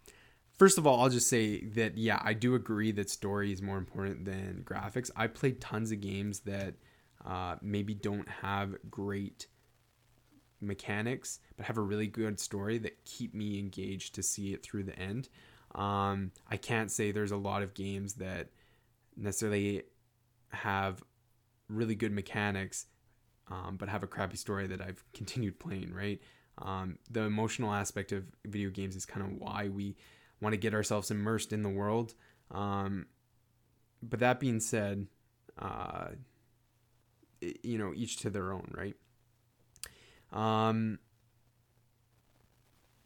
first 0.60 0.76
of 0.76 0.86
all, 0.86 1.00
I'll 1.00 1.08
just 1.08 1.30
say 1.30 1.64
that 1.68 1.96
yeah, 1.96 2.20
I 2.22 2.34
do 2.34 2.54
agree 2.54 2.92
that 2.92 3.08
story 3.08 3.50
is 3.50 3.62
more 3.62 3.78
important 3.78 4.26
than 4.26 4.62
graphics. 4.62 5.10
I 5.16 5.26
played 5.26 5.58
tons 5.58 5.90
of 5.90 6.02
games 6.02 6.40
that 6.40 6.74
uh, 7.24 7.56
maybe 7.62 7.94
don't 7.94 8.28
have 8.28 8.74
great 8.90 9.46
mechanics, 10.60 11.38
but 11.56 11.64
have 11.64 11.78
a 11.78 11.80
really 11.80 12.08
good 12.08 12.38
story 12.38 12.76
that 12.76 13.06
keep 13.06 13.34
me 13.34 13.58
engaged 13.58 14.14
to 14.16 14.22
see 14.22 14.52
it 14.52 14.62
through 14.62 14.82
the 14.82 14.98
end. 14.98 15.30
Um, 15.74 16.30
I 16.50 16.58
can't 16.58 16.90
say 16.90 17.10
there's 17.10 17.32
a 17.32 17.38
lot 17.38 17.62
of 17.62 17.72
games 17.72 18.14
that 18.16 18.48
necessarily 19.16 19.84
have 20.50 21.02
really 21.70 21.94
good 21.94 22.12
mechanics, 22.12 22.84
um, 23.50 23.78
but 23.78 23.88
have 23.88 24.02
a 24.02 24.06
crappy 24.06 24.36
story 24.36 24.66
that 24.66 24.82
I've 24.82 25.02
continued 25.14 25.58
playing, 25.58 25.94
right? 25.94 26.20
Um, 26.58 26.98
the 27.10 27.22
emotional 27.22 27.72
aspect 27.72 28.12
of 28.12 28.24
video 28.44 28.68
games 28.68 28.94
is 28.94 29.06
kind 29.06 29.24
of 29.24 29.38
why 29.38 29.70
we 29.70 29.96
want 30.40 30.52
to 30.52 30.58
get 30.58 30.74
ourselves 30.74 31.10
immersed 31.10 31.52
in 31.52 31.62
the 31.62 31.68
world. 31.68 32.14
Um, 32.50 33.06
but 34.02 34.20
that 34.20 34.40
being 34.40 34.60
said, 34.60 35.06
uh, 35.58 36.08
you 37.40 37.78
know, 37.78 37.92
each 37.94 38.18
to 38.18 38.30
their 38.30 38.52
own, 38.52 38.72
right? 38.76 38.96
Um, 40.32 40.98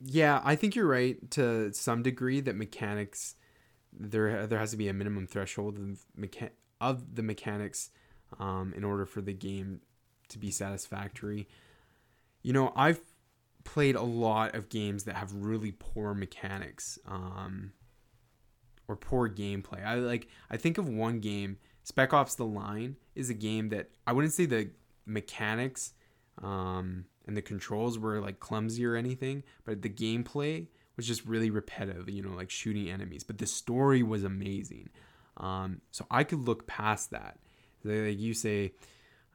yeah, 0.01 0.41
I 0.45 0.57
think 0.57 0.75
you're 0.75 0.87
right 0.87 1.31
to 1.33 1.73
some 1.73 2.03
degree 2.03 2.41
that 2.41 2.57
mechanics 2.57 3.37
there 3.97 4.47
there 4.47 4.59
has 4.59 4.73
to 4.73 4.77
be 4.77 4.89
a 4.89 4.93
minimum 4.93 5.27
threshold 5.27 5.79
of, 5.79 6.05
mecha- 6.19 6.51
of 6.81 7.15
the 7.15 7.23
mechanics 7.23 7.91
um, 8.39 8.75
in 8.77 8.85
order 8.85 9.07
for 9.07 9.21
the 9.21 9.33
game 9.33 9.81
to 10.29 10.39
be 10.39 10.51
satisfactory. 10.51 11.49
You 12.43 12.53
know, 12.53 12.73
I've 12.77 13.01
played 13.65 13.97
a 13.97 14.03
lot 14.03 14.55
of 14.55 14.69
games 14.69 15.05
that 15.05 15.17
have 15.17 15.33
really 15.35 15.73
poor 15.73 16.15
mechanics 16.15 16.99
um, 17.07 17.73
or 18.89 18.97
poor 18.97 19.29
gameplay. 19.29 19.85
I 19.85 19.95
like 19.97 20.29
I 20.51 20.57
think 20.57 20.79
of 20.79 20.89
one 20.89 21.21
game, 21.21 21.59
Spec 21.83 22.13
Ops: 22.13 22.35
The 22.35 22.45
Line, 22.45 22.97
is 23.15 23.31
a 23.31 23.35
game 23.35 23.71
that 23.71 23.91
I 24.07 24.13
wouldn't 24.13 24.35
say 24.35 24.47
the 24.47 24.71
mechanics 25.07 25.93
um, 26.43 27.07
and 27.27 27.37
the 27.37 27.43
controls 27.43 27.99
were 27.99 28.21
like 28.21 28.41
clumsy 28.41 28.85
or 28.85 28.97
anything, 28.97 29.43
but 29.65 29.83
the 29.83 29.91
gameplay 29.91 30.67
was 30.97 31.07
just 31.07 31.25
really 31.27 31.51
repetitive, 31.51 32.09
you 32.09 32.23
know, 32.23 32.35
like 32.35 32.51
shooting 32.51 32.89
enemies. 32.89 33.25
But 33.25 33.39
the 33.39 33.47
story 33.47 34.03
was 34.03 34.25
amazing. 34.25 34.91
Um, 35.37 35.81
so 35.91 36.07
I 36.11 36.25
could 36.25 36.41
look 36.41 36.67
past 36.67 37.11
that. 37.11 37.39
Like 37.83 38.19
you 38.19 38.35
say, 38.35 38.73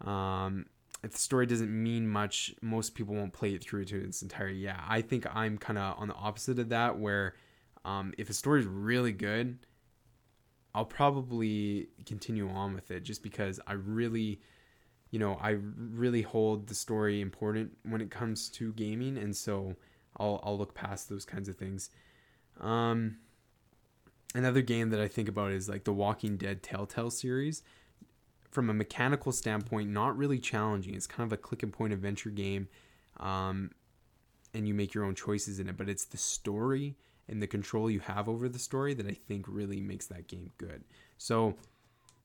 um, 0.01 0.65
if 1.03 1.11
the 1.11 1.17
story 1.17 1.45
doesn't 1.45 1.71
mean 1.71 2.07
much, 2.07 2.53
most 2.61 2.93
people 2.93 3.15
won't 3.15 3.33
play 3.33 3.53
it 3.53 3.63
through 3.63 3.85
to 3.85 4.03
its 4.03 4.21
entirety. 4.21 4.59
Yeah, 4.59 4.81
I 4.87 5.01
think 5.01 5.25
I'm 5.33 5.57
kind 5.57 5.79
of 5.79 5.97
on 5.97 6.09
the 6.09 6.15
opposite 6.15 6.59
of 6.59 6.69
that, 6.69 6.99
where 6.99 7.35
um, 7.85 8.13
if 8.17 8.29
a 8.29 8.33
story 8.33 8.59
is 8.59 8.65
really 8.65 9.13
good, 9.13 9.59
I'll 10.75 10.85
probably 10.85 11.89
continue 12.05 12.49
on 12.49 12.73
with 12.73 12.91
it 12.91 13.03
just 13.03 13.23
because 13.23 13.59
I 13.65 13.73
really, 13.73 14.41
you 15.09 15.19
know, 15.19 15.39
I 15.41 15.57
really 15.77 16.21
hold 16.21 16.67
the 16.67 16.75
story 16.75 17.21
important 17.21 17.77
when 17.83 18.01
it 18.01 18.11
comes 18.11 18.49
to 18.49 18.73
gaming, 18.73 19.17
and 19.17 19.35
so 19.35 19.75
I'll 20.17 20.41
I'll 20.43 20.57
look 20.57 20.75
past 20.75 21.09
those 21.09 21.25
kinds 21.25 21.47
of 21.47 21.55
things. 21.55 21.89
Um, 22.59 23.17
another 24.35 24.61
game 24.61 24.89
that 24.89 24.99
I 24.99 25.07
think 25.07 25.29
about 25.29 25.51
is 25.51 25.69
like 25.69 25.85
the 25.85 25.93
Walking 25.93 26.35
Dead 26.35 26.61
Telltale 26.61 27.09
series. 27.09 27.63
From 28.51 28.69
a 28.69 28.73
mechanical 28.73 29.31
standpoint, 29.31 29.89
not 29.89 30.17
really 30.17 30.39
challenging. 30.39 30.95
It's 30.95 31.07
kind 31.07 31.27
of 31.27 31.33
a 31.33 31.37
click 31.37 31.63
and 31.63 31.71
point 31.71 31.93
adventure 31.93 32.31
game, 32.31 32.67
um, 33.17 33.71
and 34.53 34.67
you 34.67 34.73
make 34.73 34.93
your 34.93 35.03
own 35.03 35.15
choices 35.15 35.59
in 35.59 35.69
it. 35.69 35.77
But 35.77 35.87
it's 35.87 36.05
the 36.05 36.17
story 36.17 36.95
and 37.27 37.41
the 37.41 37.47
control 37.47 37.91
you 37.91 37.99
have 37.99 38.27
over 38.27 38.49
the 38.49 38.59
story 38.59 38.93
that 38.95 39.05
I 39.05 39.13
think 39.13 39.45
really 39.47 39.79
makes 39.79 40.07
that 40.07 40.27
game 40.27 40.51
good. 40.57 40.83
So, 41.17 41.55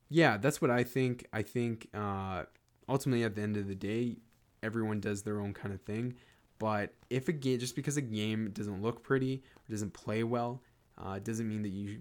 yeah, 0.09 0.39
that's 0.39 0.63
what 0.63 0.71
I 0.71 0.83
think. 0.83 1.27
I 1.33 1.43
think 1.43 1.89
uh, 1.93 2.45
ultimately, 2.89 3.25
at 3.25 3.35
the 3.35 3.43
end 3.43 3.59
of 3.59 3.69
the 3.69 3.75
day, 3.75 4.17
everyone 4.63 5.01
does 5.01 5.23
their 5.23 5.41
own 5.41 5.53
kind 5.53 5.75
of 5.75 5.83
thing. 5.83 6.15
But 6.59 6.95
if 7.11 7.29
a 7.29 7.33
game, 7.33 7.59
just 7.59 7.77
because 7.77 7.97
a 7.97 8.03
game 8.03 8.51
doesn't 8.51 8.81
look 8.81 9.03
pretty 9.03 9.43
or 9.57 9.71
doesn't 9.71 9.93
play 9.93 10.25
well, 10.25 10.63
uh, 10.97 11.19
doesn't 11.19 11.49
mean 11.49 11.63
that 11.63 11.73
you 11.73 11.99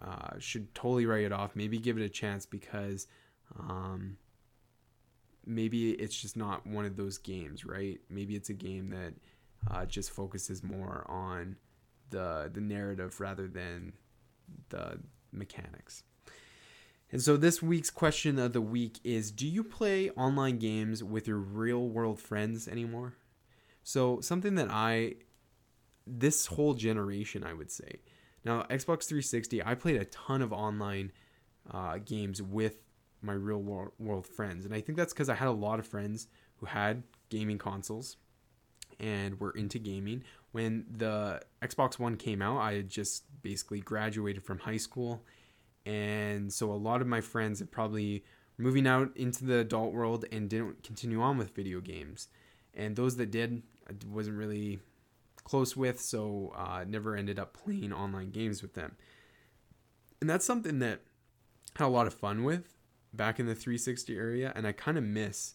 uh, 0.00 0.38
should 0.38 0.72
totally 0.74 1.06
write 1.06 1.24
it 1.24 1.32
off. 1.32 1.56
Maybe 1.56 1.78
give 1.78 1.98
it 1.98 2.04
a 2.04 2.08
chance 2.08 2.46
because 2.46 3.08
um, 3.58 4.16
maybe 5.46 5.92
it's 5.92 6.20
just 6.20 6.36
not 6.36 6.66
one 6.66 6.84
of 6.84 6.96
those 6.96 7.18
games, 7.18 7.64
right? 7.64 8.00
Maybe 8.08 8.34
it's 8.34 8.50
a 8.50 8.54
game 8.54 8.90
that 8.90 9.14
uh, 9.70 9.86
just 9.86 10.10
focuses 10.10 10.62
more 10.62 11.06
on 11.08 11.56
the 12.10 12.50
the 12.52 12.60
narrative 12.60 13.20
rather 13.20 13.48
than 13.48 13.92
the 14.68 15.00
mechanics. 15.32 16.02
And 17.12 17.22
so 17.22 17.36
this 17.36 17.62
week's 17.62 17.90
question 17.90 18.38
of 18.38 18.52
the 18.52 18.60
week 18.60 18.98
is 19.04 19.30
do 19.30 19.46
you 19.46 19.62
play 19.62 20.10
online 20.10 20.58
games 20.58 21.04
with 21.04 21.28
your 21.28 21.38
real 21.38 21.88
world 21.88 22.18
friends 22.20 22.66
anymore? 22.66 23.14
So 23.82 24.20
something 24.20 24.54
that 24.56 24.68
I 24.70 25.14
this 26.06 26.46
whole 26.46 26.74
generation, 26.74 27.44
I 27.44 27.54
would 27.54 27.70
say. 27.70 28.00
Now, 28.44 28.62
Xbox 28.64 29.06
360, 29.06 29.62
I 29.64 29.74
played 29.74 29.96
a 29.96 30.04
ton 30.04 30.42
of 30.42 30.52
online 30.52 31.12
uh, 31.70 31.98
games 32.04 32.42
with 32.42 32.76
my 33.24 33.32
real 33.32 33.62
world, 33.62 33.92
world 33.98 34.26
friends, 34.26 34.64
and 34.64 34.74
I 34.74 34.80
think 34.80 34.96
that's 34.98 35.12
because 35.12 35.28
I 35.28 35.34
had 35.34 35.48
a 35.48 35.52
lot 35.52 35.78
of 35.78 35.86
friends 35.86 36.28
who 36.56 36.66
had 36.66 37.02
gaming 37.30 37.58
consoles 37.58 38.16
and 39.00 39.40
were 39.40 39.50
into 39.52 39.78
gaming. 39.78 40.22
When 40.52 40.86
the 40.90 41.40
Xbox 41.62 41.98
One 41.98 42.16
came 42.16 42.40
out, 42.40 42.58
I 42.58 42.74
had 42.74 42.88
just 42.88 43.24
basically 43.42 43.80
graduated 43.80 44.42
from 44.42 44.58
high 44.58 44.76
school, 44.76 45.24
and 45.84 46.52
so 46.52 46.70
a 46.70 46.74
lot 46.74 47.00
of 47.00 47.06
my 47.06 47.20
friends 47.20 47.58
had 47.58 47.70
probably 47.70 48.24
moving 48.56 48.86
out 48.86 49.10
into 49.16 49.44
the 49.44 49.58
adult 49.58 49.92
world 49.92 50.24
and 50.30 50.48
didn't 50.48 50.82
continue 50.82 51.20
on 51.20 51.38
with 51.38 51.54
video 51.54 51.80
games. 51.80 52.28
And 52.72 52.96
those 52.96 53.16
that 53.16 53.30
did, 53.30 53.62
I 53.88 53.92
wasn't 54.08 54.36
really 54.36 54.80
close 55.44 55.76
with, 55.76 56.00
so 56.00 56.52
uh, 56.56 56.84
never 56.86 57.16
ended 57.16 57.38
up 57.38 57.54
playing 57.54 57.92
online 57.92 58.30
games 58.30 58.62
with 58.62 58.74
them. 58.74 58.96
And 60.20 60.30
that's 60.30 60.44
something 60.44 60.78
that 60.78 61.00
I 61.76 61.82
had 61.82 61.86
a 61.86 61.88
lot 61.88 62.06
of 62.06 62.14
fun 62.14 62.44
with 62.44 62.73
back 63.16 63.40
in 63.40 63.46
the 63.46 63.54
360 63.54 64.16
area, 64.16 64.52
and 64.54 64.66
I 64.66 64.72
kind 64.72 64.98
of 64.98 65.04
miss 65.04 65.54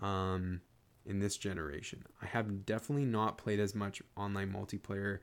um, 0.00 0.60
in 1.04 1.20
this 1.20 1.36
generation. 1.36 2.04
I 2.20 2.26
have 2.26 2.66
definitely 2.66 3.06
not 3.06 3.38
played 3.38 3.60
as 3.60 3.74
much 3.74 4.02
online 4.16 4.52
multiplayer 4.52 5.18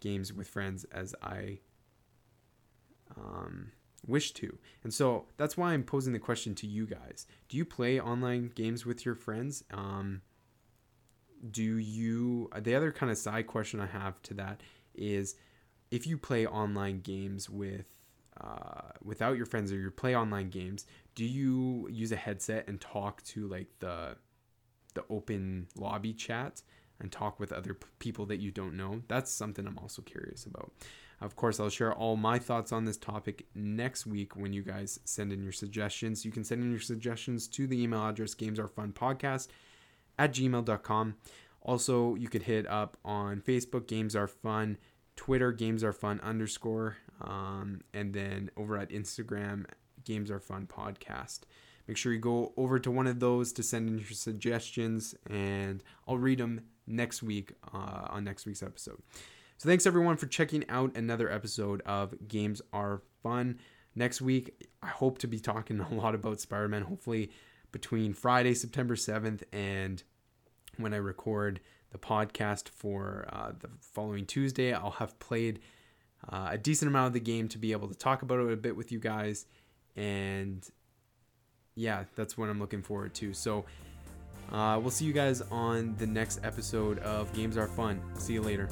games 0.00 0.32
with 0.32 0.48
friends 0.48 0.84
as 0.92 1.14
I 1.22 1.58
um, 3.16 3.72
wish 4.06 4.32
to. 4.32 4.58
And 4.82 4.92
so 4.92 5.26
that's 5.36 5.56
why 5.56 5.72
I'm 5.72 5.82
posing 5.82 6.12
the 6.12 6.18
question 6.18 6.54
to 6.56 6.66
you 6.66 6.86
guys. 6.86 7.26
Do 7.48 7.56
you 7.56 7.64
play 7.64 8.00
online 8.00 8.50
games 8.54 8.84
with 8.84 9.04
your 9.04 9.14
friends? 9.14 9.64
Um, 9.72 10.22
do 11.50 11.62
you 11.78 12.48
the 12.58 12.74
other 12.74 12.90
kind 12.90 13.12
of 13.12 13.18
side 13.18 13.46
question 13.46 13.80
i 13.80 13.86
have 13.86 14.20
to 14.22 14.34
that 14.34 14.60
is 14.94 15.34
if 15.90 16.06
you 16.06 16.16
play 16.16 16.46
online 16.46 17.00
games 17.00 17.50
with 17.50 18.03
uh, 18.40 18.90
without 19.02 19.36
your 19.36 19.46
friends 19.46 19.70
or 19.72 19.76
you 19.76 19.90
play 19.90 20.16
online 20.16 20.50
games 20.50 20.86
do 21.14 21.24
you 21.24 21.88
use 21.90 22.10
a 22.10 22.16
headset 22.16 22.66
and 22.66 22.80
talk 22.80 23.22
to 23.22 23.46
like 23.46 23.68
the 23.78 24.16
the 24.94 25.04
open 25.10 25.66
lobby 25.76 26.12
chat 26.12 26.62
and 27.00 27.10
talk 27.10 27.38
with 27.38 27.52
other 27.52 27.74
p- 27.74 27.86
people 27.98 28.26
that 28.26 28.40
you 28.40 28.50
don't 28.50 28.76
know. 28.76 29.02
That's 29.08 29.30
something 29.30 29.66
I'm 29.66 29.78
also 29.78 30.02
curious 30.02 30.46
about. 30.46 30.72
Of 31.20 31.36
course, 31.36 31.60
I'll 31.60 31.70
share 31.70 31.92
all 31.92 32.16
my 32.16 32.38
thoughts 32.38 32.72
on 32.72 32.84
this 32.84 32.96
topic 32.96 33.46
next 33.54 34.06
week 34.06 34.36
when 34.36 34.52
you 34.52 34.62
guys 34.62 34.98
send 35.04 35.32
in 35.32 35.42
your 35.42 35.52
suggestions. 35.52 36.24
You 36.24 36.32
can 36.32 36.44
send 36.44 36.62
in 36.62 36.70
your 36.70 36.80
suggestions 36.80 37.48
to 37.48 37.66
the 37.66 37.80
email 37.82 38.06
address 38.06 38.34
gamesarefunpodcast 38.34 39.48
at 40.18 40.32
gmail.com. 40.32 41.16
Also, 41.62 42.14
you 42.14 42.28
could 42.28 42.42
hit 42.42 42.66
up 42.68 42.96
on 43.04 43.40
Facebook, 43.40 43.86
Games 43.86 44.14
Are 44.14 44.26
Fun, 44.26 44.76
Twitter, 45.16 45.50
Games 45.50 45.82
Are 45.82 45.92
Fun 45.92 46.20
underscore, 46.20 46.98
um, 47.20 47.80
and 47.92 48.12
then 48.12 48.50
over 48.56 48.76
at 48.76 48.90
Instagram, 48.90 49.66
Games 50.04 50.30
Are 50.30 50.40
Fun 50.40 50.66
Podcast. 50.66 51.40
Make 51.86 51.96
sure 51.96 52.12
you 52.12 52.18
go 52.18 52.52
over 52.56 52.78
to 52.78 52.90
one 52.90 53.06
of 53.06 53.20
those 53.20 53.52
to 53.54 53.62
send 53.62 53.88
in 53.88 53.98
your 53.98 54.08
suggestions, 54.08 55.14
and 55.28 55.82
I'll 56.08 56.16
read 56.16 56.38
them 56.38 56.62
next 56.86 57.22
week 57.22 57.52
uh, 57.72 58.08
on 58.08 58.24
next 58.24 58.46
week's 58.46 58.62
episode. 58.62 59.02
So 59.58 59.68
thanks 59.68 59.86
everyone 59.86 60.16
for 60.16 60.26
checking 60.26 60.68
out 60.68 60.96
another 60.96 61.30
episode 61.30 61.82
of 61.82 62.14
Games 62.26 62.62
Are 62.72 63.02
Fun. 63.22 63.58
Next 63.94 64.20
week, 64.20 64.66
I 64.82 64.88
hope 64.88 65.18
to 65.18 65.26
be 65.26 65.38
talking 65.38 65.80
a 65.90 65.94
lot 65.94 66.14
about 66.14 66.40
Spider 66.40 66.68
Man. 66.68 66.82
Hopefully, 66.82 67.30
between 67.70 68.14
Friday, 68.14 68.54
September 68.54 68.94
7th, 68.96 69.42
and 69.52 70.02
when 70.76 70.94
I 70.94 70.98
record 70.98 71.60
the 71.90 71.98
podcast 71.98 72.68
for 72.68 73.28
uh, 73.32 73.52
the 73.58 73.68
following 73.80 74.26
Tuesday, 74.26 74.72
I'll 74.72 74.90
have 74.92 75.18
played 75.18 75.60
uh, 76.28 76.48
a 76.52 76.58
decent 76.58 76.88
amount 76.88 77.08
of 77.08 77.12
the 77.12 77.20
game 77.20 77.48
to 77.48 77.58
be 77.58 77.72
able 77.72 77.88
to 77.88 77.94
talk 77.94 78.22
about 78.22 78.38
it 78.40 78.52
a 78.52 78.56
bit 78.56 78.76
with 78.76 78.92
you 78.92 78.98
guys. 78.98 79.46
And 79.96 80.66
yeah, 81.74 82.04
that's 82.14 82.36
what 82.36 82.48
I'm 82.48 82.60
looking 82.60 82.82
forward 82.82 83.14
to. 83.14 83.32
So 83.32 83.64
uh, 84.52 84.78
we'll 84.80 84.90
see 84.90 85.04
you 85.04 85.12
guys 85.12 85.40
on 85.50 85.94
the 85.98 86.06
next 86.06 86.40
episode 86.44 86.98
of 87.00 87.32
Games 87.32 87.56
Are 87.56 87.68
Fun. 87.68 88.00
See 88.18 88.34
you 88.34 88.42
later. 88.42 88.68